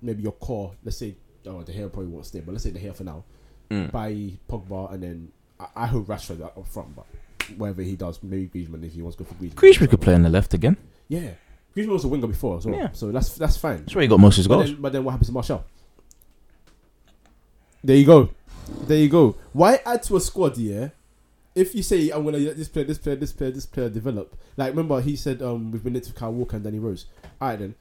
[0.00, 0.72] maybe your core.
[0.84, 1.14] Let's say
[1.46, 3.24] oh the hair probably won't stay, but let's say the hair for now.
[3.70, 3.90] Mm.
[3.90, 7.06] By Pogba and then I, I hope Rashford up front, but
[7.56, 9.54] whatever he does, maybe Griezmann if he wants to go for Griezmann.
[9.54, 10.76] Griezmann could play on the left again.
[11.08, 11.30] Yeah,
[11.76, 12.90] Griezmann was a winger before as well, Yeah.
[12.92, 13.78] so that's that's fine.
[13.78, 14.70] That's where he got most of his But goals.
[14.72, 15.64] then, but then what happens to Martial?
[17.84, 18.28] There you go.
[18.86, 19.36] There you go.
[19.52, 20.90] Why add to a squad, yeah?
[21.54, 24.36] If you say I'm gonna let this player, this player, this player, this player develop.
[24.56, 27.06] Like remember he said um we've been linked to Kyle Walker and Danny Rose.
[27.40, 27.74] Alright then.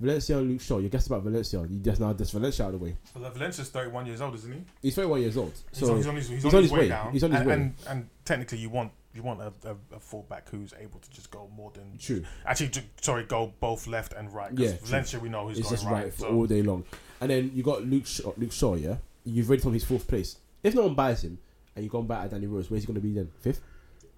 [0.00, 1.60] Valencia and Luke Shaw, you guessed about Valencia.
[1.60, 2.96] You just now this Valencia out of the way.
[3.14, 4.60] Well, Valencia's 31 years old, isn't he?
[4.82, 5.52] He's 31 years old.
[5.70, 7.12] He's, So on, he's on his, he's he's on his way, down.
[7.12, 7.54] He's on his and, way.
[7.54, 11.30] And, and technically, you want you want a, a, a fullback who's able to just
[11.30, 12.24] go more than true.
[12.44, 14.50] actually, ju- sorry, go both left and right.
[14.56, 14.78] Yeah, true.
[14.82, 16.04] Valencia, we know who's It's going just right.
[16.04, 16.84] right so- all day long.
[17.20, 18.96] And then you got Luke Shaw, Luke Shaw, yeah?
[19.24, 20.36] You've read from his fourth place.
[20.64, 21.38] If no one buys him
[21.74, 23.30] and you go back at Danny Rose, where's he going to be then?
[23.40, 23.60] Fifth?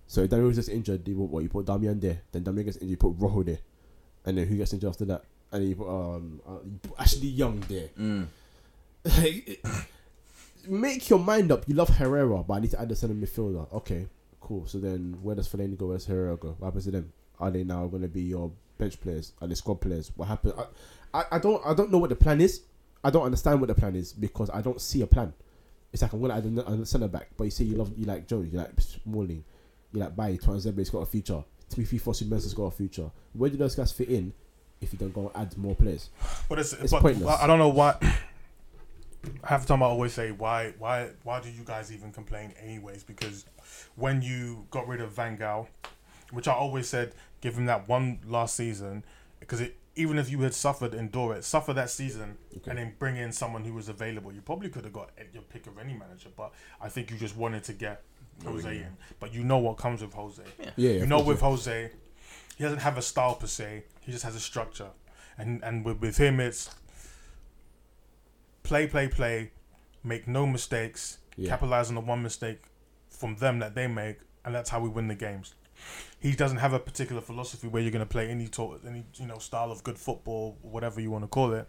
[0.06, 2.20] So if Danny Rose gets injured, you, what, you put Darmian there.
[2.32, 3.58] Then Darmian gets injured, you put Rojo there.
[4.24, 5.24] And then who gets injured after that?
[5.52, 7.88] And then you put, um, uh, you put Ashley Young there.
[7.98, 8.26] Mm.
[9.04, 9.64] Like,
[10.68, 11.64] make your mind up.
[11.66, 13.72] You love Herrera, but I need to add a centre midfielder.
[13.72, 14.06] Okay,
[14.40, 14.66] cool.
[14.66, 15.86] So then where does Fellaini go?
[15.86, 16.56] Where does Herrera go?
[16.58, 17.12] What happens to them?
[17.38, 19.32] Are they now going to be your bench players?
[19.40, 20.10] Are they squad players?
[20.16, 20.54] What happened?
[21.12, 22.62] I, I, I don't I don't know what the plan is.
[23.04, 25.32] I don't understand what the plan is because I don't see a plan.
[25.92, 28.04] It's like I'm to add a, a centre back, but you say you love you
[28.04, 29.44] like Jones, you like Smalling,
[29.92, 31.42] you like Bailly, Tuanzebe, has got a future.
[31.68, 33.10] Timothy Fosu Mensah's got a future.
[33.32, 34.32] Where do those guys fit in
[34.80, 36.10] if you don't go and add more players?
[36.48, 37.28] But it's, It's but pointless.
[37.28, 37.96] I I don't know why.
[39.42, 43.02] Half the time I always say why why why do you guys even complain anyways?
[43.02, 43.44] Because
[43.96, 45.66] when you got rid of Van Gaal,
[46.30, 49.04] which I always said give him that one last season,
[49.40, 52.70] because it even if you had suffered, endure it, suffer that season, Okay.
[52.70, 54.32] and then bring in someone who was available.
[54.32, 57.36] You probably could have got your pick of any manager, but I think you just
[57.36, 58.02] wanted to get
[58.46, 58.96] oh, Jose in.
[59.20, 60.42] But you know what comes with Jose.
[60.60, 61.40] Yeah, yeah, You know, with.
[61.40, 61.90] Jose,
[62.56, 63.84] he doesn't have a style per se.
[64.00, 64.90] He just has a structure,
[65.38, 66.70] and and with, with him, it's
[68.62, 69.52] play, play, play,
[70.04, 71.48] make no mistakes, Yeah.
[71.50, 72.62] capitalize on the one mistake
[73.10, 75.54] from them that they make, and that's how we win the games.
[76.26, 79.26] He doesn't have a particular philosophy where you're going to play any to- any you
[79.26, 81.66] know style of good football, whatever you want to call it.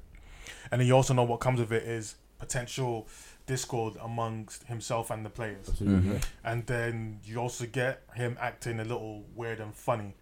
[0.71, 3.07] And then you also know what comes of it is potential
[3.45, 5.69] discord amongst himself and the players.
[5.69, 6.09] Absolutely.
[6.11, 6.23] Mhm.
[6.43, 10.15] And then you also get him acting a little weird and funny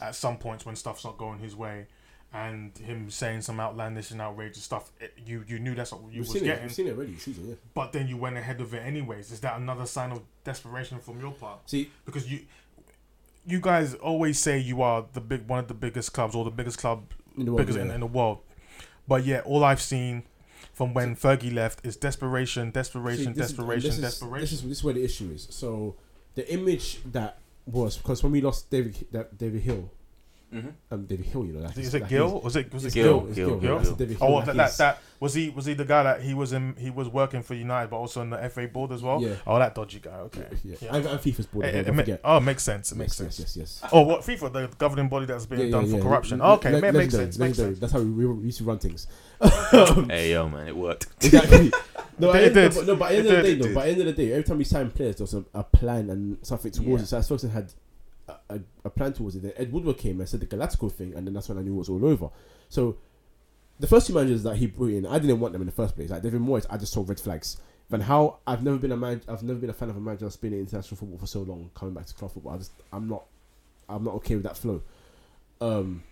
[0.00, 1.86] at some points when stuff's not going his way,
[2.34, 4.90] and him saying some outlandish and outrageous stuff.
[5.00, 6.46] It, you you knew that's what you You've was seen it.
[6.46, 7.16] getting, You've seen it already.
[7.18, 7.54] Season, yeah.
[7.74, 9.30] but then you went ahead of it anyways.
[9.32, 11.68] Is that another sign of desperation from your part?
[11.68, 12.40] See, Because you
[13.46, 16.50] you guys always say you are the big one of the biggest clubs or the
[16.50, 17.04] biggest club
[17.36, 17.94] in the world, biggest in, yeah.
[17.94, 18.38] in the world,
[19.08, 20.24] but yet all I've seen.
[20.72, 24.40] From when Fergie left is desperation, desperation, See, this is- desperation, is, desperation.
[24.40, 25.46] This is this is where the issue is.
[25.50, 25.96] So
[26.34, 29.90] the image that was because when we lost David that David Hill,
[30.52, 30.68] Mm-hmm.
[30.90, 32.40] um, David Hill, you know, like, is like it Gil?
[32.42, 33.20] Was it was it It's Gil?
[33.20, 33.34] Gil.
[33.34, 33.60] Gil, Gil.
[33.60, 33.94] Gil, Gil.
[33.94, 36.34] David Oh, Hill, well, that, that that was he was he the guy that he
[36.34, 39.22] was in he was working for United but also in the FA board as well.
[39.22, 39.36] Yeah.
[39.46, 40.10] Oh, that dodgy guy.
[40.10, 40.46] Okay.
[40.62, 40.94] Yeah, Yeah.
[40.96, 41.64] And, and FIFA's board.
[41.64, 42.20] It, again, it, don't ma- forget.
[42.24, 42.92] oh, makes sense.
[42.92, 43.54] It Makes makes sense.
[43.54, 43.56] sense.
[43.56, 43.90] Yes, yes.
[43.94, 46.40] Oh, what FIFA, the governing body that's being done for corruption.
[46.40, 47.38] Le- okay, le- ma- makes sense.
[47.38, 47.78] Makes sense.
[47.78, 49.06] That's how we, we used to run things.
[49.72, 51.06] Hey yo, man, it worked.
[51.24, 51.72] Exactly.
[52.18, 53.74] No, It at did, the- no, but, at the end of the day, it no,
[53.74, 55.44] but at the end of the day, every time we sign players, there was a,
[55.54, 57.06] a plan and something towards it.
[57.06, 57.72] So as Ferguson had
[58.48, 59.42] a, a, plan towards it.
[59.42, 61.74] Then Ed Woodward came and said the Galactical thing, and then that's when I knew
[61.74, 62.30] it was all over.
[62.68, 62.96] So
[63.78, 65.94] the first two managers that he brought in, I didn't want them in the first
[65.94, 66.10] place.
[66.10, 67.58] Like David Moyes, I just saw red flags.
[67.90, 69.20] Van Gaal, I've never been a man.
[69.28, 71.42] I've never been a fan of a manager that's been in international football for so
[71.42, 72.54] long, coming back to club football.
[72.54, 73.24] I just, I'm not,
[73.88, 74.82] I'm not okay with that flow.
[75.60, 76.02] Um,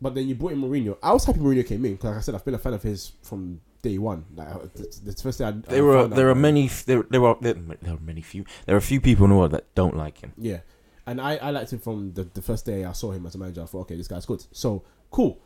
[0.00, 0.96] but then you brought in Mourinho.
[1.02, 2.82] I was happy Mourinho came in because, like I said, I've been a fan of
[2.82, 4.24] his from day one.
[4.34, 7.36] Like the, the first day I, There I were there are many there there are
[7.40, 9.96] there, there are many few there are a few people in the world that don't
[9.96, 10.32] like him.
[10.38, 10.60] Yeah.
[11.08, 13.38] And I, I liked him from the, the first day I saw him as a
[13.38, 13.62] manager.
[13.62, 14.44] I thought, okay, this guy's good.
[14.52, 15.40] So, cool.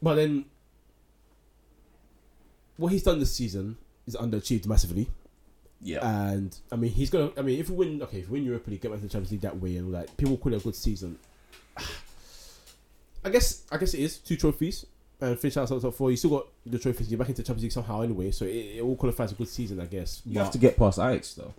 [0.00, 0.44] But then,
[2.76, 3.76] what he's done this season
[4.06, 5.10] is underachieved massively.
[5.80, 6.08] Yeah.
[6.08, 8.70] And, I mean, he's to, I mean, if we win, okay, if we win Europa
[8.70, 10.60] League, get back to the Champions League that way, and all that, people call it
[10.60, 11.18] a good season.
[13.24, 14.18] I guess, I guess it is.
[14.18, 14.86] Two trophies.
[15.20, 16.12] And finish out top four.
[16.12, 17.10] You still got the trophies.
[17.10, 18.30] You're back into Champions League somehow anyway.
[18.30, 20.22] So, it, it all qualifies a good season, I guess.
[20.24, 21.52] You have to get past Ajax though.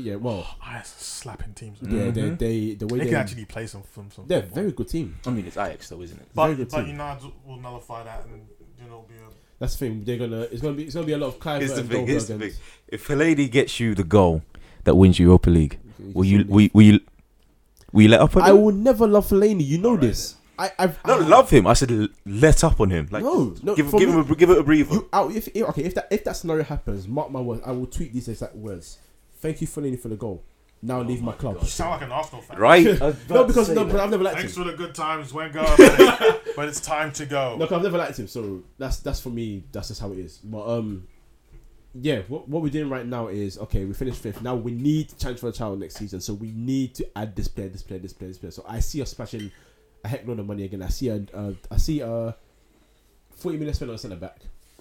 [0.00, 1.78] Yeah, well, it's slapping teams.
[1.82, 2.38] yeah, they, Mhm.
[2.38, 4.10] they, the way They they, can actually play some some.
[4.10, 4.62] some they're a football.
[4.62, 5.16] very good team.
[5.26, 6.28] I mean, it's Ajax though, isn't it?
[6.34, 6.88] very But good but team.
[6.88, 8.46] United will nullify that and
[8.82, 9.18] you know be a
[9.58, 10.04] That's the thing.
[10.04, 10.40] They're gonna.
[10.42, 10.84] It's gonna be.
[10.84, 12.06] It's gonna be a lot of Clive Here's the and thing.
[12.06, 12.60] Here's the Goldberg thing.
[12.88, 14.42] If Fellaini gets you the goal
[14.84, 17.00] that wins you Europa League, and- will you will, you- will you
[17.92, 18.46] will you let up on him?
[18.46, 18.62] I him?
[18.62, 19.66] will never love Fellaini.
[19.66, 20.36] You know this.
[20.58, 20.70] I.
[20.78, 20.98] I've.
[21.06, 21.66] No, I, love him.
[21.66, 23.08] I said l- let up on him.
[23.10, 23.74] Like No, no.
[23.74, 24.94] give for give me- him a, give it a breather.
[24.94, 27.72] You out if, if okay if that if that scenario happens, mark my words, I
[27.72, 28.98] will tweet these exact words.
[29.40, 30.44] Thank you Fellaini for the goal.
[30.82, 31.58] Now leave my club.
[31.60, 32.58] You sound like an Arsenal fan.
[32.58, 32.86] right?
[33.28, 34.64] No, because no, but I've never liked Thanks him.
[34.64, 37.56] for the good times, Wenger, but it's, but it's time to go.
[37.58, 38.26] No, 'cause I've never liked him.
[38.28, 39.64] So that's that's for me.
[39.72, 40.38] That's just how it is.
[40.38, 41.06] But um,
[41.94, 42.22] yeah.
[42.28, 43.84] What what we're doing right now is okay.
[43.84, 44.40] We finished fifth.
[44.40, 46.20] Now we need to challenge for the title next season.
[46.20, 48.50] So we need to add this player, this player, this player, this player.
[48.52, 49.50] So I see us splashing
[50.02, 50.82] a heck load of money again.
[50.82, 52.34] I see a uh, I see a
[53.36, 54.38] forty million spent on centre back.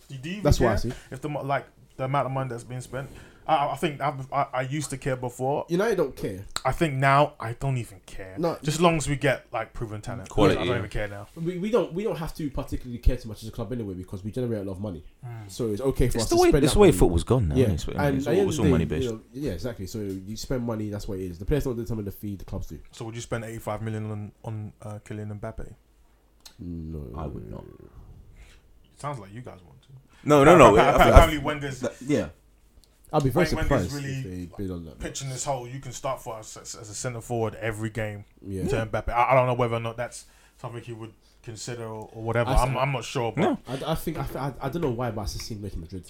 [0.08, 0.94] Do you even That's what I see.
[1.12, 1.66] If the like
[1.98, 3.10] the amount of money that's being spent,
[3.50, 5.66] I, I think I've, I I used to care before.
[5.70, 6.46] United don't care.
[6.64, 8.36] I think now I don't even care.
[8.38, 8.58] No.
[8.62, 11.28] just as long as we get like proven talent, Quality, I don't even care now.
[11.36, 13.96] We, we don't we don't have to particularly care too much as a club anyway
[13.96, 15.04] because we generate a lot of money.
[15.48, 16.98] So it's okay for It's us the to way spend it's that the way money.
[17.00, 17.56] football's gone now.
[17.56, 17.72] Yeah.
[17.72, 19.04] It's, and it's all, it's all money based.
[19.06, 19.88] you know, yeah, exactly.
[19.88, 20.90] So you spend money.
[20.90, 21.40] That's what it is.
[21.40, 22.36] The players don't determine the fee.
[22.36, 22.80] The clubs do.
[22.92, 25.74] So would you spend eighty five million on on uh, Kylian Mbappe?
[26.60, 27.64] No, I would not.
[28.98, 29.88] Sounds like you guys want to.
[30.26, 30.78] No, no, no.
[30.78, 32.30] Appa- I appa- Apparently, Wenger's think- yeah.
[33.12, 34.24] I'll be very Wait, Wenger's surprised really if
[34.58, 35.00] they bid on that.
[35.00, 38.26] pitching this whole you can start for us as, as a centre forward every game
[38.46, 38.68] Yeah.
[38.68, 39.10] to Mbappe.
[39.10, 40.26] I, I don't know whether or not that's
[40.62, 42.52] something he would consider or, or whatever.
[42.52, 42.78] I I'm.
[42.78, 43.32] I'm not sure.
[43.32, 43.58] But No.
[43.68, 46.04] I, I think I, I, I don't know why, but I just seen making Madrid.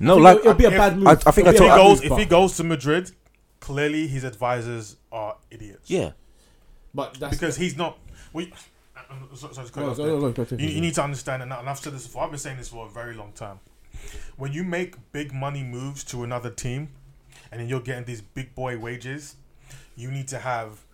[0.00, 1.06] No, think like it'll, it'll be a if- bad move.
[1.06, 2.64] I- I think I if he be a bad goes move, if he goes to
[2.64, 3.10] Madrid,
[3.60, 5.88] clearly his advisors are idiots.
[5.90, 6.10] yeah.
[6.94, 7.98] but that's because he's not.
[8.32, 8.52] We.
[9.08, 12.24] I'm sorry, sorry to cut you need to understand, and and I've said this before.
[12.24, 13.60] I've been saying this for a very long time.
[14.36, 16.90] When you make big money moves to another team,
[17.50, 19.36] and then you're getting these big boy wages,
[19.96, 20.84] you need to have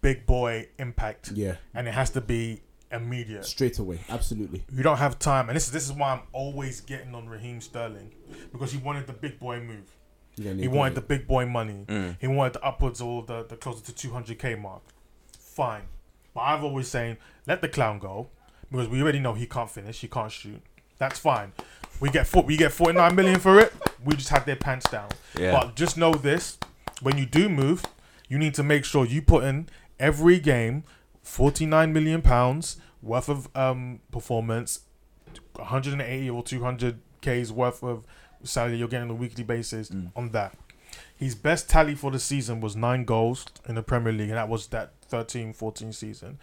[0.00, 2.60] big boy impact, yeah, and it has to be
[2.90, 3.44] immediate.
[3.44, 4.00] straight away.
[4.08, 4.64] Absolutely.
[4.72, 7.60] You don't have time, and this is this is why I'm always getting on Raheem
[7.60, 8.12] Sterling
[8.52, 9.96] because he wanted the big boy move.
[10.36, 11.84] Yeah, He wanted the big boy money.
[11.88, 12.16] Mm.
[12.20, 14.82] He wanted the upwards or the, the closer to 200k mark.
[15.38, 15.82] Fine.
[16.32, 18.30] But I've always saying, let the clown go
[18.70, 20.62] because we already know he can't finish, he can't shoot.
[20.96, 21.52] That's fine.
[22.00, 23.72] We get four, we get 49 million for it.
[24.04, 25.08] We just have their pants down.
[25.38, 25.52] Yeah.
[25.52, 26.58] But just know this:
[27.00, 27.84] when you do move,
[28.28, 29.68] you need to make sure you put in
[30.00, 30.84] every game
[31.22, 34.80] 49 million pounds worth of um, performance,
[35.54, 38.04] 180 or 200 k's worth of
[38.42, 40.10] salary you're getting on a weekly basis Mm.
[40.16, 40.54] on that.
[41.16, 44.48] His best tally for the season was nine goals in the Premier League, and that
[44.48, 46.38] was that 13 14 season.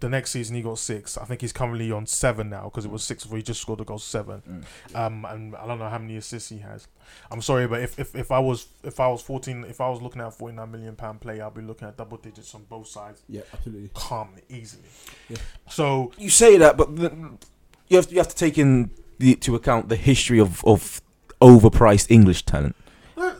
[0.00, 1.16] The next season he got six.
[1.16, 3.80] I think he's currently on seven now because it was six before he just scored
[3.80, 4.64] a goal seven.
[4.94, 6.88] Um, and I don't know how many assists he has.
[7.30, 10.00] I'm sorry, but if, if, if I was if I was 14, if I was
[10.02, 12.88] looking at a 49 million pound play, I'll be looking at double digits on both
[12.88, 13.90] sides Yeah, absolutely.
[13.94, 14.84] calmly, easily.
[15.28, 15.36] Yeah.
[15.68, 17.12] So you say that, but the,
[17.88, 21.00] you have you have to take in the, to account the history of of
[21.40, 22.76] overpriced English talent,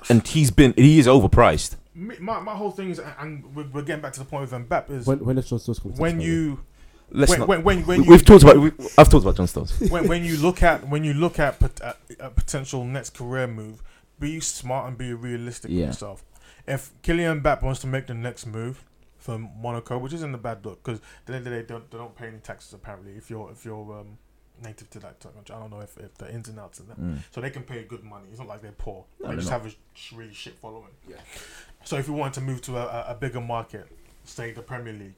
[0.08, 1.76] and he's been he is overpriced.
[1.94, 4.68] Me- my, my whole thing is, and we're we're getting back to the point with
[4.68, 6.64] Mbappe is When when John Stones come when you
[7.14, 7.48] Let's when, not.
[7.48, 8.56] when, when, when we, you have talked about.
[8.58, 9.78] We, I've talked about John Stones.
[9.90, 13.46] when, when you look at when you look at pot- uh, a potential next career
[13.46, 13.82] move,
[14.18, 15.80] be smart and be realistic Yeah.
[15.80, 16.24] with yourself.
[16.66, 18.84] If Kylian Mbappe wants to make the next move
[19.18, 22.28] for Monaco, which isn't a bad look because they, they, they don't they don't pay
[22.28, 24.16] any taxes apparently if you're if you're um,
[24.64, 25.54] native to that country.
[25.54, 27.00] I don't know if, if the ins and outs of that.
[27.00, 27.18] Mm.
[27.30, 28.26] So they can pay good money.
[28.30, 29.04] It's not like they're poor.
[29.20, 29.62] No, they just not.
[29.62, 30.92] have a really shit following.
[31.08, 31.16] Yeah.
[31.84, 33.86] So if you want to move to a, a, a bigger market,
[34.24, 35.14] say the Premier League,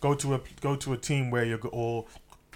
[0.00, 2.06] go to a go to a team where you're go- or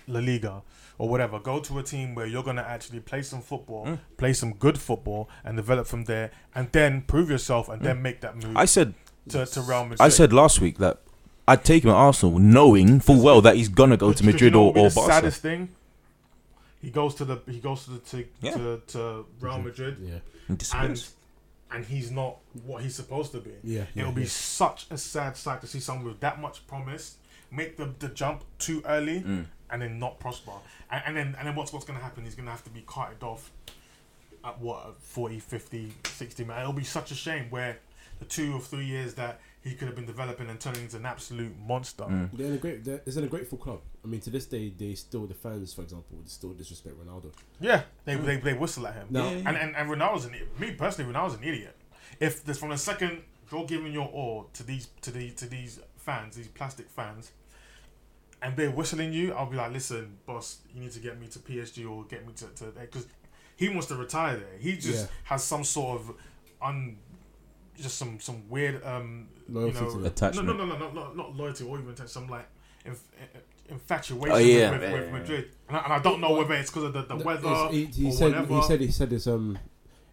[0.08, 0.62] La Liga
[0.98, 1.38] or whatever.
[1.38, 3.98] Go to a team where you're gonna actually play some football, Mm.
[4.16, 8.20] play some good football, and develop from there, and then prove yourself, and then make
[8.20, 8.94] that move I said
[9.30, 10.00] to, to Real Madrid.
[10.00, 11.00] I said last week that
[11.46, 14.32] I'd take him at Arsenal, knowing full well that he's gonna go to Because you
[14.32, 15.12] Madrid know or, what or the Barca.
[15.12, 15.68] saddest thing.
[16.80, 18.50] He goes to the he goes to the to, Yeah.
[18.52, 21.14] to, to Real Madrid, Yeah, And and disappears.
[21.74, 23.50] And he's not what he's supposed to be.
[23.64, 23.84] yeah.
[23.94, 24.28] yeah It'll be yeah.
[24.28, 27.16] such a sad sight to see someone with that much promise
[27.50, 29.44] make the, the jump too early Mm.
[29.70, 30.52] and then not prosper.
[30.90, 32.24] And, and then and then what's what's going to happen?
[32.24, 33.50] He's going to have to be carted off
[34.44, 36.44] at what at 40, 50, 60.
[36.44, 37.78] Man, it'll be such a shame where
[38.18, 41.06] the two or three years that he could have been developing and turning into an
[41.06, 42.04] absolute monster.
[42.04, 42.30] Mm.
[42.32, 42.84] They're in a great.
[42.84, 43.80] They're, it's in a grateful club.
[44.04, 47.32] I mean, to this day, they still the fans, for example, would still disrespect Ronaldo.
[47.60, 49.06] Yeah, they, they they whistle at him.
[49.10, 49.24] No.
[49.24, 49.48] Yeah, yeah.
[49.48, 51.76] And, and and Ronaldo's an me personally, Ronaldo's an idiot.
[52.18, 55.78] If this from the second you're giving your all to these to the to these
[55.98, 57.30] fans, these plastic fans,
[58.42, 61.38] and they're whistling you, I'll be like, listen, boss, you need to get me to
[61.38, 63.06] PSG or get me to to because
[63.56, 64.58] he wants to retire there.
[64.58, 65.10] He just Yeah.
[65.24, 66.12] has some sort of
[66.60, 66.96] un.
[67.76, 70.46] Just some some weird um Loyalty you know to the- no Attachment.
[70.48, 72.46] no no no no not, not loyalty or even attach- some like
[72.84, 73.08] inf-
[73.72, 74.70] infatuation Oh, yeah.
[74.70, 76.92] with, with, Yeah, with Madrid, and I, and I don't know whether it's because of
[76.92, 78.54] the, the No, weather he, he or said whatever.
[78.54, 79.58] he said he said it's um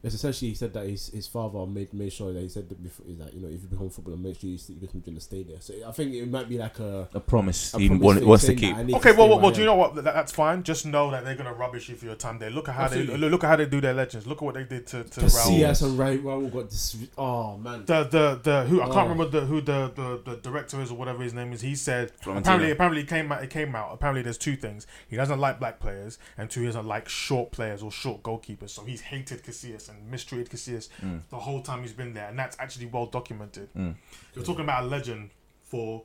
[0.02, 2.82] it's essentially he said that his his father made made sure that he said that
[2.82, 5.02] before that you know if you become a footballer make sure you, stay, you become
[5.02, 5.58] to stay there.
[5.60, 8.56] So I think it might be like a, A promise a he promise wants to
[8.56, 8.76] keep.
[8.76, 9.96] that I need Okay, to well, well, well do you know what?
[9.96, 10.64] That, that's fine.
[10.64, 12.50] Just know that they're gonna rubbish you for your time there.
[12.50, 13.18] Look at how Absolutely.
[13.18, 14.26] they look at how they do their legends.
[14.26, 15.84] Look at what they did to to Casillas Raul.
[15.90, 16.96] and Ray Raul got this.
[17.18, 18.94] Oh man, The the the who I Oh.
[18.94, 21.62] can't remember the who the, the the director is or whatever his name is.
[21.62, 22.40] He said Florentino.
[22.56, 23.90] apparently apparently it came out it came out.
[23.94, 24.88] Apparently there's two things.
[25.10, 28.70] He doesn't like black players and two he doesn't like short players or short goalkeepers.
[28.70, 31.22] So he's hated Casillas and mistreated Casillas Mm.
[31.30, 33.70] the whole time he's been there, and that's actually well documented.
[33.76, 33.96] Mm.
[34.36, 35.32] You're talking about a legend
[35.64, 36.04] for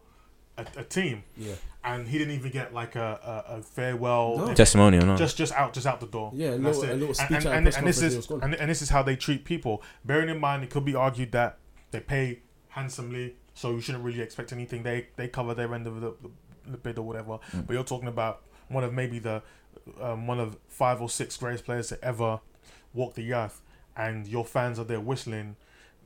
[0.57, 4.39] a, a team, yeah, and he didn't even get like a, a, a farewell.
[4.39, 4.55] No.
[4.55, 5.17] Testimonial, no.
[5.17, 6.31] just just out just out the door.
[6.35, 7.19] Yeah, And that's little- it.
[7.21, 9.83] And- and, and, and this is and, and this is how they treat people.
[10.05, 11.59] Bearing in mind, it could be argued that
[11.91, 14.83] they pay handsomely, so you shouldn't really expect anything.
[14.83, 16.31] They they cover their end of the, the,
[16.73, 17.39] the bid or whatever.
[17.53, 17.67] Mm.
[17.67, 19.43] But you're talking about one of maybe the
[20.01, 22.41] um, one of five or six greatest players to ever
[22.95, 23.61] walk the earth,
[23.97, 25.57] and your fans are there whistling.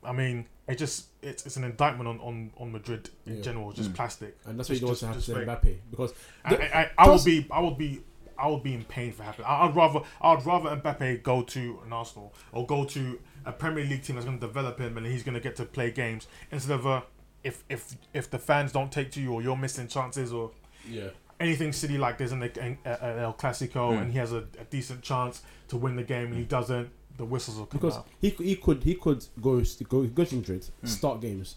[0.04, 3.42] I mean, it just it's, it's an indictment on, on, on Madrid in Yeah.
[3.42, 3.94] general, just Mm.
[3.96, 4.36] plastic.
[4.46, 5.34] and that's what you don't want to just to.
[5.34, 6.12] Mbappe because
[6.44, 8.00] I, The- I, I would be, I would be,
[8.38, 9.46] I would be in pain for happening.
[9.48, 13.84] I- I'd rather, I'd rather Mbappe go to an Arsenal or go to a Premier
[13.84, 16.28] League team that's going to develop him and he's going to get to play games
[16.52, 17.02] instead of a,
[17.42, 20.50] if if if the fans don't take to you or you're missing chances or
[20.88, 21.08] yeah,
[21.40, 24.02] anything silly like there's an, an, an El Clasico Mm.
[24.02, 27.24] and he has a, a decent chance to win the game and he doesn't, the
[27.24, 28.06] whistles will come because out.
[28.20, 30.88] he he could he could go go go to Madrid, Mm.
[30.88, 31.56] start games,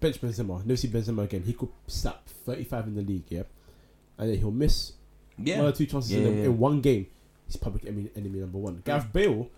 [0.00, 1.42] bench Benzema, never see Benzema again.
[1.44, 3.42] He could slap thirty five in the league, yeah,
[4.18, 4.92] and then he'll miss
[5.38, 5.58] yeah.
[5.58, 6.44] one or two chances in, Yeah, a- yeah.
[6.44, 7.06] in one game.
[7.46, 8.82] He's public enemy, enemy number one.
[8.84, 9.48] Gareth Bale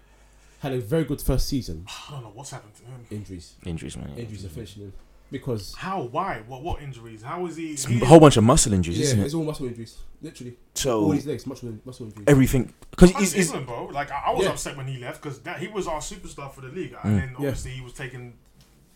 [0.61, 1.85] had a very good first season.
[1.87, 3.07] I don't know what's happened to him.
[3.11, 4.11] Injuries, Injuries, man.
[4.17, 4.93] injuries are finishing him
[5.31, 6.03] because How?
[6.03, 6.43] Why?
[6.47, 6.63] What?
[6.63, 7.23] What injuries?
[7.23, 7.73] How is he?
[7.73, 9.25] It's he a whole bunch of muscle injuries, yeah, isn't it?
[9.25, 10.53] it's all muscle injuries, literally.
[10.53, 12.25] all So his legs, muscle muscle injuries.
[12.29, 13.87] everything because That's he's, he's England, bro.
[13.87, 14.51] Like I, I was Yeah.
[14.53, 17.05] upset when he left because he was our superstar for the league, Mm.
[17.05, 17.37] and then Yeah.
[17.49, 18.35] obviously he was taken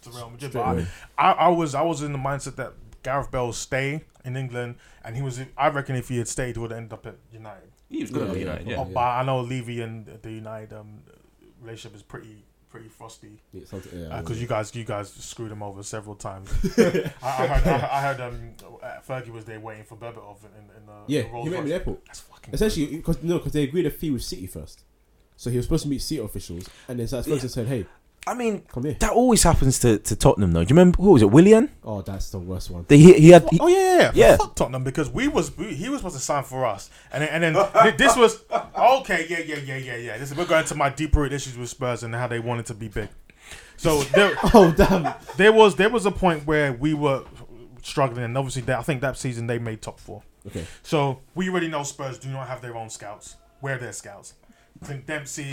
[0.02, 0.52] to Real Madrid.
[0.52, 0.86] Straight But.
[1.18, 4.76] I, I, I was I was in the mindset that Gareth Bell stay in England,
[5.04, 5.40] and he was.
[5.56, 7.70] I reckon if he had stayed, he would end up at United.
[7.88, 8.70] he was good good at at United, United.
[8.86, 8.90] yeah.
[8.90, 11.00] Oh, but I know Levy and the United um,
[11.60, 14.42] relationship is pretty pretty frosty Yeah, something- yeah, because yeah.
[14.42, 16.50] you guys you guys screwed him over several times.
[16.78, 18.50] I, I heard I, I heard um
[18.82, 21.58] uh, Fergie was there waiting for Berbatov in, in, in the yeah, the he met
[21.58, 22.04] him in the airport.
[22.06, 24.84] That's fucking Essentially, because no, because they agreed a fee with City first.
[25.36, 27.38] So he was supposed to meet City officials, and then South Yeah.
[27.38, 27.86] Said, "Hey,
[28.30, 28.62] I mean,
[29.00, 30.64] that always happens to, to Tottenham, though.
[30.64, 31.30] Do you remember who was it?
[31.30, 31.70] Willian?
[31.82, 32.84] Oh, that's the worst one.
[32.88, 33.48] They, he, he had.
[33.50, 34.36] He, Oh yeah, yeah, yeah.
[34.36, 37.42] Fuck Tottenham because we was we, he was supposed to sign for us, and then,
[37.42, 38.44] and then this was
[38.76, 39.26] okay.
[39.28, 40.18] Yeah, yeah, yeah, yeah, yeah.
[40.18, 42.88] This we're going to my deeper issues with Spurs and how they wanted to be
[42.88, 43.08] big.
[43.76, 45.14] So there, Oh damn!
[45.36, 47.24] there was there was a point where we were
[47.82, 50.22] struggling, and obviously I think that season they made top four.
[50.46, 53.36] Okay, So we already know Spurs do not have their own scouts.
[53.60, 54.34] We're their scouts.
[54.84, 55.52] Clint Dempsey,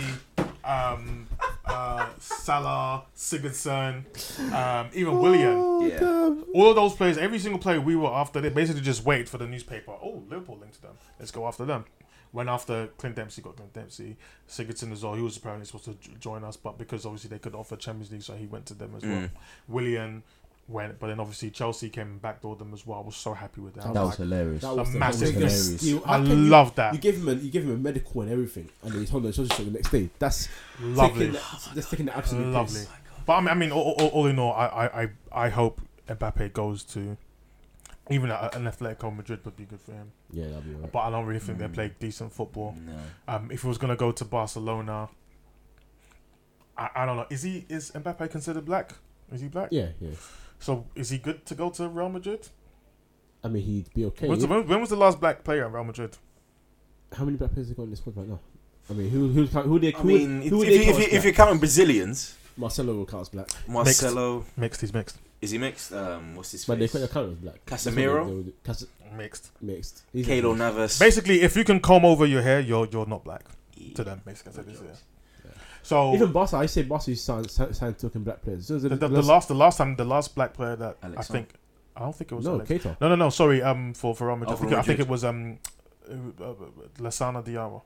[0.66, 1.26] um,
[1.64, 4.04] uh, Salah, Sigurdsson,
[4.52, 6.34] um, even Willian yeah.
[6.54, 9.38] all of those players, every single player we were after, they basically just wait for
[9.38, 9.92] the newspaper.
[9.92, 10.98] Oh, Liverpool linked to them.
[11.18, 11.84] Let's go after them.
[12.32, 14.16] Went after Clint Dempsey, got Clint Dempsey.
[14.48, 15.14] Sigurdsson as well.
[15.14, 18.12] He was apparently supposed to j- join us, but because obviously they could offer Champions
[18.12, 19.20] League, so he went to them as well.
[19.20, 19.30] Mm.
[19.68, 20.22] Willian
[20.68, 22.98] went, but then obviously Chelsea came and backdoored them as well.
[23.00, 23.84] I was so happy with that.
[23.84, 24.62] That That Like, was hilarious.
[24.62, 25.80] that was A the massive hilarious.
[25.80, 26.02] steal.
[26.04, 26.92] I you- love that.
[26.94, 29.24] You gave him a you gave him a medical and everything, and then he told
[29.24, 30.10] him the show the next day.
[30.18, 30.48] That's
[30.80, 31.26] Lovely.
[31.26, 32.80] Taking the, that's taking the absolute Lovely.
[32.80, 32.88] piss.
[33.26, 35.80] But I mean, I mean all, all, all in all, I, I, I, I hope
[36.08, 37.16] Mbappe goes to
[38.10, 40.12] even a, an Atletico Madrid would be good for him.
[40.30, 40.92] Yeah, that'll be alright.
[40.92, 41.74] But I don't really think they Mm.
[41.74, 42.76] play decent football.
[42.86, 42.92] No.
[43.34, 45.08] Um, if he was gonna go to Barcelona,
[46.76, 47.26] I, I don't know.
[47.30, 48.92] Is he is Mbappe considered black?
[49.32, 49.68] Is he black?
[49.72, 50.10] Yeah, yeah.
[50.58, 52.48] So is he good to go to Real Madrid?
[53.44, 54.28] I mean, he'd be okay.
[54.28, 56.16] When's the- when, when was the last black player at Real Madrid?
[57.16, 58.40] How many black players have got in this squad right now?
[58.90, 61.18] I mean, who who who they I who, mean, who if, if, they if, you,
[61.18, 64.80] if you're counting Brazilians, Marcelo will count as black, Marcelo, Mixed.
[64.80, 65.18] He's mixed.
[65.40, 65.92] is he mixed?
[65.92, 66.92] Um, what's his but they face?
[66.92, 67.66] couldn't count as black.
[67.66, 68.52] Casemiro?
[68.64, 69.50] Cas- Mixed.
[69.60, 70.02] mixed.
[70.12, 70.74] He's Kalo not.
[70.74, 70.98] Navas.
[70.98, 73.44] Basically, if you can comb over your hair, you're you're not black
[73.94, 74.20] to them.
[74.24, 74.62] Basically,
[75.86, 78.66] So Even Barca, I say Barca is signed, signed, signed token black players.
[78.66, 81.28] So the, the, the last the last time the last black player that I Alex
[81.28, 81.50] think
[81.96, 82.68] I don't think it was no, Alex.
[82.68, 83.00] Keita.
[83.00, 83.30] No, no, no.
[83.30, 83.62] Sorry.
[83.62, 85.58] Um, for for Real Madrid, Oh, I, for think, I think it was um,
[86.10, 86.54] uh, uh,
[86.98, 87.82] Lassana Diarra.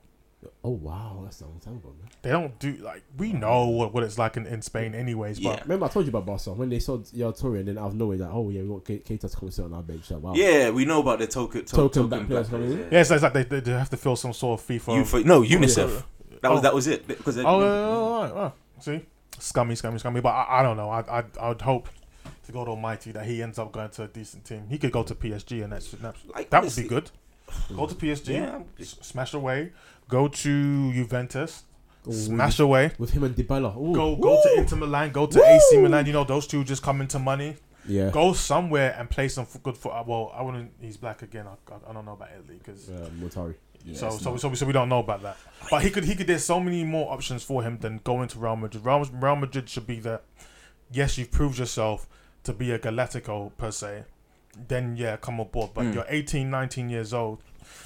[0.63, 2.09] Oh wow, that's a long time ago, man.
[2.23, 5.39] They don't do like we know what, what it's like in, in Spain, anyways.
[5.39, 5.51] Yeah.
[5.51, 7.89] But Remember, I told you about Barca when they saw Yaya Toure, and then out
[7.89, 10.09] of nowhere, like, oh yeah, we want Ke- Keita to come sit on our bench.
[10.09, 10.33] Like, wow.
[10.33, 12.79] Yeah, we know about the token, to- Token token, black players coming in?
[12.91, 15.17] yeah, it's, it's like they, they, they have to fill some sort of FIFA.
[15.19, 16.03] You no UNICEF.
[16.41, 16.61] That was Oh.
[16.63, 19.01] that was it because oh, uh, uh, uh, see,
[19.39, 20.21] scummy, scummy, scummy.
[20.21, 20.89] But I, I don't know.
[20.89, 21.87] I I I would hope
[22.45, 24.65] to God Almighty that he ends up going to a decent team.
[24.69, 27.11] He could go to PSG and that's, that's Like, that would be good.
[27.75, 28.61] Go to PSG, Yeah.
[28.79, 29.73] s- smash away.
[30.07, 31.63] Go to Juventus,
[32.07, 32.91] Ooh, smash away.
[32.97, 33.75] with him and Dybala.
[33.77, 33.93] Ooh.
[33.93, 35.11] Go go to Inter Milan.
[35.11, 36.05] Go to AC Milan.
[36.05, 37.57] You know those two just come into money.
[37.87, 38.09] Yeah.
[38.11, 39.91] Go somewhere and play some f- good for.
[40.07, 40.71] Well, I wouldn't.
[40.79, 41.45] He's black again.
[41.47, 43.55] I, I, I don't know about Italy because Uh, Motari.
[43.85, 45.37] Yeah, so, it's so, not- so, so we don't know about that.
[45.69, 46.27] But he could, he could.
[46.27, 48.85] There's so many more options for him than going to Real Madrid.
[48.85, 50.21] Real, Real Madrid should be the.
[50.91, 52.07] Yes, you've proved yourself
[52.43, 54.03] to be a Galactico per se.
[54.67, 55.71] Then yeah, come aboard.
[55.73, 55.93] But Mm.
[55.93, 57.41] you're 18, 19 years old.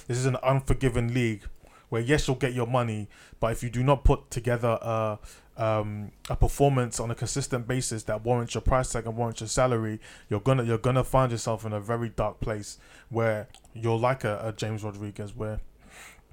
[0.08, 1.44] This is an unforgiving league,
[1.90, 3.08] where yes, you'll get your money,
[3.38, 5.18] but if you do not put together a
[5.58, 9.48] um, a performance on a consistent basis that warrants your price tag and warrants your
[9.48, 12.78] salary, you're gonna you're gonna find yourself in a very dark place
[13.08, 15.60] where you're like a, a James Rodriguez, where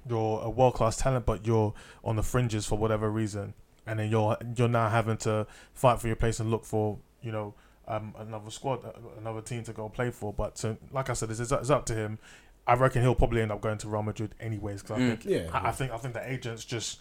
[0.08, 1.72] you're a world class talent, but you're
[2.04, 3.54] on the fringes for whatever reason,
[3.86, 7.32] and then you're you're now having to fight for your place and look for you
[7.32, 7.54] know
[7.88, 10.32] um, another squad, uh, another team to go play for.
[10.32, 12.18] But to, like I said, it's, it's up to him.
[12.66, 14.80] I reckon he'll probably end up going to Real Madrid anyways.
[14.82, 15.08] Because I Mm.
[15.20, 15.50] think Yeah.
[15.52, 17.00] I, I think I think the agents just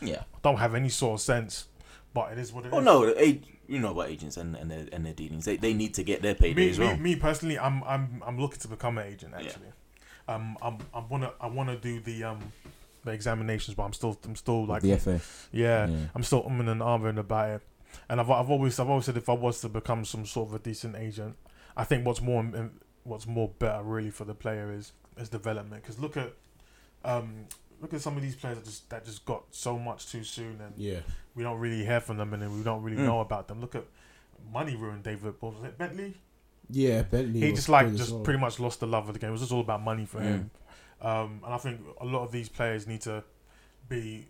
[0.00, 0.24] Yeah.
[0.42, 1.68] don't have any sort of sense.
[2.14, 2.74] But it is what it is.
[2.74, 5.46] Oh no, the ag- you know about agents and, and their and their dealings.
[5.46, 6.94] They, they need to get their payday me, as well.
[6.94, 9.68] me, me personally, I'm I'm I'm looking to become an agent actually.
[10.28, 12.40] Um, I'm I wanna I wanna do the um
[13.04, 15.20] the examinations, but I'm still I'm still like the FA.
[15.52, 15.96] yeah, Yeah.
[16.14, 17.62] I'm still umming and ahhing about it.
[18.08, 20.54] And I've I've always I've always said if I was to become some sort of
[20.54, 21.36] a decent agent,
[21.76, 22.44] I think what's more
[23.04, 25.82] what's more better really for the player is is development.
[25.82, 26.32] Because look at
[27.04, 27.46] um
[27.80, 30.60] look at some of these players that just that just got so much too soon
[30.60, 31.00] and Yeah.
[31.34, 33.06] we don't really hear from them and then we don't really Mm.
[33.06, 33.60] know about them.
[33.60, 33.84] Look at
[34.52, 35.34] money ruined David.
[35.78, 36.14] Bentley?
[36.70, 37.40] Yeah, Bentley.
[37.40, 38.20] he just like just well.
[38.22, 39.30] pretty much lost the love of the game.
[39.30, 40.24] It was just all about money for Mm.
[40.24, 40.50] him.
[41.00, 43.24] Um, and I think a lot of these players need to
[43.88, 44.28] be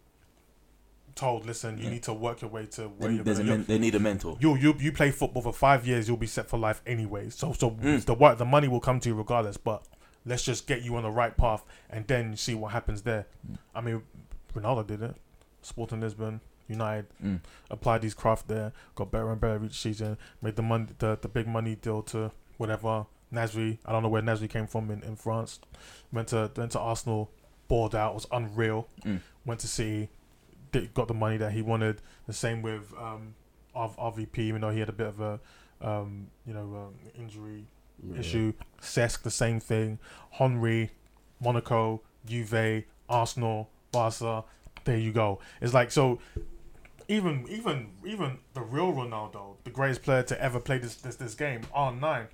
[1.15, 1.91] told, listen, you Yeah.
[1.91, 3.45] need to work your way to where They, you're gonna.
[3.45, 4.37] men, they need a mentor.
[4.41, 7.29] You you you play football for five years, you'll be set for life anyway.
[7.31, 8.05] So so Mm.
[8.05, 9.57] the work, the money will come to you regardless.
[9.59, 9.87] But
[10.25, 13.27] let's just get you on the right path and then see what happens there.
[13.51, 13.59] Mm.
[13.75, 14.03] I mean,
[14.55, 15.17] Ronaldo did it.
[15.61, 16.41] Sporting Lisbon,
[16.73, 17.41] United Mm.
[17.71, 21.29] applied his craft there, got better and better each season, made the money the, the
[21.29, 23.79] big money deal to whatever Nasri.
[23.87, 25.61] I don't know where Nasri came from in, in France.
[26.13, 27.31] Went to went to Arsenal,
[27.69, 28.89] balled out, was unreal.
[29.05, 29.21] Mm.
[29.47, 30.09] Went to City,
[30.73, 32.01] did, got the money that he wanted.
[32.27, 33.35] The same with um,
[33.75, 35.41] RVP, even though he had a bit of a
[35.81, 37.65] um, you know um, injury
[38.03, 38.21] Yeah.
[38.21, 38.53] issue.
[38.81, 39.99] Cesc, the same thing.
[40.31, 40.91] Henry,
[41.41, 44.45] Monaco, Juve, Arsenal, Barca.
[44.85, 45.39] There you go.
[45.61, 46.19] It's like so.
[47.13, 51.35] Even even even the real Ronaldo, the greatest player to ever play this this, this
[51.35, 52.27] game, R nine,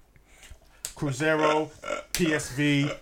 [0.96, 1.68] Cruzeiro,
[2.12, 2.94] PSV.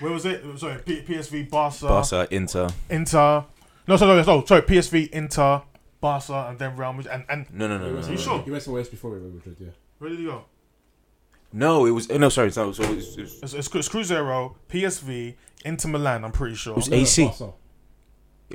[0.00, 0.44] Where was it?
[0.58, 2.68] Sorry, P- PSV, Barca, Barca, Inter.
[2.90, 3.44] Inter.
[3.88, 5.62] No, sorry, sorry, sorry, PSV, Inter,
[6.00, 7.14] Barca, and then Real Madrid.
[7.14, 7.94] And and No, no, no, He no.
[7.94, 8.22] went no, You no.
[8.22, 8.42] sure?
[8.42, 9.56] He went somewhere else before Real Madrid.
[9.58, 9.68] Yeah.
[9.98, 10.44] where did he go?
[11.52, 12.28] No, it was no.
[12.28, 15.34] Sorry, so, so it was, it was, It's, it's, it's Cruzeiro, PSV,
[15.64, 16.24] Inter Milan.
[16.24, 16.74] I'm pretty sure.
[16.74, 17.24] It was AC.
[17.24, 17.52] Barca.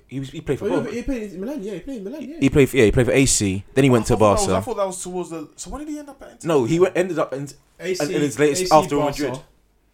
[0.08, 1.64] He was he played for Oh, yeah, he played in Milan.
[1.64, 2.22] Yeah, he played in Milan.
[2.30, 2.38] Yeah.
[2.40, 3.64] He played for yeah, he played for AC.
[3.74, 5.50] Then he went I to thought that was- I thought that was towards the.
[5.56, 6.48] So when did he end up at Inter?
[6.48, 7.48] No, he went, ended up in
[7.80, 9.40] AC, And- and his latest AC after Barca, Madrid.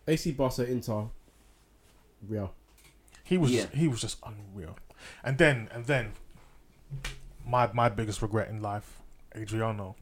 [0.08, 1.04] AC Barca Inter.
[2.28, 2.54] Real.
[3.24, 3.66] He was Yeah.
[3.74, 4.76] he was just unreal.
[5.24, 6.12] And then and then
[7.46, 8.98] my my biggest regret in life,
[9.36, 9.96] Adriano.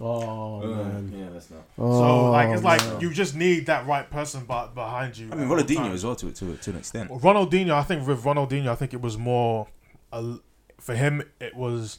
[0.00, 1.12] Oh man.
[1.14, 1.62] yeah, that's not.
[1.76, 3.00] so Oh, like it's like man.
[3.00, 5.28] you just need that right person but behind you.
[5.30, 7.10] I mean, Ronaldinho as well to to to an extent.
[7.10, 9.68] Ronaldinho, I think with Ronaldinho, I think it was more
[10.12, 10.36] a,
[10.78, 11.22] for him.
[11.40, 11.98] It was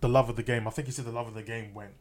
[0.00, 0.66] the love of the game.
[0.66, 1.92] I think he said the love of the game went.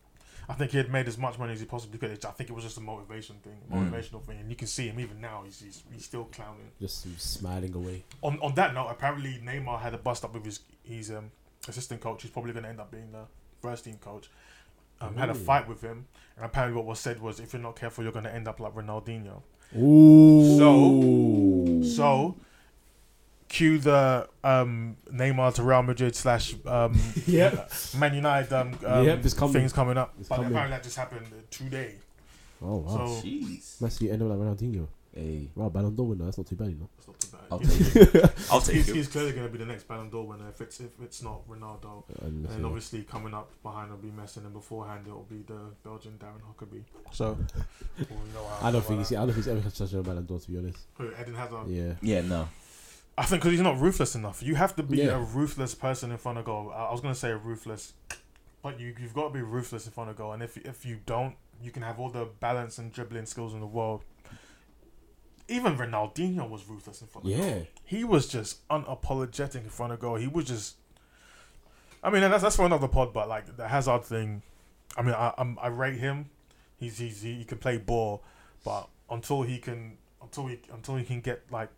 [0.49, 2.09] I think he had made as much money as he possibly could.
[2.25, 3.91] I think it was just a motivation thing, Mm.
[3.91, 5.41] motivational thing, and you can see him even now.
[5.45, 6.71] He's he's, he's still clowning.
[6.81, 8.05] Just smiling away.
[8.23, 11.31] On on that note, apparently Neymar had a bust up with his his um,
[11.67, 12.21] assistant coach.
[12.21, 13.25] He's probably going to end up being the
[13.61, 14.29] first team coach.
[14.99, 17.75] Um, had a fight with him, and apparently what was said was, if you're not
[17.75, 19.41] careful, you're going to end up like Ronaldinho.
[19.77, 20.57] Ooh.
[21.83, 22.35] So, so,
[23.49, 27.71] cue the um, Neymar to Real Madrid slash um, Yep.
[27.99, 29.53] Man United um, um, Yep, it's coming.
[29.53, 30.13] things coming up.
[30.19, 30.51] It's but coming.
[30.51, 31.95] apparently that just happened today.
[32.61, 33.07] Oh wow.
[33.07, 33.79] So Jeez.
[33.81, 34.87] Must be end up like Ronaldinho.
[35.17, 36.25] Hey, Wow, Ballon d'Or winner.
[36.25, 36.89] That's not too bad, you know.
[36.97, 37.41] it's not too bad.
[37.51, 38.31] I'll He's- take it.
[38.51, 38.95] I'll take he's, it.
[38.95, 41.47] he's clearly going to be the next Ballon d'Or winner if it's if it's not
[41.49, 42.03] Ronaldo.
[42.09, 45.23] Uh, and, And then obviously coming up behind will be Messi, and beforehand it will
[45.29, 46.83] be the Belgian Darren Huckerby.
[47.11, 47.37] So
[47.97, 49.09] we'll know how I don't how think he's.
[49.09, 50.79] that- I don't think he's ever touched a Ballon d'Or to be honest.
[50.97, 51.67] Who, Eden Hazard.
[51.67, 51.93] Yeah.
[52.01, 52.47] Yeah, no.
[53.17, 54.43] I think because he's not ruthless enough.
[54.43, 55.17] You have to be Yeah.
[55.17, 56.71] a ruthless person in front of goal.
[56.71, 57.93] I I was gonna say ruthless,
[58.61, 60.33] but you you've got to be ruthless in front of goal.
[60.33, 63.59] And if if you don't, you can have all the balance and dribbling skills in
[63.61, 64.03] the world.
[65.49, 67.45] Even Ronaldinho was ruthless in front of goal.
[67.45, 67.59] Yeah.
[67.85, 70.15] He was just unapologetic in front of goal.
[70.15, 70.75] He was just.
[72.03, 74.41] I mean, that's that's for another pod, but like the Hazard thing,
[74.97, 76.29] I mean, I I'm, I rate him.
[76.77, 78.23] He's he's he, can play ball,
[78.63, 81.69] but until he can until he until he can get like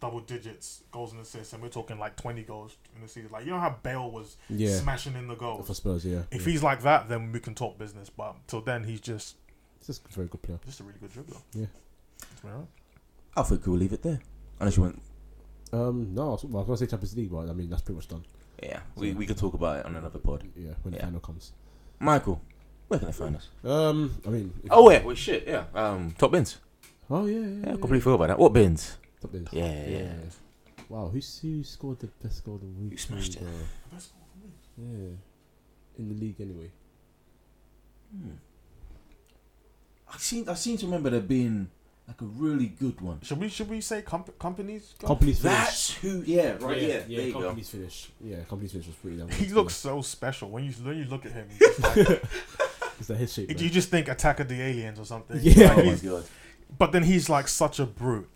[0.00, 3.30] double digits goals and assists, and we're talking like twenty goals in the season.
[3.32, 5.66] Like you know how Bale was Yeah, smashing in the goals.
[5.66, 6.22] for Spurs, yeah.
[6.30, 6.52] If yeah.
[6.52, 8.10] he's like that, then we can talk business.
[8.10, 9.36] But till then, he's just
[9.78, 10.58] He's just a very good player.
[10.64, 11.40] just a really good dribbler.
[11.52, 11.66] Yeah.
[12.44, 12.66] That's right.
[13.36, 14.20] I think we'll leave it there.
[14.60, 15.02] Unless you want,
[15.72, 17.82] Um, no, I was, well, I was gonna say Champions League, but I mean that's
[17.82, 18.24] pretty much done.
[18.62, 20.44] yeah, we, we can talk about it on another pod.
[20.56, 21.04] Yeah, when the Yeah.
[21.06, 21.52] final comes.
[21.98, 22.40] Michael,
[22.88, 23.48] where can they find us?
[23.64, 24.52] Um, I mean.
[24.62, 25.64] if- Oh wait, wait, shit, yeah.
[25.74, 26.58] Um, top bins.
[27.10, 27.46] Oh yeah, yeah.
[27.46, 28.38] Yeah, yeah, completely forgot about that.
[28.38, 28.96] What bins?
[29.20, 29.48] Top bins.
[29.52, 29.98] Yeah, yeah.
[29.98, 30.12] yeah.
[30.88, 32.92] Wow, who's who scored the best goal of the week?
[32.92, 33.42] Who smashed it?
[33.42, 33.98] Uh,
[34.78, 35.08] yeah,
[35.98, 36.70] in the league anyway.
[38.12, 38.30] Hmm.
[40.12, 41.68] I seem I seem to remember there being
[42.06, 43.20] like a really good one.
[43.22, 44.94] Should we should we say comp- Kompany's?
[44.98, 45.08] go?
[45.08, 45.42] Kompany's finish.
[45.42, 46.22] That's who.
[46.26, 46.80] Yeah, right.
[46.80, 47.54] Yeah, yeah, there you go.
[47.54, 48.10] finish.
[48.22, 49.28] Yeah, Kompany's finish was pretty damn.
[49.30, 51.48] He good, looks so special when you when you look at him.
[51.50, 52.16] he's just like- yeah.
[52.98, 53.50] It's the head shape.
[53.50, 53.72] you man.
[53.72, 55.38] just think Attack of the Aliens or something.
[55.42, 55.68] Yeah.
[55.68, 56.24] Like, Oh my he's- god.
[56.78, 58.28] but then he's like such a brute.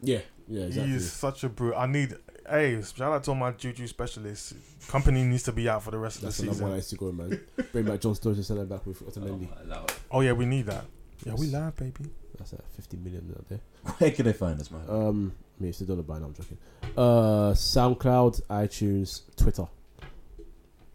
[0.00, 0.92] Yeah, yeah, exactly.
[0.92, 1.74] He's such a brute.
[1.76, 2.14] I need.
[2.48, 4.54] Hey, shout out to all my juju specialists.
[4.86, 6.80] Company needs to be out for the rest That's of the the number one I
[6.80, 7.06] season.
[7.08, 7.68] used to go, man.
[7.72, 9.48] Bring back John Stones and send him back with Oh, Otamendi.
[9.60, 9.98] I love it.
[10.10, 10.84] Oh yeah, we need that.
[11.24, 11.54] Yeah, we Yes.
[11.54, 12.10] live, baby.
[12.38, 13.60] That's at 50 million out there.
[13.98, 14.82] Where can they find us, man?
[14.88, 16.26] Um, I mean, it's the dollar buy now.
[16.26, 16.58] I'm joking.
[16.96, 19.66] Uh, SoundCloud, iTunes, Twitter.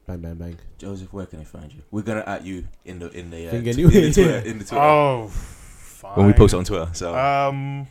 [0.08, 0.58] Bang, bang, bang.
[0.78, 1.82] Joseph, where can they find you?
[1.92, 4.38] We're gonna at you in the in the uh, Thing t- anyway, in the Twitter,
[4.50, 6.16] in the Twitter Oh, fine.
[6.18, 6.90] when we post it on Twitter.
[6.94, 7.88] So Um,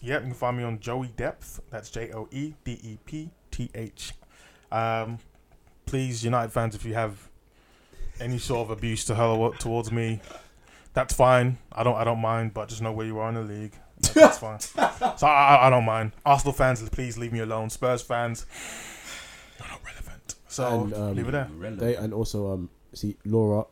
[0.00, 1.60] yeah, you can find me on Joey Depth.
[1.70, 4.12] That's J O E D E P T H.
[4.72, 5.18] Um,
[5.86, 7.28] please, United fans, if you have
[8.20, 10.20] any sort of abuse to hurl towards me,
[10.94, 11.58] that's fine.
[11.72, 12.54] I don't, I don't mind.
[12.54, 13.72] But just know where you are in the league.
[14.00, 14.58] That- That's fine.
[15.18, 16.12] So I, I- I don't mind.
[16.24, 17.68] Arsenal fans, please leave me alone.
[17.70, 18.46] Spurs fans,
[19.58, 20.34] you're not relevant.
[20.48, 21.48] So And, um, leave it there.
[21.76, 23.64] They and also um, see Laura,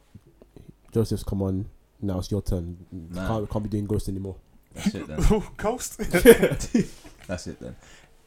[0.93, 1.67] Joseph's come on.
[2.01, 2.77] Now it's your turn.
[2.93, 3.27] Nah.
[3.27, 4.37] Can't, can't be doing ghost anymore.
[4.75, 5.41] That's it then.
[5.57, 5.99] Coast.
[7.27, 7.77] That's it then.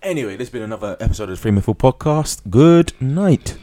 [0.02, 2.50] Anyway, this has been another episode of the Free Full Podcast.
[2.50, 3.58] Good night.